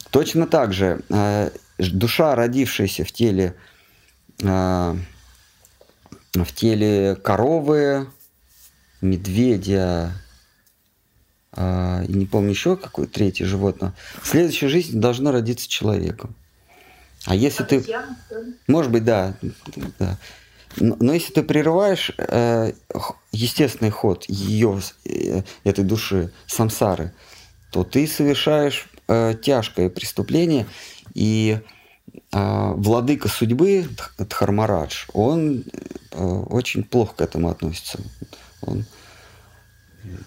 [0.10, 3.54] Точно так же э, душа, родившаяся в теле,
[4.42, 4.96] э,
[6.34, 8.08] в теле коровы,
[9.02, 10.12] медведя,
[11.52, 16.34] э, и не помню еще какое третье животное, в следующей жизни должно родиться человеком.
[17.26, 17.86] А если ты...
[18.66, 19.36] Может быть, да.
[20.00, 20.18] да.
[20.78, 22.74] Но, если ты прерываешь э,
[23.32, 27.14] естественный ход ее, э, этой души, самсары,
[27.72, 30.68] то ты совершаешь э, тяжкое преступление,
[31.14, 31.60] и
[32.32, 35.64] э, владыка судьбы Дх- Дхармарадж, он
[36.12, 38.00] э, очень плохо к этому относится.
[38.62, 38.86] Он,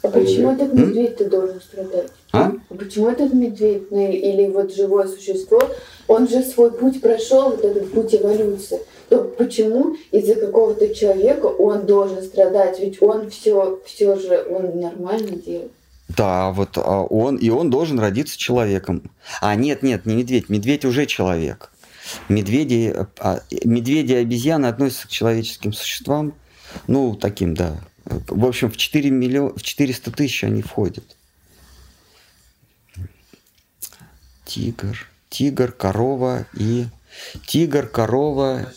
[0.02, 2.10] А почему этот медведь-то должен страдать?
[2.32, 2.52] а?
[2.68, 5.62] А почему этот медведь, ну или, вот живое существо,
[6.08, 8.80] он же свой путь прошел, вот этот путь эволюции.
[9.08, 12.80] То почему из-за какого-то человека он должен страдать?
[12.80, 15.72] Ведь он все, все же, он нормально делает.
[16.16, 19.10] Да, вот а, он, и он должен родиться человеком.
[19.40, 21.70] А нет, нет, не медведь, медведь уже человек.
[22.28, 26.34] Медведи, а, медведи и обезьяны относятся к человеческим существам,
[26.86, 27.76] ну, таким, да.
[28.04, 31.16] В общем, в, 4 миллион, в 400 тысяч они входят.
[34.44, 36.86] Тигр, тигр, корова и...
[37.46, 38.72] Тигр, корова...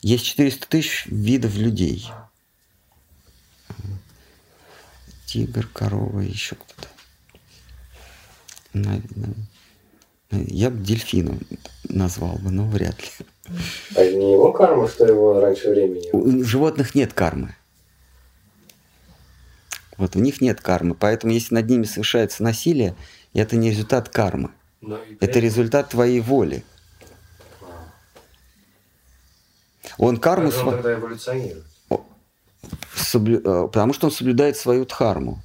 [0.00, 2.08] Есть 400 тысяч видов людей.
[5.26, 6.88] Тигр, корова, еще кто-то.
[10.30, 11.40] Я бы дельфином
[11.84, 13.08] назвал бы, но вряд ли.
[13.96, 16.10] А не его карма, что его раньше времени?
[16.12, 17.54] У животных нет кармы.
[19.96, 22.94] Вот у них нет кармы, поэтому если над ними совершается насилие,
[23.34, 24.50] это не результат кармы,
[25.20, 26.62] это результат твоей воли.
[29.96, 31.64] Он карму Поэтому сва- тогда эволюционирует.
[32.94, 35.40] соблю- э, потому что он соблюдает свою дхарму.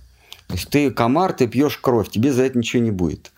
[0.47, 3.31] То есть ты комар, ты пьешь кровь, тебе за это ничего не будет.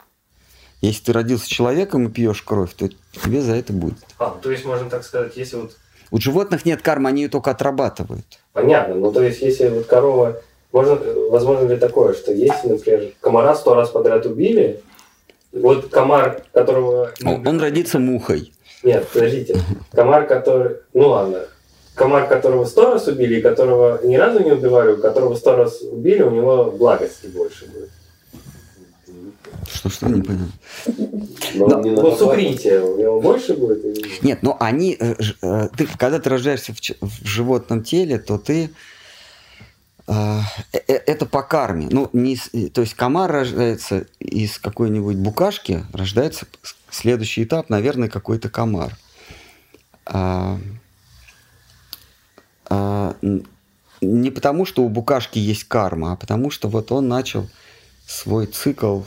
[0.81, 2.89] Если ты родился человеком и пьешь кровь, то
[3.19, 3.97] тебе за это будет.
[4.17, 5.77] А, то есть, можно так сказать, если вот...
[6.11, 8.25] У животных нет кармы, они ее только отрабатывают.
[8.53, 10.41] Понятно, ну то есть, если вот корова...
[10.71, 14.81] Можно, возможно ли такое, что если, например, комара сто раз подряд убили,
[15.53, 17.11] вот комар, которого...
[17.23, 18.51] Он, он родится мухой.
[18.83, 19.57] Нет, подождите.
[19.93, 20.77] Комар, который...
[20.93, 21.45] Ну ладно.
[21.93, 26.29] Комар, которого сто раз убили, которого ни разу не убивали, которого сто раз убили, у
[26.29, 27.89] него благости больше будет.
[29.71, 30.47] Что, что, не понял.
[31.55, 31.81] Но Да.
[31.81, 34.23] не надо сукритие у него больше будет или нет?
[34.23, 38.69] Нет, но они, э, э, ты, когда ты рождаешься в, в животном теле, то ты
[40.07, 40.39] э,
[40.71, 41.87] это по карме.
[41.89, 42.37] Ну, не,
[42.69, 46.45] то есть комар рождается из какой-нибудь букашки, рождается
[46.89, 48.97] следующий этап, наверное, какой-то комар.
[50.05, 50.59] А,
[52.69, 53.15] а,
[54.01, 57.49] не потому, что у букашки есть карма, а потому что вот он начал
[58.05, 59.01] свой цикл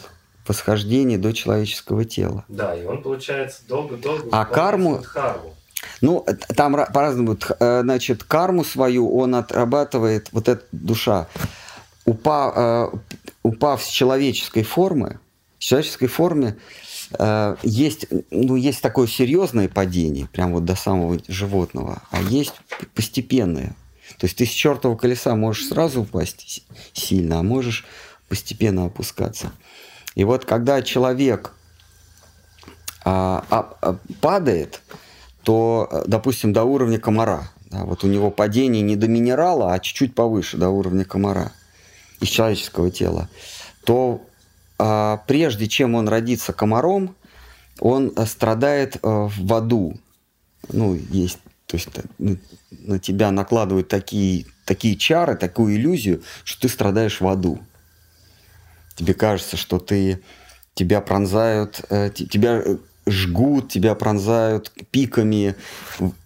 [0.48, 2.44] восхождения до человеческого тела.
[2.48, 4.28] Да, и он, получается, долго-долго...
[4.32, 5.54] А карму- Дхарму.
[6.00, 7.36] Ну, э, там ра- по-разному.
[7.60, 11.28] Э, Значит, карму свою он отрабатывает, вот эта душа,
[12.06, 12.52] упа-
[12.92, 12.98] э,
[13.42, 15.20] упав с человеческой формы,
[15.58, 16.56] в человеческой форме
[17.62, 22.52] есть, ну, есть такое серьезное падение, прям вот до самого животного, а есть
[22.94, 23.74] постепенное.
[24.18, 27.86] То есть ты с чертового колеса можешь сразу упасть сильно, а можешь
[28.28, 29.52] постепенно опускаться.
[30.18, 31.52] И вот когда человек
[33.04, 34.82] а, а, а, падает,
[35.44, 39.78] то, э, допустим, до уровня комара, да, вот у него падение не до минерала, а
[39.78, 41.52] чуть-чуть повыше, до уровня комара
[42.18, 43.28] из человеческого тела,
[43.84, 44.20] то
[44.76, 47.14] а, прежде чем он родится комаром,
[47.78, 50.00] он а, страдает а, в аду.
[50.72, 51.90] Ну, есть, то есть
[52.70, 57.60] на тебя накладывают такие, такие чары, такую иллюзию, что ты страдаешь в аду.
[58.98, 60.20] Тебе кажется, что ты
[60.74, 65.54] тебя пронзают, э, тебя э, жгут, тебя пронзают пиками,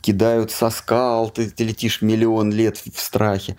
[0.01, 3.57] кидают со скал, ты, ты летишь миллион лет в страхе.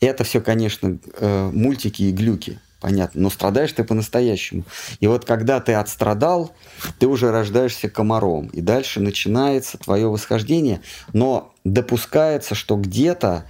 [0.00, 4.64] Это все, конечно, э, мультики и глюки, понятно, но страдаешь ты по-настоящему.
[4.98, 6.54] И вот когда ты отстрадал,
[6.98, 10.80] ты уже рождаешься комаром, и дальше начинается твое восхождение,
[11.12, 13.44] но допускается, что где-то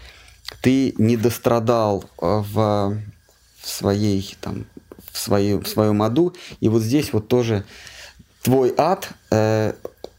[0.60, 4.66] ты не дострадал в, в своей там
[5.14, 7.64] в, своей, в своем аду, и вот здесь вот тоже
[8.42, 9.72] твой ад э,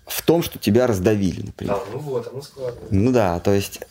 [0.07, 1.75] в том, что тебя раздавили, например.
[1.75, 2.95] А, ну вот, оно складывается.
[2.95, 3.81] Ну да, то есть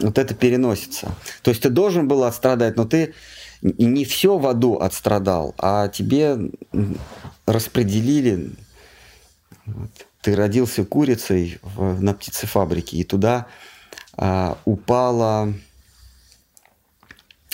[0.00, 1.14] вот это переносится.
[1.42, 3.12] То есть ты должен был отстрадать, но ты
[3.60, 6.38] не все в аду отстрадал, а тебе
[7.44, 8.52] распределили.
[9.66, 9.90] Вот.
[10.22, 13.46] Ты родился курицей в, на птицефабрике, и туда
[14.16, 15.52] а, упала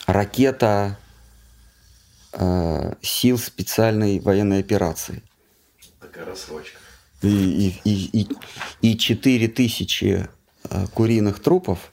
[0.07, 0.99] ракета
[2.33, 5.23] а, сил специальной военной операции
[6.13, 6.79] такая рассрочка.
[7.23, 8.29] И, и, и,
[8.81, 10.29] и 4 тысячи
[10.69, 11.93] э, куриных трупов,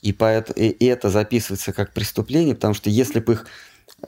[0.00, 3.46] и, поэт, и это записывается как преступление, потому что если бы их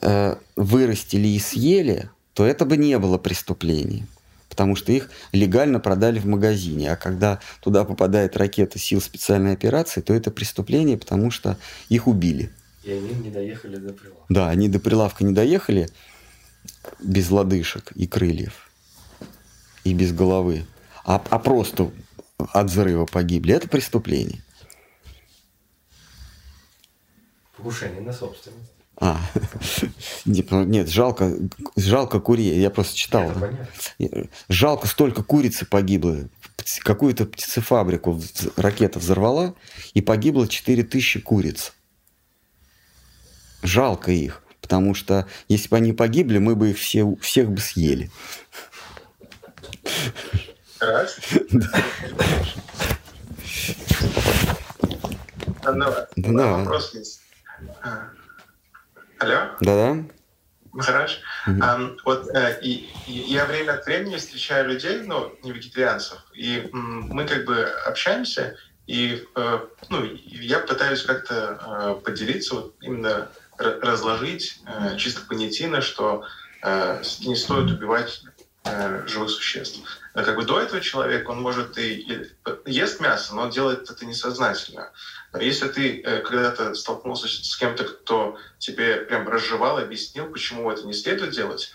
[0.00, 4.06] э, вырастили и съели, то это бы не было преступлением,
[4.48, 6.92] потому что их легально продали в магазине.
[6.92, 11.58] А когда туда попадает ракета сил специальной операции, то это преступление, потому что
[11.88, 12.52] их убили.
[12.82, 14.24] И они не доехали до прилавка.
[14.28, 15.88] Да, они до прилавка не доехали
[17.00, 18.70] без лодыжек и крыльев
[19.84, 20.64] и без головы,
[21.04, 21.90] а, а просто
[22.38, 24.42] от взрыва погибли, это преступление.
[27.56, 28.70] Покушение на собственность.
[28.96, 29.20] А,
[30.24, 31.34] нет, жалко,
[31.76, 33.30] жалко курей, я просто читал.
[33.30, 34.28] Это понятно.
[34.48, 36.28] Жалко, столько курицы погибло.
[36.80, 38.20] Какую-то птицефабрику
[38.56, 39.54] ракета взорвала,
[39.94, 41.72] и погибло 4000 куриц.
[43.62, 48.10] Жалко их, потому что если бы они погибли, мы бы их все, всех бы съели.
[50.80, 51.18] Раз.
[55.62, 56.06] Давай.
[56.16, 56.56] Да.
[56.58, 57.20] Вопрос есть.
[59.18, 59.56] Алло?
[59.60, 60.04] Да-да.
[60.72, 61.20] Махараш,
[62.06, 67.08] вот э, и, и я время от времени встречаю людей, ну, не вегетарианцев, и м,
[67.10, 68.56] мы как бы общаемся,
[68.86, 69.58] и э,
[69.90, 71.60] ну, я пытаюсь как-то
[72.00, 73.28] э, поделиться, вот именно
[73.62, 76.24] разложить э, чисто понятийно, что
[76.62, 78.22] э, не стоит убивать
[78.64, 79.80] э, живых существ.
[80.14, 82.28] Как бы до этого человек, он может и,
[82.66, 84.90] ест мясо, но делает это несознательно.
[85.32, 90.92] Но если ты когда-то столкнулся с, кем-то, кто тебе прям разжевал, объяснил, почему это не
[90.92, 91.72] следует делать,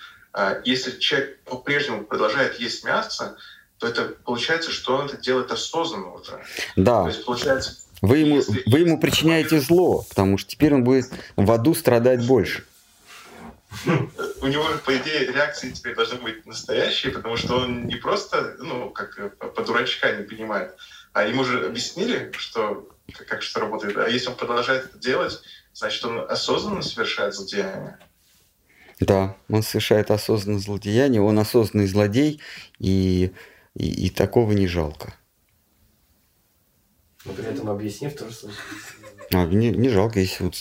[0.66, 3.38] если человек по-прежнему продолжает есть мясо,
[3.80, 6.32] то это получается, что он это делает осознанно уже.
[6.32, 6.42] То
[6.76, 11.52] Да, есть получается, вы ему, вы ему причиняете зло, потому что теперь он будет в
[11.52, 12.64] аду страдать больше.
[13.86, 14.10] ну,
[14.42, 18.90] у него, по идее, реакции теперь должны быть настоящие, потому что он не просто, ну,
[18.90, 20.76] как э, по дурачка не понимает,
[21.14, 23.98] а ему же объяснили, что как, как что работает.
[23.98, 25.42] А если он продолжает это делать,
[25.74, 27.98] значит, он осознанно совершает злодеяние.
[29.00, 32.42] Да, он совершает осознанное злодеяние, он осознанный злодей,
[32.80, 33.32] и,
[33.76, 35.14] и, и такого не жалко.
[37.28, 38.56] Но при этом объяснив тоже случай.
[39.34, 40.56] А, не, не жалко, если вот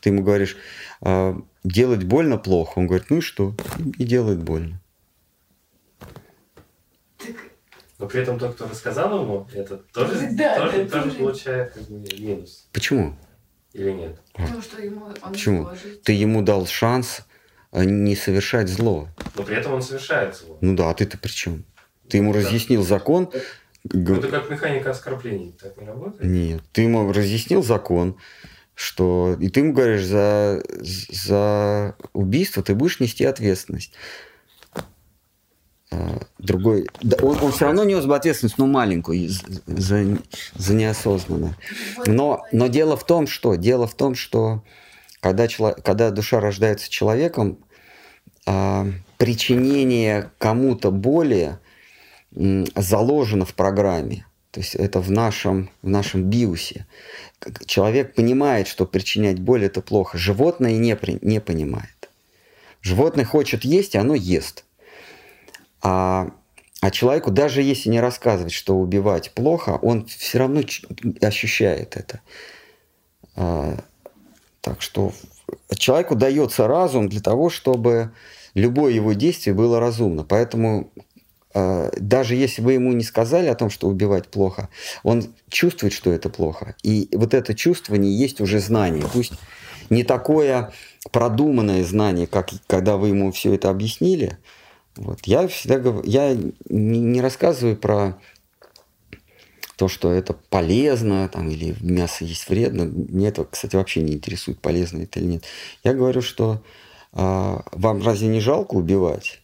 [0.00, 0.56] ты ему говоришь,
[1.02, 3.54] «А, делать больно плохо, он говорит, ну и что,
[3.98, 4.80] и делает больно.
[7.98, 11.18] Но при этом тот, кто рассказал ему, это тоже, Да, тоже, это тоже тоже.
[11.18, 12.68] получает как бы минус.
[12.72, 13.16] Почему?
[13.72, 14.18] Или нет?
[14.34, 15.68] Потому что ему он Почему?
[16.04, 17.20] Ты ему дал шанс
[17.72, 19.08] а, не совершать зло.
[19.34, 20.58] Но при этом он совершает зло.
[20.60, 21.64] Ну да, а ты-то при чем?
[22.08, 22.40] Ты ему Да.
[22.40, 23.30] разъяснил закон.
[23.90, 25.54] Это как механика оскорблений.
[25.60, 26.22] Так не работает?
[26.24, 28.16] Нет, ты ему разъяснил закон,
[28.74, 33.92] что и ты ему говоришь, за, за убийство ты будешь нести ответственность.
[35.92, 40.18] А, Другой, да, он, он все равно нес бы ответственность, но маленькую, и з- за,
[40.56, 41.56] за неосознанное.
[42.06, 44.64] Но, но дело в том, что дело в том, что
[45.20, 47.58] когда, чело- когда душа рождается человеком,
[48.46, 48.86] а,
[49.16, 51.58] причинение кому-то боли
[52.36, 54.26] заложено в программе.
[54.50, 56.86] То есть это в нашем, в нашем биусе.
[57.66, 60.16] Человек понимает, что причинять боль это плохо.
[60.16, 62.10] Животное не, не понимает.
[62.80, 64.64] Животное хочет есть, и оно ест.
[65.82, 66.30] А,
[66.80, 70.62] А человеку, даже если не рассказывать, что убивать плохо, он все равно
[71.20, 72.20] ощущает это.
[73.34, 73.78] А,
[74.60, 75.12] так что
[75.76, 78.12] человеку дается разум для того, чтобы
[78.54, 80.24] любое его действие было разумно.
[80.24, 80.90] Поэтому
[81.96, 84.68] даже если вы ему не сказали о том, что убивать плохо,
[85.02, 86.74] он чувствует, что это плохо.
[86.82, 89.04] И вот это чувствование есть уже знание.
[89.12, 89.32] Пусть
[89.88, 90.72] не такое
[91.12, 94.38] продуманное знание, как когда вы ему все это объяснили.
[94.96, 95.20] Вот.
[95.24, 98.18] Я всегда говорю, я не, не рассказываю про
[99.76, 102.84] то, что это полезно, там, или мясо есть вредно.
[102.84, 105.44] Мне это, кстати, вообще не интересует, полезно это или нет.
[105.84, 106.62] Я говорю, что
[107.12, 109.40] а, вам разве не жалко убивать?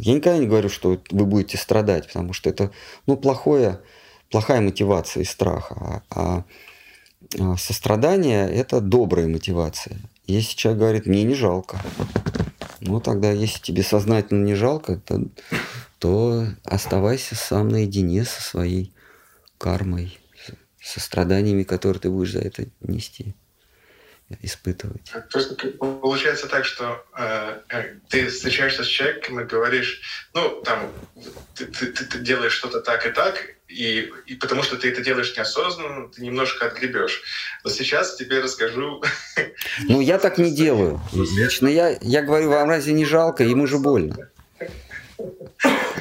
[0.00, 2.70] Я никогда не говорю, что вы будете страдать, потому что это
[3.06, 3.80] ну, плохое,
[4.30, 6.02] плохая мотивация и страха.
[6.10, 6.44] А,
[7.38, 9.98] а сострадание– это добрая мотивация.
[10.26, 11.80] Если человек говорит, мне не жалко,
[12.80, 15.22] ну тогда, если тебе сознательно не жалко, то,
[15.98, 18.94] то оставайся сам наедине со своей
[19.58, 20.18] кармой,
[20.80, 23.34] со страданиями, которые ты будешь за это нести
[24.42, 25.12] испытывать.
[25.30, 30.00] Просто получается так, что э, э, ты встречаешься с человеком и говоришь,
[30.34, 30.90] ну, там,
[31.54, 35.36] ты, ты, ты делаешь что-то так и так, и, и потому что ты это делаешь
[35.36, 37.22] неосознанно, ты немножко отгребешь.
[37.64, 39.02] Но сейчас тебе расскажу.
[39.88, 41.00] Ну, я так не делаю.
[41.12, 43.44] Лично я, я говорю, вам разве не жалко?
[43.44, 44.16] Ему же больно.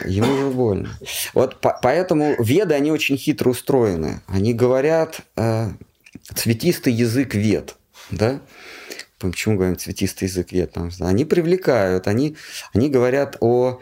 [0.06, 0.90] Ему же больно.
[1.34, 4.22] Вот по, поэтому веды, они очень хитро устроены.
[4.28, 5.70] Они говорят э,
[6.36, 7.76] цветистый язык вед
[8.12, 8.42] да,
[9.20, 12.36] почему говорим цветистый язык вьетнам, они привлекают, они,
[12.74, 13.80] они говорят о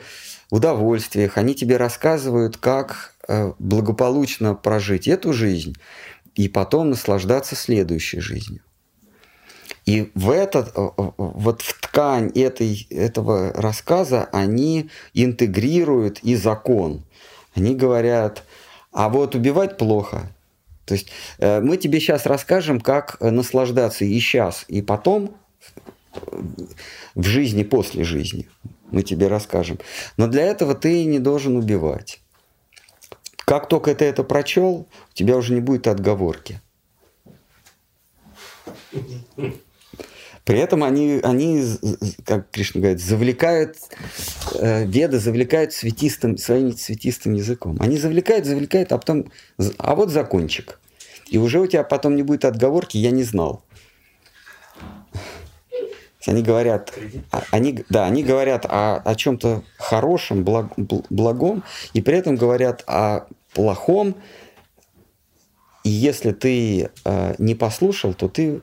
[0.49, 5.75] удовольствиях, они тебе рассказывают, как э, благополучно прожить эту жизнь
[6.35, 8.61] и потом наслаждаться следующей жизнью.
[9.85, 17.03] И в этот, э, э, вот в ткань этой, этого рассказа они интегрируют и закон.
[17.55, 18.43] Они говорят,
[18.91, 20.31] а вот убивать плохо,
[20.87, 25.35] то есть э, мы тебе сейчас расскажем, как э, наслаждаться и сейчас, и потом
[26.13, 26.19] э,
[27.13, 28.47] в жизни после жизни.
[28.89, 29.79] Мы тебе расскажем.
[30.15, 32.21] Но для этого ты не должен убивать.
[33.35, 36.61] Как только ты это прочел, у тебя уже не будет отговорки.
[40.47, 41.61] При этом они, они
[42.23, 43.75] как Кришна говорит, завлекают,
[44.55, 47.75] э, веды завлекают светистым, своим цветистым языком.
[47.81, 49.29] Они завлекают, завлекают, а потом,
[49.77, 50.79] а вот закончик.
[51.29, 53.61] И уже у тебя потом не будет отговорки, я не знал.
[56.25, 56.93] Они говорят,
[57.29, 60.71] а, они, да, они говорят о, о чем-то хорошем, благ,
[61.09, 64.15] благом, и при этом говорят о плохом.
[65.83, 68.61] И если ты э, не послушал, то ты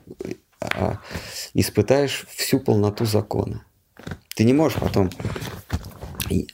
[1.53, 3.63] испытаешь всю полноту закона.
[4.35, 5.09] Ты не можешь потом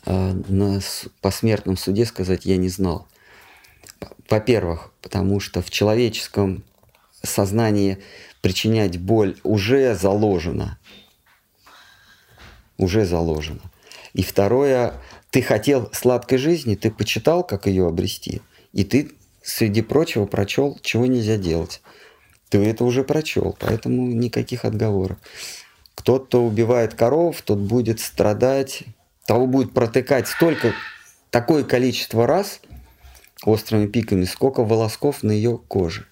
[0.06, 0.80] а, на
[1.22, 3.08] посмертном суде сказать «я не знал».
[4.30, 6.64] Во-первых, потому что в человеческом
[7.24, 7.98] сознании
[8.42, 10.80] причинять боль уже заложено.
[12.78, 13.62] Уже заложено.
[14.14, 14.94] И второе,
[15.30, 18.42] ты хотел сладкой жизни, ты почитал, как ее обрести,
[18.74, 19.12] и ты,
[19.42, 21.82] среди прочего, прочел, чего нельзя делать.
[22.52, 25.18] Ты это уже прочел, поэтому никаких отговорок.
[26.04, 28.84] Тот, кто убивает коров, тот будет страдать,
[29.26, 30.74] того будет протыкать столько,
[31.30, 32.60] такое количество раз
[33.46, 36.06] острыми пиками, сколько волосков на ее коже.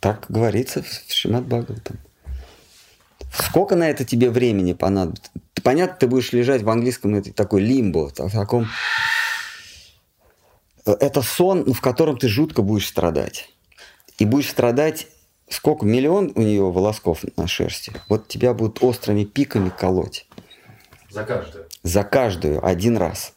[0.00, 1.98] Так говорится в Шимат Бхагаватам.
[3.32, 5.30] Сколько на это тебе времени понадобится?
[5.62, 8.66] Понятно, ты будешь лежать в английском это такой лимбо, в таком
[10.84, 13.50] это сон, в котором ты жутко будешь страдать.
[14.18, 15.08] И будешь страдать
[15.48, 15.84] сколько?
[15.86, 17.92] Миллион у нее волосков на шерсти.
[18.08, 20.26] Вот тебя будут острыми пиками колоть.
[21.10, 21.66] За каждую?
[21.82, 23.34] За каждую, один раз.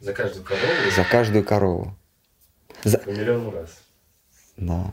[0.00, 0.90] За каждую корову?
[0.94, 1.96] За каждую корову.
[2.84, 2.98] За...
[2.98, 3.70] По миллиону раз.
[4.56, 4.92] Да.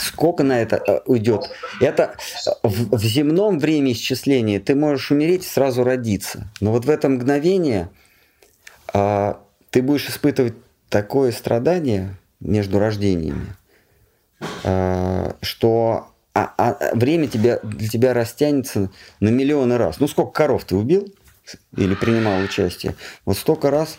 [0.00, 1.48] Сколько на это э, уйдет?
[1.80, 2.16] Это
[2.62, 6.48] в, в земном времени исчисления ты можешь умереть и сразу родиться.
[6.60, 7.88] Но вот в это мгновение
[8.92, 9.40] а,
[9.70, 10.54] ты будешь испытывать
[10.88, 13.56] такое страдание между рождениями,
[14.64, 18.90] а, что а, а, время тебя, для тебя растянется
[19.20, 20.00] на миллионы раз.
[20.00, 21.12] Ну, сколько коров ты убил
[21.76, 22.94] или принимал участие?
[23.24, 23.98] Вот столько раз.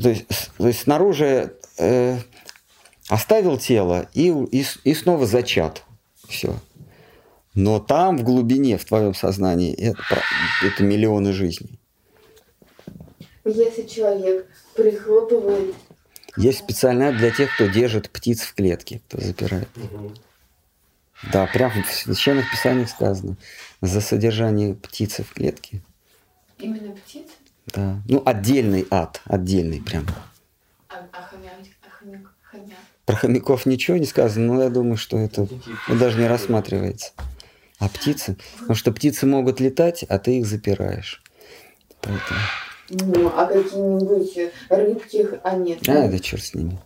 [0.00, 0.26] То есть,
[0.58, 2.18] то есть снаружи э,
[3.08, 5.82] оставил тело и, и, и снова зачат.
[6.28, 6.54] Все.
[7.54, 10.22] Но там, в глубине, в твоем сознании, это,
[10.62, 11.78] это миллионы жизней.
[13.44, 15.74] Если человек прихлопывает...
[16.36, 19.68] Есть специально для тех, кто держит птиц в клетке, кто запирает.
[21.32, 23.36] Да, прям в священных писаниях сказано.
[23.80, 25.82] За содержание птицы в клетке.
[26.58, 27.32] Именно птицы?
[27.66, 28.00] Да.
[28.08, 30.06] Ну, отдельный ад, отдельный прям.
[30.88, 31.52] А, а хомяк?
[31.82, 32.32] А хомяк?
[32.42, 32.78] хомяк?
[33.04, 35.48] Про хомяков ничего не сказано, но я думаю, что это
[35.88, 37.12] ну, даже не рассматривается.
[37.78, 38.36] А птицы?
[38.58, 41.22] Потому что птицы могут летать, а ты их запираешь.
[42.00, 42.40] Поэтому...
[43.00, 45.78] Ну, а какие-нибудь рыбки, а нет.
[45.88, 46.78] А, да черт с ними.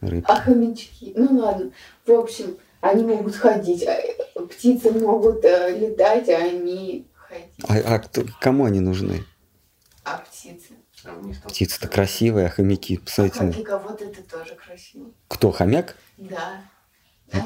[0.00, 0.24] Рыбки.
[0.30, 1.12] А хомячки?
[1.14, 1.70] Ну ладно.
[2.06, 7.54] В общем, они могут ходить, а птицы могут э, летать, а они ходить.
[7.68, 9.24] А, а кто, кому они нужны?
[10.04, 10.72] А птицы?
[11.46, 13.56] Птицы-то красивые, а хомяки, А посмотрите.
[13.56, 15.06] для кого-то это тоже красиво.
[15.28, 15.96] Кто, хомяк?
[16.16, 16.62] Да.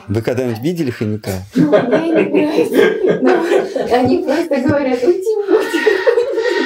[0.09, 1.43] Вы когда-нибудь видели хомяка?
[1.55, 3.21] Ну, мне не нравится.
[3.23, 5.94] Но они просто говорят, уйди, уйди.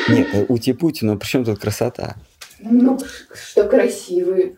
[0.09, 2.17] Нет, э, ути-пути, но при чем тут красота?
[2.61, 2.99] Ну,
[3.35, 4.57] что красивые.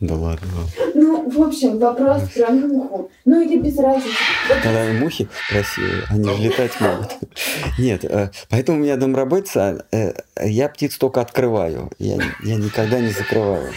[0.00, 0.48] Да ладно.
[0.94, 3.10] Ну, в общем, вопрос про муху.
[3.24, 4.14] Ну или без разницы.
[4.48, 7.16] Вот Когда мухи красивые, они же летать могут.
[7.78, 10.12] Нет, э, поэтому у меня домработица, э,
[10.44, 13.72] я птиц только открываю, я, я никогда не закрываю.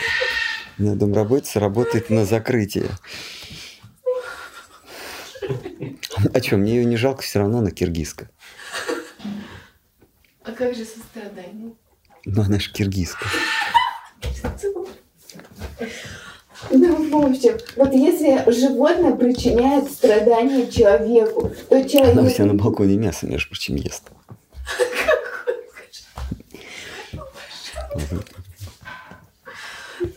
[0.78, 2.90] У меня домработица работает на закрытие.
[6.34, 8.30] А что, мне ее не жалко, все равно она киргизка.
[10.44, 11.74] А как же сострадание?
[12.26, 13.26] Но она же киргизка.
[16.70, 22.34] Ну, в общем, вот если животное причиняет страдания человеку, то Она у человек...
[22.34, 24.10] себя на балконе мясо, между прочим, ест.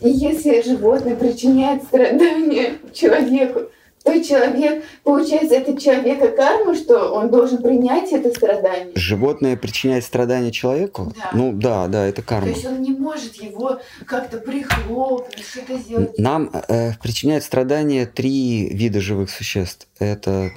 [0.01, 3.69] И если животное причиняет страдания человеку,
[4.05, 8.91] то человек, получается, это человека карма, что он должен принять это страдание.
[8.93, 11.11] Животное причиняет страдания человеку?
[11.17, 11.31] Да.
[11.33, 12.49] Ну да, да, это То карма.
[12.49, 16.19] есть он не может его как-то прихлопнуть, что-то сделать.
[16.19, 19.87] Нам э, причиняют страдания три вида живых существ.
[19.97, 20.51] Это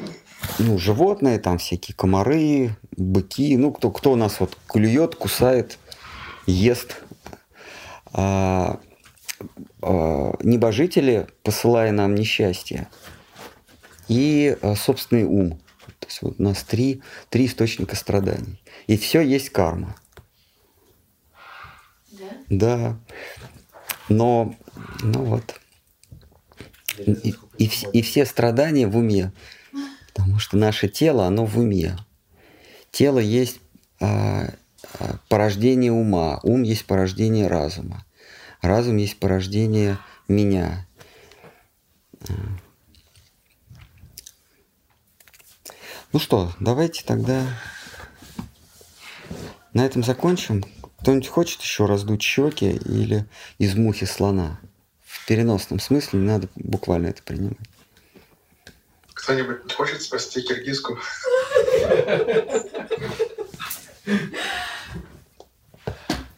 [0.58, 5.78] ну, животные, там всякие комары, быки, ну, кто, кто нас вот клюет, кусает,
[6.46, 6.96] ест.
[8.12, 8.78] А,
[9.80, 12.88] а, небожители, посылая нам несчастье.
[14.09, 15.60] И а, собственный ум.
[16.01, 18.62] То есть вот у нас три, три источника страданий.
[18.86, 19.97] И все есть карма.
[22.10, 22.28] Да?
[22.48, 22.98] Да.
[24.09, 24.55] Но,
[25.02, 25.60] ну вот.
[26.98, 29.32] И, и, и все страдания в уме.
[30.14, 31.97] Потому что наше тело, оно в уме.
[32.90, 33.60] Тело есть
[34.01, 34.48] а,
[35.28, 38.05] порождение ума, ум есть порождение разума.
[38.62, 40.86] Разум есть порождение меня.
[42.28, 42.32] А.
[46.10, 47.43] Ну что, давайте тогда
[49.74, 50.64] на этом закончим.
[51.02, 53.26] Кто-нибудь хочет еще раздуть щеки или
[53.59, 54.59] из мухи слона?
[55.05, 57.59] В переносном смысле не надо буквально это принимать.
[59.12, 60.97] Кто-нибудь хочет спасти киргизку?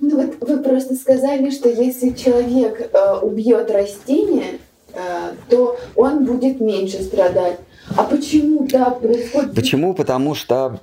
[0.00, 4.58] Ну вот вы просто сказали, что если человек э, убьет растение,
[4.92, 7.60] э, то он будет меньше страдать.
[7.96, 9.54] А почему так происходит?
[9.54, 9.94] Почему?
[9.94, 10.80] Потому что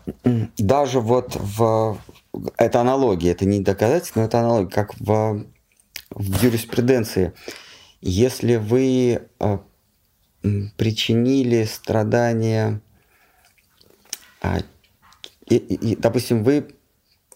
[0.57, 1.97] даже вот в...
[2.57, 5.45] Это аналогия, это не доказательство, но это аналогия, как в,
[6.11, 7.33] в юриспруденции.
[8.01, 9.57] Если вы э,
[10.75, 12.81] причинили страдания,
[14.41, 14.59] а,
[15.47, 16.67] и, и- допустим, вы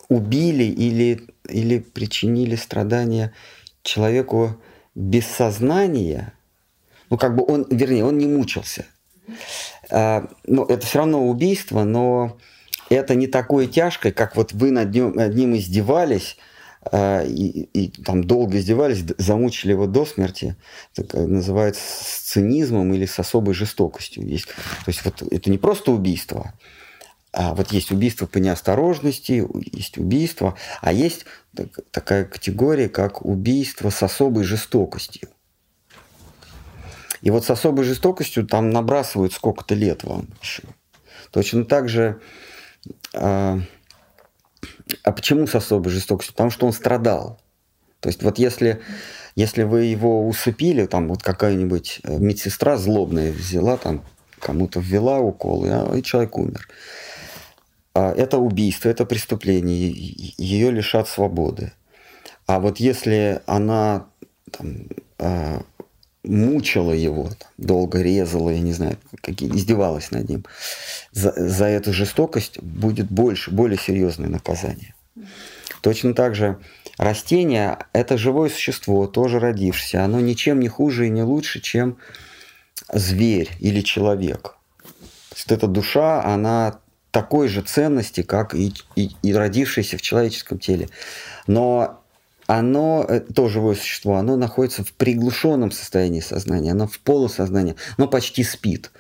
[0.09, 3.33] убили или, или причинили страдания
[3.81, 4.61] человеку
[4.93, 6.33] без сознания,
[7.09, 8.85] ну как бы он, вернее, он не мучился,
[9.89, 12.37] ну, это все равно убийство, но
[12.89, 16.37] это не такое тяжкое, как вот вы над ним, над ним издевались,
[16.83, 20.55] а, и, и там долго издевались, замучили его до смерти.
[20.95, 24.27] Это как называется с цинизмом или с особой жестокостью.
[24.27, 26.53] Есть, то есть вот это не просто убийство,
[27.33, 31.25] а вот есть убийство по неосторожности, есть убийство, а есть
[31.55, 35.29] так- такая категория, как убийство с особой жестокостью.
[37.21, 40.27] И вот с особой жестокостью там набрасывают сколько-то лет вам.
[41.31, 42.19] Точно так же...
[43.13, 43.59] А,
[45.03, 46.33] а почему с особой жестокостью?
[46.33, 47.39] Потому что он страдал.
[47.99, 48.81] То есть вот если,
[49.35, 54.03] если вы его усыпили, там вот какая-нибудь э, медсестра злобная взяла, там
[54.39, 56.67] кому-то ввела укол, и, а, и человек умер.
[57.93, 59.91] А, Это убийство, это преступление,
[60.37, 61.73] ее лишат свободы.
[62.47, 64.07] А вот если она
[64.51, 64.87] там,
[65.19, 65.61] а,
[66.23, 70.45] мучила его, долго резала, я не знаю, какие, издевалась над ним,
[71.11, 74.93] за, за эту жестокость будет больше, более серьезное наказание.
[75.81, 76.59] Точно так же
[76.97, 80.03] растение– это живое существо, тоже родившееся.
[80.03, 81.97] Оно ничем не хуже и не лучше, чем
[82.93, 84.57] зверь или человек.
[85.35, 86.79] Что эта душа, она
[87.09, 90.89] такой же ценности, как и, и, и родившаяся в человеческом теле.
[91.47, 92.00] Но
[92.59, 98.09] оно, э, то живое существо, оно находится в приглушенном состоянии сознания, оно в полусознании, оно
[98.09, 98.91] почти спит.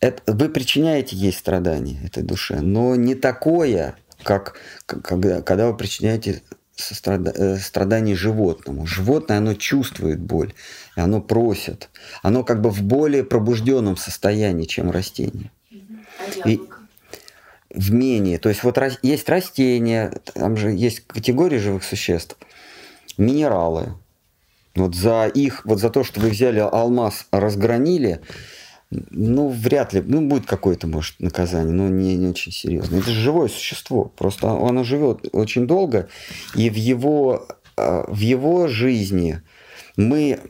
[0.00, 4.56] Это, вы причиняете ей страдания этой душе, но не такое, как
[4.86, 6.42] когда, когда вы причиняете
[6.76, 8.86] сострада, э, страдание животному.
[8.86, 10.52] Животное, оно чувствует боль,
[10.96, 11.88] и оно просит.
[12.22, 15.50] Оно как бы в более пробужденном состоянии, чем растение.
[16.44, 16.60] А И
[17.74, 18.38] в менее.
[18.38, 22.36] То есть вот есть растения, там же есть категории живых существ,
[23.18, 23.94] минералы.
[24.74, 28.20] Вот за их, вот за то, что вы взяли алмаз, разгранили,
[29.10, 33.00] ну, вряд ли, ну, будет какое-то, может, наказание, но не, не очень серьезное.
[33.00, 36.08] Это же живое существо, просто оно живет очень долго,
[36.54, 37.46] и в его,
[37.76, 39.40] э, в его жизни
[39.96, 40.40] мы,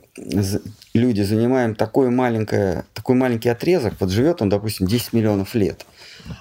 [0.93, 5.85] люди, занимаем такой, маленькое, такой маленький отрезок, вот живет он, допустим, 10 миллионов лет,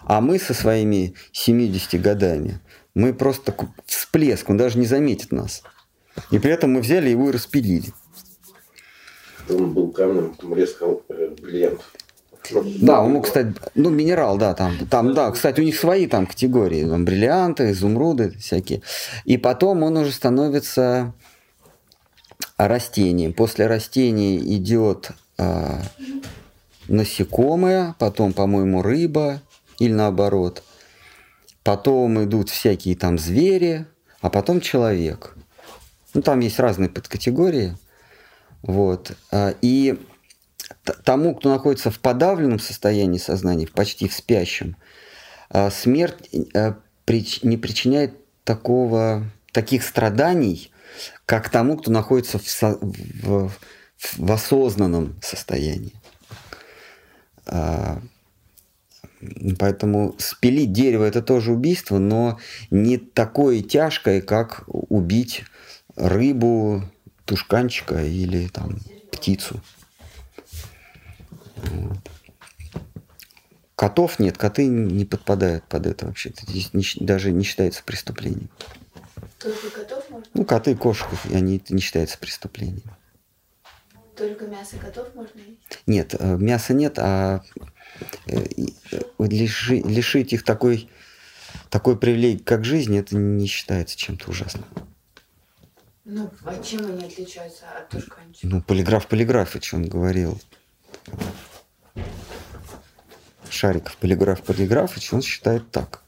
[0.04, 2.60] а мы со своими 70 годами,
[2.94, 3.54] мы просто
[3.86, 5.62] всплеск, он даже не заметит нас.
[6.30, 7.92] И при этом мы взяли его и распилили.
[9.48, 11.80] Он был камнем, там резко э, бриллиант.
[12.80, 16.26] Да, он мог стать, ну, минерал, да, там, там, да, кстати, у них свои там
[16.26, 18.82] категории, там, бриллианты, изумруды всякие.
[19.24, 21.14] И потом он уже становится
[22.56, 23.32] растением.
[23.32, 25.80] После растения идет а,
[26.88, 29.40] насекомое, потом, по-моему, рыба
[29.82, 30.62] или наоборот.
[31.64, 33.86] Потом идут всякие там звери,
[34.20, 35.36] а потом человек.
[36.14, 37.76] Ну, там есть разные подкатегории.
[38.62, 39.16] Вот.
[39.32, 39.98] А, И
[41.04, 44.76] тому, кто находится в подавленном состоянии сознания, почти в спящем,
[45.50, 46.74] а, смерть э,
[47.42, 48.14] не причиняет
[48.44, 50.70] такого, таких страданий,
[51.26, 52.78] как тому, кто находится в,
[53.22, 53.52] в-
[54.16, 55.94] в осознанном состоянии.
[59.58, 62.38] Поэтому спилить дерево это тоже убийство, но
[62.70, 65.44] не такое тяжкое, как убить
[65.94, 66.82] рыбу,
[67.24, 68.78] тушканчика или там
[69.10, 69.60] птицу.
[71.56, 71.98] Вот.
[73.76, 76.44] Котов нет, коты не подпадают под это вообще-то.
[76.46, 78.48] Здесь не даже не считается преступлением.
[79.38, 80.26] Только котов можно?
[80.34, 82.90] Ну, коты кошек, они это не считаются преступлением.
[84.22, 85.82] Только мясо котов можно есть?
[85.88, 87.42] Нет, э, мяса нет, а
[88.26, 88.44] э,
[88.92, 90.88] э, лиши- лишить их такой,
[91.70, 94.64] такой привилегии, как жизнь, это не считается чем-то ужасным.
[96.04, 98.46] Ну, а чем они отличаются от тушканчика?
[98.46, 100.40] Ну, полиграф Полиграфыч, он говорил.
[103.50, 106.01] Шариков полиграф Полиграфыч, он считает так.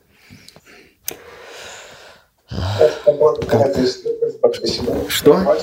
[3.05, 5.56] Какая-то история с Бхактисидантой Что?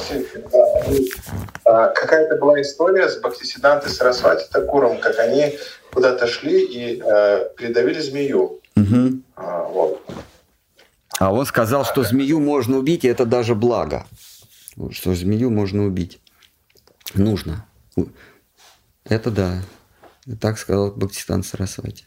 [1.65, 5.57] А, Какая-то была история с Бхактисидантой Сарасвати Такуром, как они
[5.93, 8.59] куда-то шли и э, придавили змею.
[8.75, 9.23] Мгм.
[9.35, 10.01] А, вот.
[11.19, 14.05] А он сказал, что змею можно убить, и это даже благо.
[14.91, 16.19] Что змею можно убить.
[17.13, 17.65] Нужно.
[19.03, 19.61] Это да.
[20.39, 22.05] Так сказал Бхактистан Сарасвати.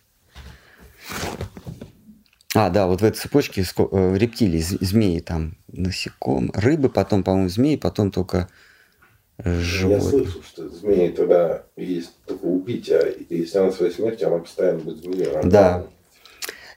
[2.54, 7.76] А, да, вот в этой цепочке э, рептилии, змеи там, насекомые, рыбы, потом, по-моему, змеи,
[7.76, 8.48] потом только
[9.38, 10.10] э, Я животные.
[10.10, 15.02] слышал, что змеи тогда есть только убить, а если она своей смертью, она постоянно будет
[15.02, 15.30] змеей.
[15.32, 15.86] Она- Да.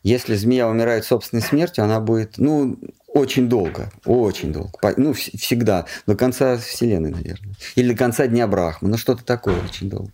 [0.03, 2.77] Если змея умирает собственной смертью, она будет, ну,
[3.07, 4.71] очень долго, очень долго.
[4.95, 5.85] Ну, вс- всегда.
[6.05, 7.55] До конца Вселенной, наверное.
[7.75, 8.89] Или до конца Дня Брахмы.
[8.89, 10.11] Ну, что-то такое очень долго.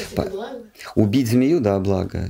[0.00, 0.62] Это По- благо?
[0.94, 2.28] Убить змею, да, благо.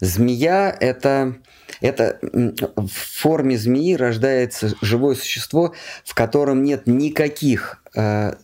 [0.00, 1.36] Змея это,
[1.80, 8.34] это в форме змеи рождается живое существо, в котором нет никаких э,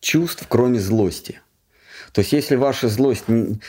[0.00, 1.40] чувств, кроме злости.
[2.12, 3.60] То есть, если ваша злость н-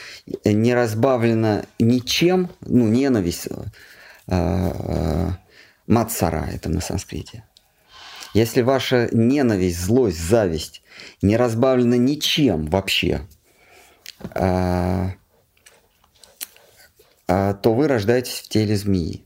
[0.44, 3.64] не разбавлена ничем, ну, ненависть, э,
[4.28, 5.30] э,
[5.86, 7.44] мацара это на санскрите.
[8.34, 10.82] Если ваша ненависть, злость, зависть
[11.22, 13.22] не разбавлена ничем вообще,
[14.30, 15.12] а,
[17.28, 19.24] то вы рождаетесь в теле змеи.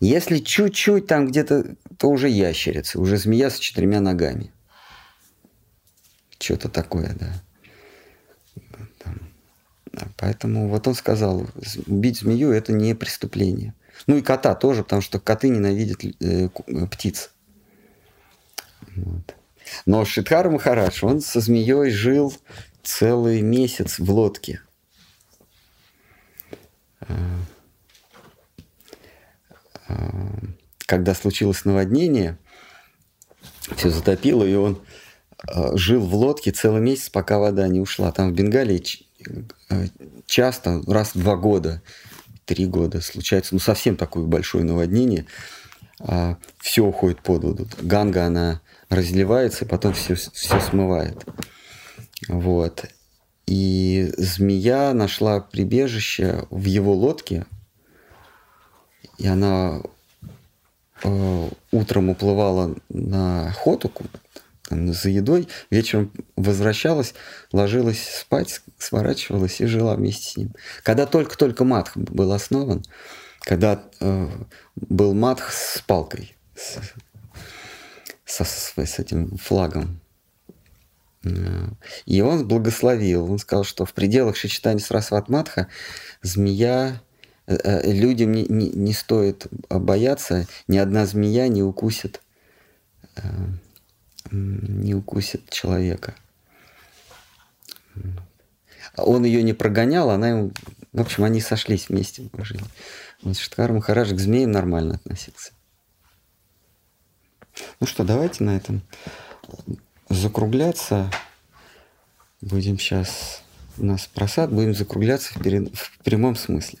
[0.00, 4.52] Если чуть-чуть там где-то, то уже ящерица, уже змея с четырьмя ногами.
[6.38, 7.32] Что-то такое, да.
[10.16, 11.46] Поэтому вот он сказал,
[11.86, 13.74] убить змею это не преступление.
[14.06, 17.30] Ну и кота тоже, потому что коты ненавидят э, э, птиц.
[18.96, 19.34] Вот.
[19.86, 22.34] Но Шидхар Махарадж, он со змеей жил
[22.82, 24.60] целый месяц в лодке.
[30.86, 32.38] Когда случилось наводнение,
[33.76, 34.80] все затопило, и он
[35.46, 38.12] а, жил в лодке целый месяц, пока вода не ушла.
[38.12, 38.82] Там в Бенгалии
[39.68, 39.86] э,
[40.26, 41.82] часто, раз в два года,
[42.44, 45.26] три года случается, ну, совсем такое большое наводнение,
[46.00, 47.68] а, все уходит под воду.
[47.80, 51.24] Ганга, она разливается, и потом все, все смывает.
[52.28, 52.86] Вот.
[53.50, 57.46] И змея нашла прибежище в его лодке,
[59.18, 59.82] и она
[61.02, 63.90] э, утром уплывала на охоту
[64.68, 67.12] там, за едой, вечером возвращалась,
[67.50, 70.54] ложилась спать, сворачивалась и жила вместе с ним.
[70.84, 72.84] Когда только-только Матх был основан,
[73.40, 74.28] когда э,
[74.76, 76.78] был Матх с палкой, с,
[78.24, 79.99] с, с этим флагом,
[81.22, 83.30] и он благословил.
[83.30, 85.68] Он сказал, что в пределах Шичитани Сарасват Матха
[86.22, 87.02] змея
[87.46, 92.22] э, э, людям не, не, не стоит бояться, ни одна змея не укусит,
[93.16, 93.22] э,
[94.30, 96.14] не укусит человека.
[98.96, 100.52] Он ее не прогонял, она ему...
[100.92, 102.66] В общем, они сошлись вместе в жизни.
[103.34, 105.52] Шиткар Махарадж к змеям нормально относился.
[107.78, 108.82] Ну что, давайте на этом
[110.10, 111.10] закругляться.
[112.40, 113.42] Будем сейчас...
[113.78, 115.66] У нас просад, будем закругляться в, пере...
[115.72, 116.78] в прямом смысле.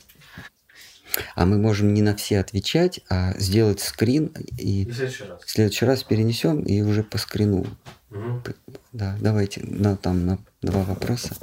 [1.34, 5.40] А мы можем не на все отвечать, а сделать скрин и, И в следующий раз.
[5.42, 7.64] в следующий раз перенесем и уже по скрину.
[8.10, 8.42] Мгм.
[8.92, 11.34] Да, давайте на, там на два вопроса.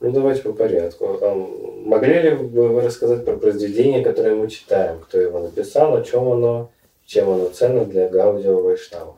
[0.00, 1.18] Ну, давайте по порядку.
[1.22, 5.00] А Могли ли бы вы рассказать про произведение, которое мы читаем?
[5.00, 6.70] Кто его написал, о чем оно,
[7.06, 9.14] чем оно ценно для Гаудио Вайшнавов?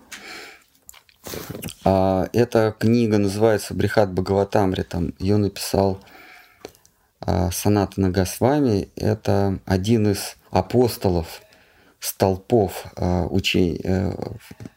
[1.84, 5.14] А, эта книга называется Брихат Бхагаватамритам.
[5.18, 6.00] Ее написал
[7.20, 8.88] а, Санатана Госвами.
[8.96, 11.42] Это один из апостолов,
[12.00, 14.12] столпов а, э,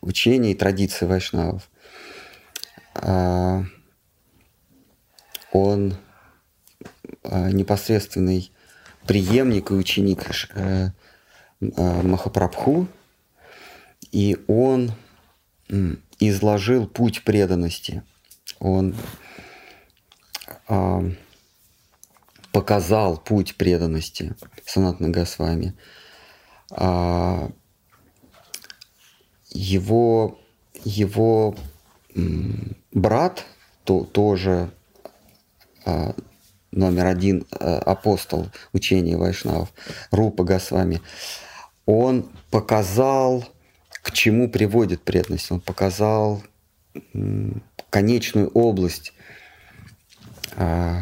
[0.02, 1.70] учений и традиций вайшнавов.
[2.96, 3.64] А,
[5.52, 5.96] он
[7.24, 8.52] а, непосредственный
[9.06, 10.24] преемник и ученик
[10.56, 10.90] э,
[11.62, 12.88] а, Махапрабху,
[14.12, 14.92] и он
[16.20, 18.04] изложил путь преданности.
[18.60, 18.96] Он
[20.68, 21.04] а,
[22.52, 24.36] показал путь преданности
[24.66, 25.78] Санатна Госвами.
[26.72, 27.50] А,
[29.50, 30.40] его,
[30.84, 31.56] его
[32.92, 33.46] брат,
[33.84, 34.72] то, тоже
[35.86, 36.16] а,
[36.72, 39.72] номер один апостол учения Вайшнавов,
[40.12, 41.02] Рупа Госвами,
[41.86, 43.46] он показал,
[44.08, 45.52] к чему приводит преданность.
[45.52, 46.42] Он показал
[47.90, 49.12] конечную область,
[50.56, 51.02] а,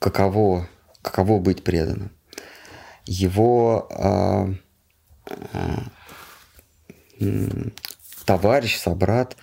[0.00, 0.68] каково,
[1.00, 2.10] каково быть преданным.
[3.06, 4.52] Его а,
[5.52, 5.84] а,
[8.24, 9.36] товарищ, собрат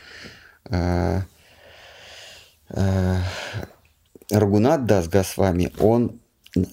[4.29, 6.19] Рагунат Дас Госвами, он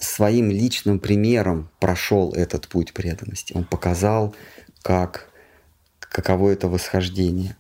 [0.00, 3.52] своим личным примером прошел этот путь преданности.
[3.54, 4.34] Он показал,
[4.82, 5.27] как,
[6.10, 7.56] каково это восхождение.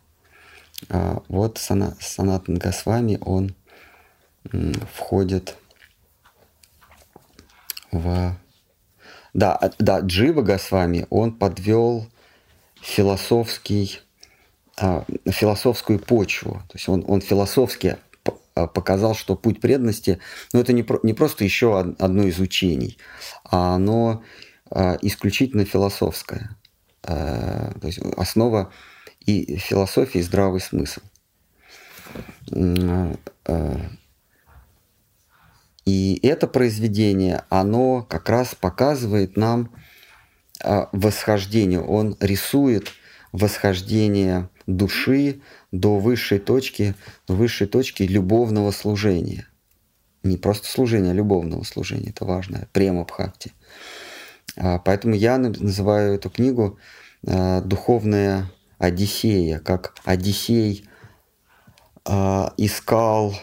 [0.88, 3.54] А вот Сана, Санатан Госвами, он
[4.94, 5.56] входит
[7.90, 8.36] в...
[9.34, 12.08] Да, а- да, Джива Госвами, он подвел
[12.80, 14.00] философский,
[14.76, 16.62] а, философскую почву.
[16.68, 17.98] То есть он, он философски
[18.54, 20.18] показал, что путь преданности,
[20.52, 22.98] ну это не, про- не просто еще од- одно из учений,
[23.44, 24.22] а оно
[25.00, 26.57] исключительно философское.
[27.08, 28.70] А, то есть основа
[29.24, 31.00] и философии, и здравый смысл.
[32.52, 33.80] А,
[35.86, 39.72] И это произведение, оно как раз показывает нам
[40.62, 41.80] а, восхождение.
[41.80, 42.88] Он рисует
[43.32, 45.40] восхождение души
[45.72, 46.94] до высшей точки,
[47.26, 49.48] высшей точки любовного служения.
[50.22, 52.10] Не просто служения, а любовного служения.
[52.10, 52.68] Это важно.
[52.74, 53.52] Према Бхакти.
[54.58, 56.78] А, Поэтому я на- называю эту книгу
[57.22, 60.88] «Духовная Одиссея», как Одиссей
[62.04, 63.34] а, искал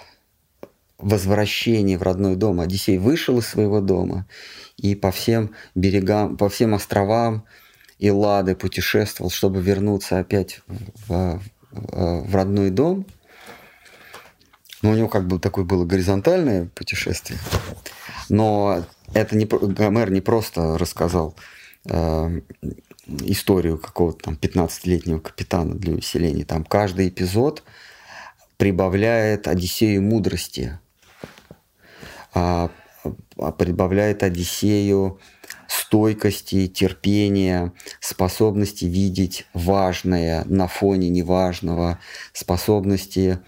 [0.97, 2.61] возвращение в родной дом.
[2.61, 4.25] Одиссей вышел из своего дома
[4.77, 7.45] и по всем берегам, по всем островам
[7.99, 10.61] Эллады путешествовал, чтобы вернуться опять
[11.07, 11.41] в,
[11.71, 13.05] в- родной дом.
[14.81, 17.39] Но у него как бы такое было горизонтальное путешествие.
[18.29, 18.83] Но
[19.13, 21.35] это не, Гомер не просто рассказал
[21.85, 22.41] э,
[23.07, 26.45] историю какого-то там 15-летнего капитана для усиления.
[26.45, 27.63] Там каждый эпизод
[28.57, 30.79] прибавляет Одиссею мудрости,
[32.33, 32.69] а,
[33.37, 35.19] а, прибавляет Одиссею
[35.67, 41.99] стойкости, терпения, способности видеть важное на фоне неважного,
[42.33, 43.39] способности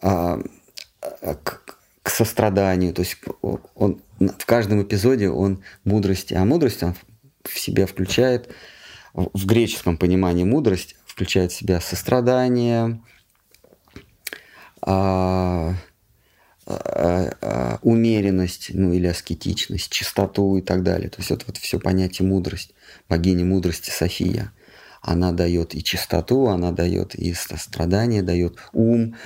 [0.00, 0.40] а,
[1.42, 2.92] к, к состраданию.
[2.92, 3.18] То есть
[3.74, 6.94] он, в каждом эпизоде он мудрость, а мудрость он
[7.44, 8.50] в себя включает,
[9.14, 13.00] в греческом понимании мудрость включает в себя сострадание,
[14.82, 15.74] а,
[16.66, 21.08] а, а, умеренность, ну или аскетичность, чистоту и так далее.
[21.08, 22.74] То есть это вот все понятие мудрость,
[23.08, 24.52] богиня мудрости София.
[25.00, 29.16] Она дает и чистоту, она дает и страдание, дает ум,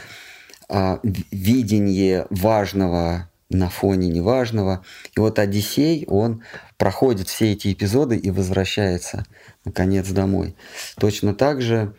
[1.03, 4.85] видение важного на фоне неважного.
[5.17, 6.43] И вот Одиссей, он
[6.77, 9.25] проходит все эти эпизоды и возвращается,
[9.65, 10.55] наконец, домой.
[10.99, 11.95] Точно так же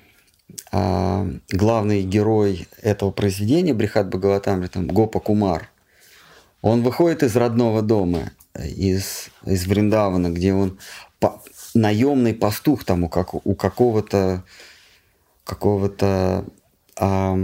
[0.71, 5.69] а, главный герой этого произведения, Брихат Бхагаватамритам, Гопа Кумар,
[6.61, 10.77] он выходит из родного дома, из, из Вриндавана, где он
[11.19, 11.41] по,
[11.73, 14.43] наемный пастух там у, как, у какого-то
[15.45, 16.45] какого-то
[16.95, 17.35] а,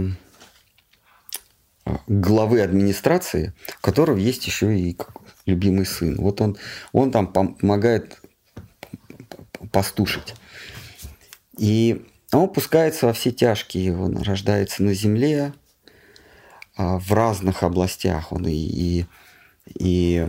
[2.06, 4.96] главы администрации, у которого есть еще и
[5.44, 6.16] любимый сын.
[6.16, 6.56] Вот он,
[6.92, 8.20] он там помогает
[9.72, 10.34] пастушить.
[11.58, 15.54] И он опускается во все тяжкие, он рождается на земле
[16.76, 18.32] а, в разных областях.
[18.32, 19.06] Он и, и,
[19.78, 20.28] и,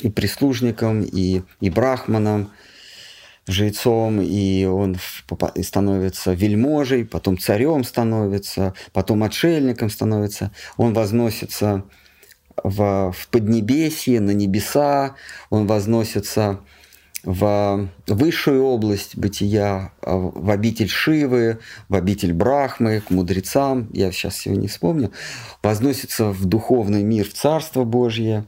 [0.00, 2.52] и прислужником, и, и брахманом,
[3.46, 4.96] жрецом, и он
[5.62, 10.50] становится вельможей, потом царем становится, потом отшельником становится.
[10.76, 11.84] Он возносится
[12.62, 15.16] в, в Поднебесье, на небеса,
[15.50, 16.60] он возносится
[17.24, 21.58] в высшую область бытия, а, в обитель Шивы,
[21.88, 25.10] в обитель Брахмы, к мудрецам, я сейчас сегодня не вспомню,
[25.62, 28.44] возносится в духовный мир, в Царство Божье,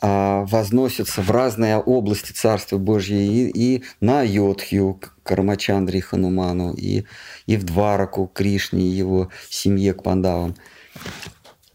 [0.00, 3.20] а, возносится в разные области Царства Божьего.
[3.20, 7.04] И, и на Йодхью, Кармачандре Хануману, и,
[7.46, 10.54] и в Двараку, Кришне и его семье, к Пандавам.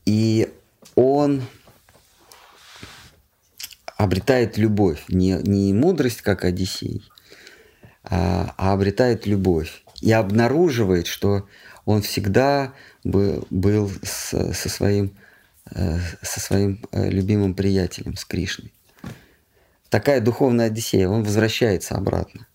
[0.05, 0.49] И
[0.95, 1.43] он
[3.97, 7.03] обретает любовь, не, не мудрость, как Одиссей,
[8.03, 9.83] а, а обретает любовь.
[10.01, 11.47] И обнаруживает, что
[11.85, 12.73] он всегда
[13.03, 15.11] был, был с, со, своим,
[15.71, 18.73] со своим э, любимым приятелем, с Кришной.
[19.89, 22.47] Такая духовная Одиссея, он возвращается обратно.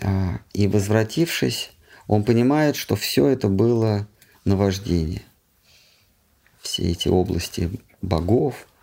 [0.00, 1.72] А, и возвратившись,
[2.06, 4.08] он понимает, что все это было
[4.44, 5.22] наваждение.
[6.60, 7.70] Все эти области
[8.02, 8.66] богов–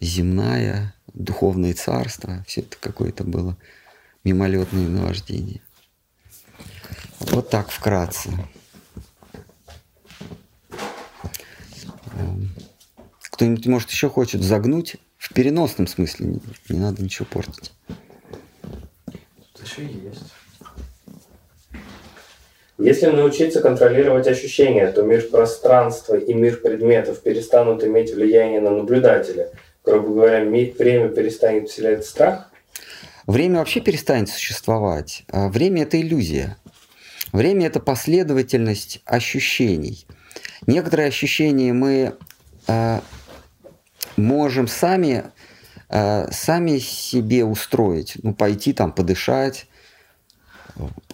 [0.00, 3.56] земная, духовное царство, все это какое-то было
[4.24, 5.62] мимолетное наваждение.
[7.20, 8.30] Вот так вкратце.
[13.20, 17.72] Кто-нибудь, может, еще хочет загнуть в переносном смысле, не, не надо ничего портить.
[19.62, 20.32] Еще есть.
[22.78, 29.50] Если научиться контролировать ощущения, то мир пространства и мир предметов перестанут иметь влияние на наблюдателя–
[29.86, 32.50] грубо говоря, время перестанет вселять страх?
[33.26, 35.24] Время вообще перестанет существовать.
[35.30, 36.58] А время– это иллюзия.
[37.32, 40.06] Время– это последовательность ощущений.
[40.66, 42.14] Некоторые ощущения мы
[42.66, 43.00] э,
[44.16, 45.24] можем сами,
[45.88, 48.16] э, сами себе устроить.
[48.22, 49.66] Ну, пойти там подышать,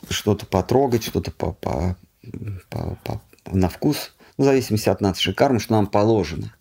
[0.09, 1.97] что-то потрогать, что-то по, по,
[2.69, 6.55] по, по, на вкус, ну, в зависимости от нашей кармы, что нам положено.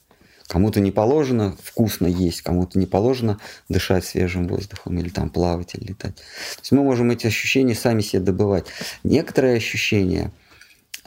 [0.48, 3.40] Кому-то не положено вкусно есть, кому-то не положено
[3.70, 6.16] дышать свежим воздухом или там плавать или летать.
[6.16, 8.66] То есть мы можем эти ощущения сами себе добывать.
[9.06, 10.34] Некоторые ощущения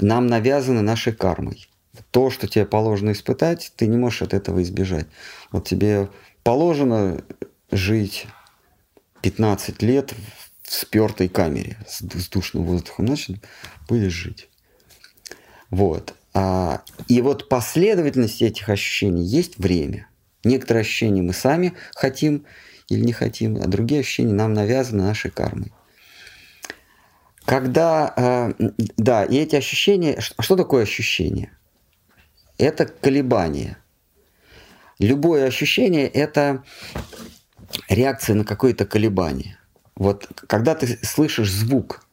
[0.00, 1.68] нам навязаны нашей кармой.
[2.10, 5.06] То, что тебе положено испытать, ты не можешь от этого избежать.
[5.52, 6.08] Вот тебе
[6.42, 7.22] положено
[7.70, 8.26] жить
[9.22, 10.12] 15 лет
[10.62, 13.36] в спертой камере с душным воздухом, значит,
[13.88, 14.48] будешь жить.
[15.70, 16.14] Вот.
[16.32, 20.08] А, и вот последовательность этих ощущений есть время.
[20.42, 22.44] Некоторые ощущения мы сами хотим
[22.88, 25.72] или не хотим, а другие ощущения нам навязаны нашей кармой.
[27.44, 28.54] Когда, а,
[28.96, 31.50] да, и эти ощущения, что такое ощущение?
[32.56, 33.76] Это колебание.
[34.98, 36.62] Любое ощущение– это
[37.88, 39.58] реакция на какое-то колебание.
[39.96, 42.06] Вот когда ты слышишь звук,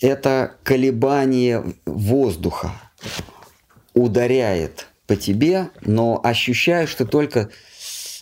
[0.00, 2.72] это колебание воздуха,
[3.94, 7.50] ударяет по тебе, но ощущаешь ты только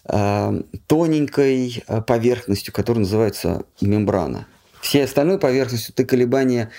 [0.05, 4.47] э, тоненькой э, поверхностью, которая называется мембрана.
[4.81, 6.71] Всей остальной поверхностью ты колебания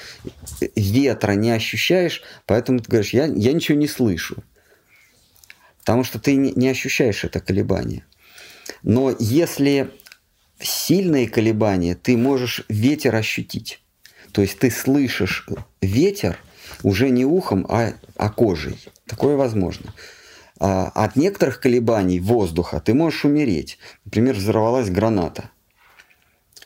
[0.75, 4.43] ветра не ощущаешь, поэтому ты говоришь, я, я ничего не слышу.
[5.79, 8.05] Потому что ты не, ощущаешь это колебание.
[8.83, 9.91] Но если
[10.59, 13.81] сильные колебания, ты можешь ветер ощутить.
[14.31, 15.47] То есть ты слышишь
[15.81, 16.37] ветер–
[16.83, 18.77] уже не ухом, а, а кожей.
[19.05, 19.93] Такое возможно.
[20.59, 23.77] А, от некоторых колебаний воздуха ты можешь умереть.
[24.05, 25.49] Например, взорвалась граната.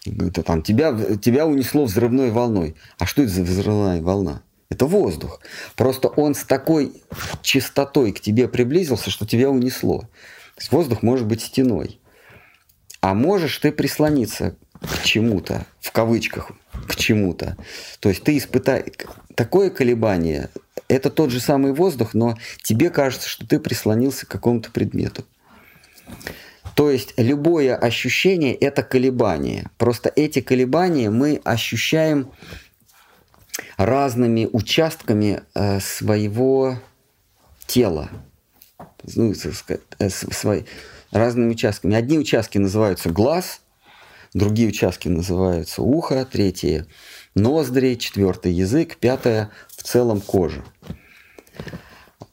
[0.06, 2.76] Это там, тебя, тебя унесло взрывной волной.
[2.98, 4.42] А что это за взрывная волна?
[4.70, 5.42] Это воздух.
[5.76, 6.94] Просто он с такой
[7.42, 10.02] чистотой к тебе приблизился, что тебя унесло.
[10.02, 12.00] То есть воздух может быть стеной.
[13.02, 16.52] А можешь ты прислониться к чему-то, в кавычках,
[16.88, 17.58] к чему-то.
[18.00, 18.86] То есть ты испытаешь
[19.36, 20.50] такое колебание,
[20.88, 25.26] это тот же самый воздух, но тебе кажется, что ты прислонился к какому-то предмету.
[26.76, 29.70] То есть любое ощущение– это колебание.
[29.78, 32.32] Просто эти колебания мы ощущаем
[33.78, 36.78] разными участками э, своего
[37.66, 38.10] тела.
[39.16, 39.34] Ну,
[40.00, 40.64] э, свои,
[41.12, 41.96] разными участками.
[41.96, 43.62] Одни участки называются глаз,
[44.34, 46.86] другие участки называются ухо, третье–
[47.36, 50.64] ноздри, четвертый– язык, пятое– в целом кожа.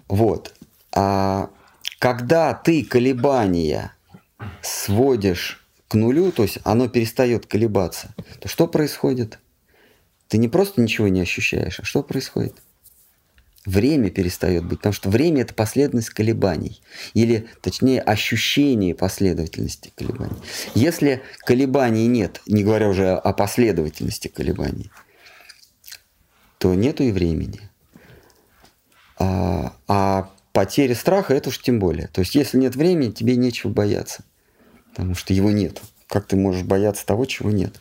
[0.08, 0.52] Вот.
[0.92, 1.50] А
[1.98, 3.94] когда ты колебания
[4.62, 9.38] сводишь к нулю, то есть оно перестает колебаться, то что происходит?
[10.28, 12.54] Ты не просто ничего не ощущаешь, а что происходит?
[13.66, 16.80] Время перестает быть, потому что время это последовательность колебаний,
[17.12, 20.36] или точнее ощущение последовательности колебаний.
[20.74, 24.90] Если колебаний нет, не говоря уже о последовательности колебаний,
[26.56, 27.60] то нету и времени.
[29.18, 32.08] А, а потеря страха это уж тем более.
[32.08, 34.24] То есть если нет времени, тебе нечего бояться
[34.92, 35.80] потому что его нет.
[36.06, 37.80] Как ты можешь бояться того, чего нет?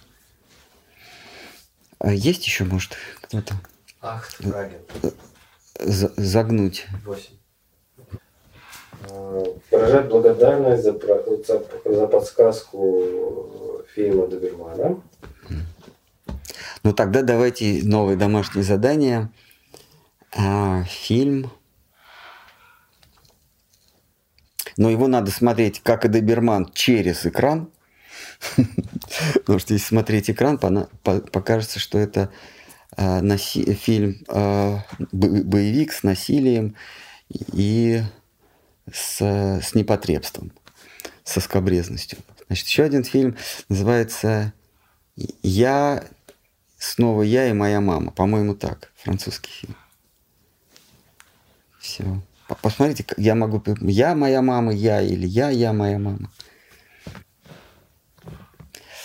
[1.99, 3.55] А есть еще, может, кто-то?
[4.01, 4.79] Ах, ты правильно.
[5.79, 6.87] Загнуть.
[7.05, 7.35] Восемь.
[9.09, 15.01] А, выражать благодарность за, за, за подсказку фильма Добермана.
[16.83, 19.29] Ну тогда давайте новое домашнее задание.
[20.35, 21.51] А, фильм
[24.77, 27.69] но его надо смотреть, как и Доберман, через экран.
[29.33, 32.31] Потому что если смотреть экран, покажется, что это
[32.97, 34.79] а, фильм а,
[35.11, 36.75] боевик с насилием
[37.29, 38.01] и
[38.91, 39.21] с,
[39.73, 40.51] непотребством,
[41.23, 42.19] со скобрезностью.
[42.47, 43.37] Значит, еще один фильм
[43.69, 44.53] называется
[45.41, 46.03] «Я,
[46.77, 48.11] снова я и моя мама».
[48.11, 48.91] По-моему, так.
[48.97, 49.75] Французский фильм.
[51.79, 52.21] Все.
[52.61, 53.63] Посмотрите, я могу...
[53.81, 56.29] Я моя мама, я или я, я моя мама.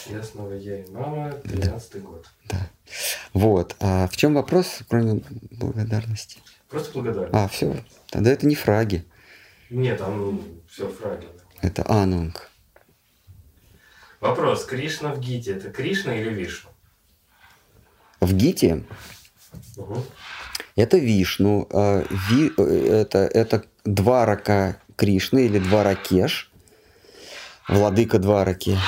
[0.06, 1.98] Я снова я и мама, 13 да.
[1.98, 2.26] год.
[2.48, 2.70] Да.
[3.32, 3.76] Вот.
[3.80, 6.38] А в чем вопрос, кроме благодарности?
[6.68, 7.34] Просто благодарность.
[7.34, 7.76] А, все.
[8.10, 9.04] Тогда это не фраги.
[9.70, 11.26] Нет, там все фраги.
[11.60, 12.50] Это анунг.
[14.20, 14.64] Вопрос.
[14.64, 16.70] Кришна в Гите это Кришна или Вишну?
[18.20, 18.84] В Гите?
[19.76, 20.04] Угу.
[20.76, 26.50] Это Вишну, а, ви, это, это Дварака Кришны или Дваракеш,
[27.66, 28.78] владыка Двараки,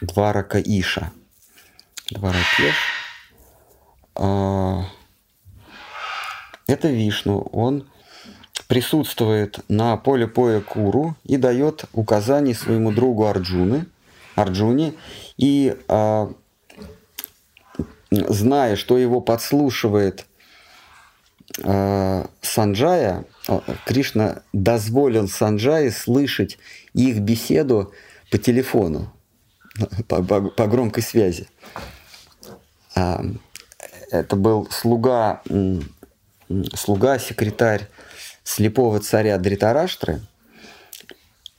[0.00, 1.12] Дварака Иша.
[2.10, 2.74] Дваракеш.
[4.14, 4.84] А,
[6.66, 7.86] это Вишну, он
[8.66, 13.86] присутствует на поле поя Куру и дает указания своему другу Арджуны,
[14.36, 14.94] Арджуне,
[15.36, 16.32] и а,
[18.10, 20.24] зная, что его подслушивает
[21.56, 23.24] Санджая,
[23.86, 26.58] Кришна дозволил Санджае слышать
[26.92, 27.92] их беседу
[28.30, 29.12] по телефону,
[30.08, 31.48] по, по, по громкой связи.
[32.94, 33.24] А,
[34.10, 35.42] это был слуга,
[36.74, 37.88] слуга, секретарь
[38.44, 40.20] слепого царя Дритараштры.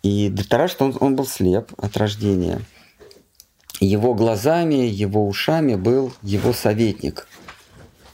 [0.02, 2.62] И Дритараштра, он, он был слеп от рождения.
[3.80, 7.28] Его глазами, его ушами был его советник–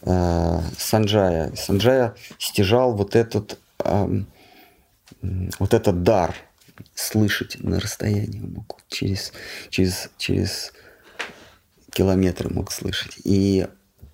[0.05, 1.53] э, Санджая.
[1.55, 4.21] Санджая стяжал вот этот, э,
[5.59, 6.35] вот этот дар
[6.93, 8.39] слышать на расстоянии.
[8.39, 9.33] Мог через,
[9.69, 10.73] через, через
[11.91, 13.17] километры мог слышать.
[13.23, 13.67] И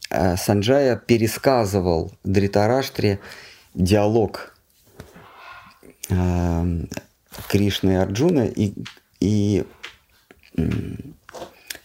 [0.09, 3.19] э, Санджая пересказывал Дритараштре
[3.73, 4.55] диалог
[6.09, 6.85] э,
[7.47, 8.73] Кришны и Арджуна, и,
[9.19, 9.65] и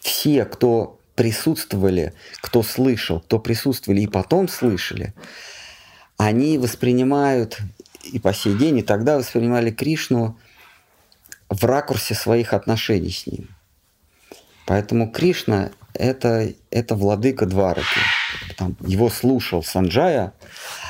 [0.00, 5.14] все, кто присутствовали, кто слышал, кто присутствовали и потом слышали,
[6.16, 7.58] они воспринимают
[8.04, 10.38] и по сей день, и тогда воспринимали Кришну
[11.48, 13.48] в ракурсе своих отношений с ним.
[14.66, 18.00] Поэтому Кришна это, это владыка Двараки.
[18.56, 20.32] Там, его слушал Санджая,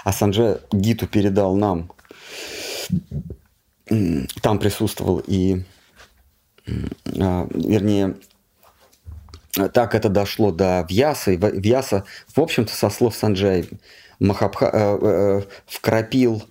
[0.04, 1.90] а Санджая Гиту передал нам.
[4.42, 5.62] Там присутствовал и,
[6.66, 8.16] а, вернее,
[9.72, 12.04] так это дошло до Вьяса, и Вьяса,
[12.34, 13.64] в общем-то, со слов Санджая,
[14.18, 16.42] Махабха, э, э, вкрапил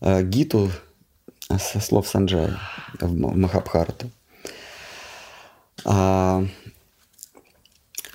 [0.00, 0.70] э, Гиту
[1.58, 2.58] со слов Санджая
[3.00, 4.10] в Махабхарату.
[5.84, 6.44] А,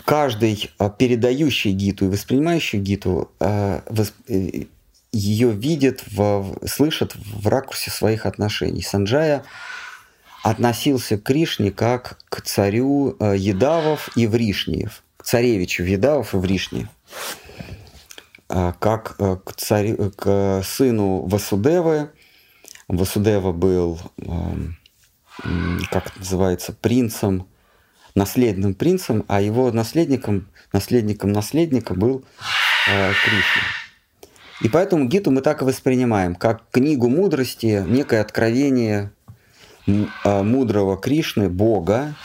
[0.05, 3.83] каждый а, передающий Гиту и воспринимающий Гиту а,
[4.27, 4.63] э,
[5.11, 8.81] ее видит, в, слышит в ракурсе своих отношений.
[8.81, 9.43] Санджая
[10.49, 16.87] относился к Кришне как к царю э, Едавов и Вришниев, к царевичу Едавов и Вришниев,
[18.47, 22.11] как э, к, царю, к сыну Васудевы.
[22.87, 24.77] Васудева был, эм,
[25.91, 27.47] как это называется, принцем
[28.15, 32.23] наследным принцем, а его наследником, наследником наследника был
[32.87, 33.61] э, Кришна.
[34.61, 39.16] И поэтому Гиту мы так и воспринимаем, как книгу мудрости, некое откровение э,
[40.23, 42.15] мудрого Кришны, Бога,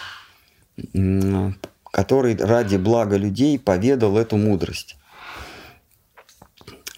[1.91, 4.97] который ради блага людей поведал эту мудрость.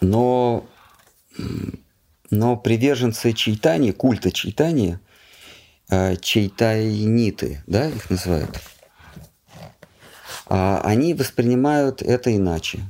[0.00, 0.66] Но,
[2.30, 4.98] но приверженцы чайтани, культа чайтани,
[5.90, 8.60] э, чайтайниты, да, их называют–
[10.46, 12.80] а, они воспринимают это иначе.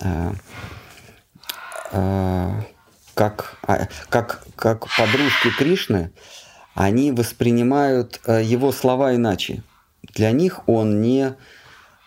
[0.00, 0.32] А,
[1.92, 2.62] а,
[3.14, 3.56] как,
[4.08, 6.12] как, как подружки Кришны,
[6.86, 9.62] они воспринимают его слова иначе.
[10.14, 11.34] Для них он не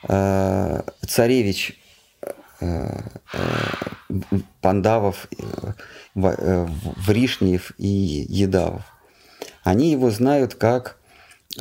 [0.02, 1.78] царевич
[4.62, 5.28] Пандавов,
[6.16, 8.84] Вришниев и Едавов.
[9.64, 10.98] Они его знают как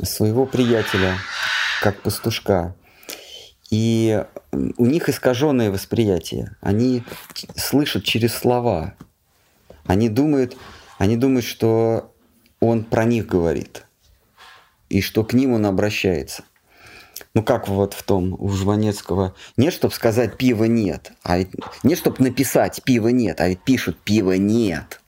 [0.01, 1.17] своего приятеля,
[1.81, 2.75] как пастушка.
[3.69, 6.55] И у них искаженное восприятие.
[6.61, 7.03] Они
[7.55, 8.95] слышат через слова.
[9.85, 10.55] Они думают,
[10.97, 12.10] они думают, что
[12.61, 13.85] он про них говорит.
[14.89, 16.43] И что к ним он обращается.
[17.33, 19.35] Ну как вот в том у Жванецкого.
[19.57, 21.49] Не чтобы сказать пива нет, а ведь
[21.83, 25.01] не чтобы написать пива нет, а ведь пишут пива нет.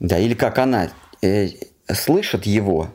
[0.00, 0.90] Да, или как она
[1.22, 1.48] э,
[1.92, 2.90] слышит его,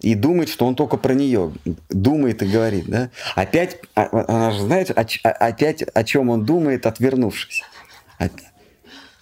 [0.00, 1.52] и думает, что он только про нее
[1.88, 3.10] думает и говорит, да?
[3.34, 4.90] Опять, а, она же знает,
[5.22, 7.62] опять о чем он думает, отвернувшись.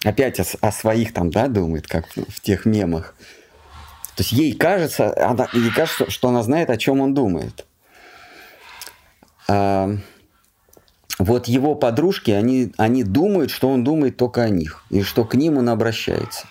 [0.05, 3.15] Опять о, о своих там, да, думает, как в тех мемах.
[4.15, 7.65] То есть ей кажется, она, ей кажется, что она знает, о чем он думает.
[9.49, 9.89] А,
[11.19, 15.35] вот его подружки, они, они думают, что он думает только о них, и что к
[15.35, 16.47] ним он обращается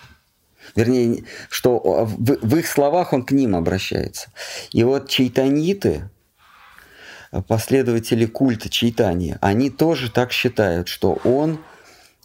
[0.75, 4.29] вернее, что в, в их словах он к ним обращается.
[4.71, 6.09] И вот чайтаньиты,
[7.47, 11.59] последователи культа чайтани, они тоже так считают, что он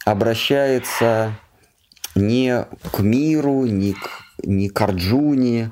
[0.05, 1.35] обращается
[2.15, 4.09] не к миру, не к,
[4.43, 5.71] не к Арджуне,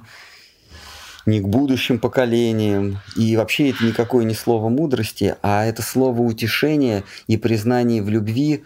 [1.26, 3.00] не к будущим поколениям.
[3.16, 8.64] И вообще это никакое не слово мудрости, а это слово утешения и признания в любви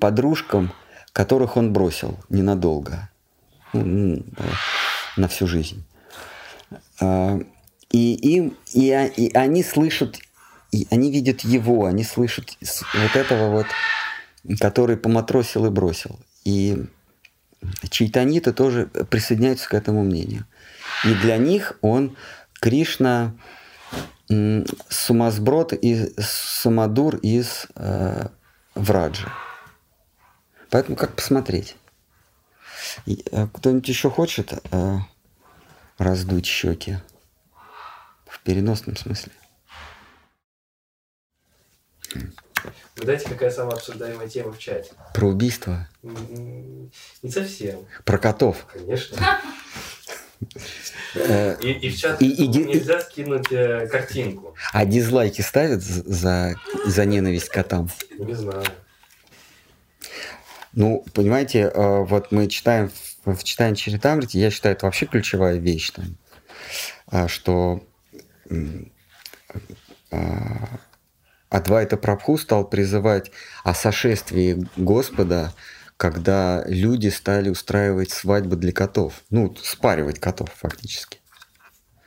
[0.00, 0.72] подружкам,
[1.12, 3.08] которых он бросил ненадолго
[3.72, 5.84] на всю жизнь.
[7.00, 7.38] А,
[7.90, 10.18] и, им, и, и они слышат,
[10.70, 13.66] и они видят его, они слышат вот этого вот,
[14.58, 16.18] который поматросил и бросил.
[16.44, 16.86] И
[17.88, 20.46] чайтаниты тоже присоединяются к этому мнению.
[21.04, 22.16] И для них он,
[22.54, 23.34] Кришна,
[24.88, 28.28] сумасброд и самодур из э,
[28.74, 29.32] Враджа.
[30.70, 31.76] Поэтому как посмотреть?
[33.06, 34.98] Э, кто-нибудь еще хочет э,
[35.98, 36.98] раздуть щеки?
[38.26, 39.32] В переносном смысле.
[42.96, 44.92] Знаете, какая самая обсуждаемая тема в чате?
[45.14, 45.88] Про убийство?
[46.02, 47.86] Не совсем.
[48.04, 48.66] Про котов?
[48.72, 49.16] Конечно.
[51.14, 54.54] Э, и, и в чат и, и, нельзя скинуть э, картинку.
[54.72, 56.54] А дизлайки ставят за,
[56.86, 57.90] за ненависть к котам?
[58.18, 58.64] Не знаю.
[60.72, 62.90] Ну, понимаете, э, вот мы читаем
[63.24, 66.16] в читании Чаритамрити, я считаю, это вообще ключевая вещь, там,
[67.06, 67.82] а, что
[71.50, 73.30] Адвайта Прабху стал призывать
[73.64, 75.52] о сошествии Господа,
[75.96, 81.18] когда люди стали устраивать свадьбы для котов, ну, спаривать котов фактически.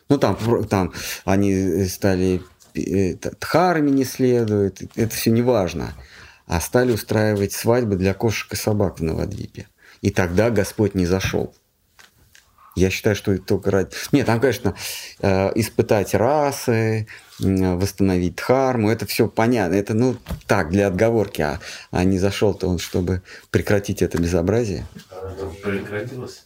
[0.09, 0.93] Ну, там, там
[1.25, 2.41] они стали
[2.73, 5.93] э, дхарми не следует, это все не важно
[6.47, 9.67] а стали устраивать свадьбы для кошек и собак в Новодвипе.
[10.01, 11.55] И тогда Господь не зашел.
[12.75, 13.91] Я считаю, что это только ради...
[14.11, 14.75] Нет, там, конечно,
[15.19, 17.07] э, испытать расы,
[17.39, 19.75] восстановить дхарму, это все понятно.
[19.75, 20.15] Это, ну,
[20.47, 21.41] так, для отговорки.
[21.41, 21.59] А,
[21.91, 23.21] а не зашел-то он, чтобы
[23.51, 24.85] прекратить это безобразие.
[25.63, 26.45] Прекратилось?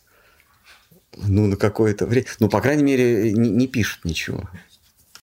[1.15, 2.27] Ну, на какое-то время.
[2.39, 4.49] Ну, по крайней мере, не, не пишут ничего.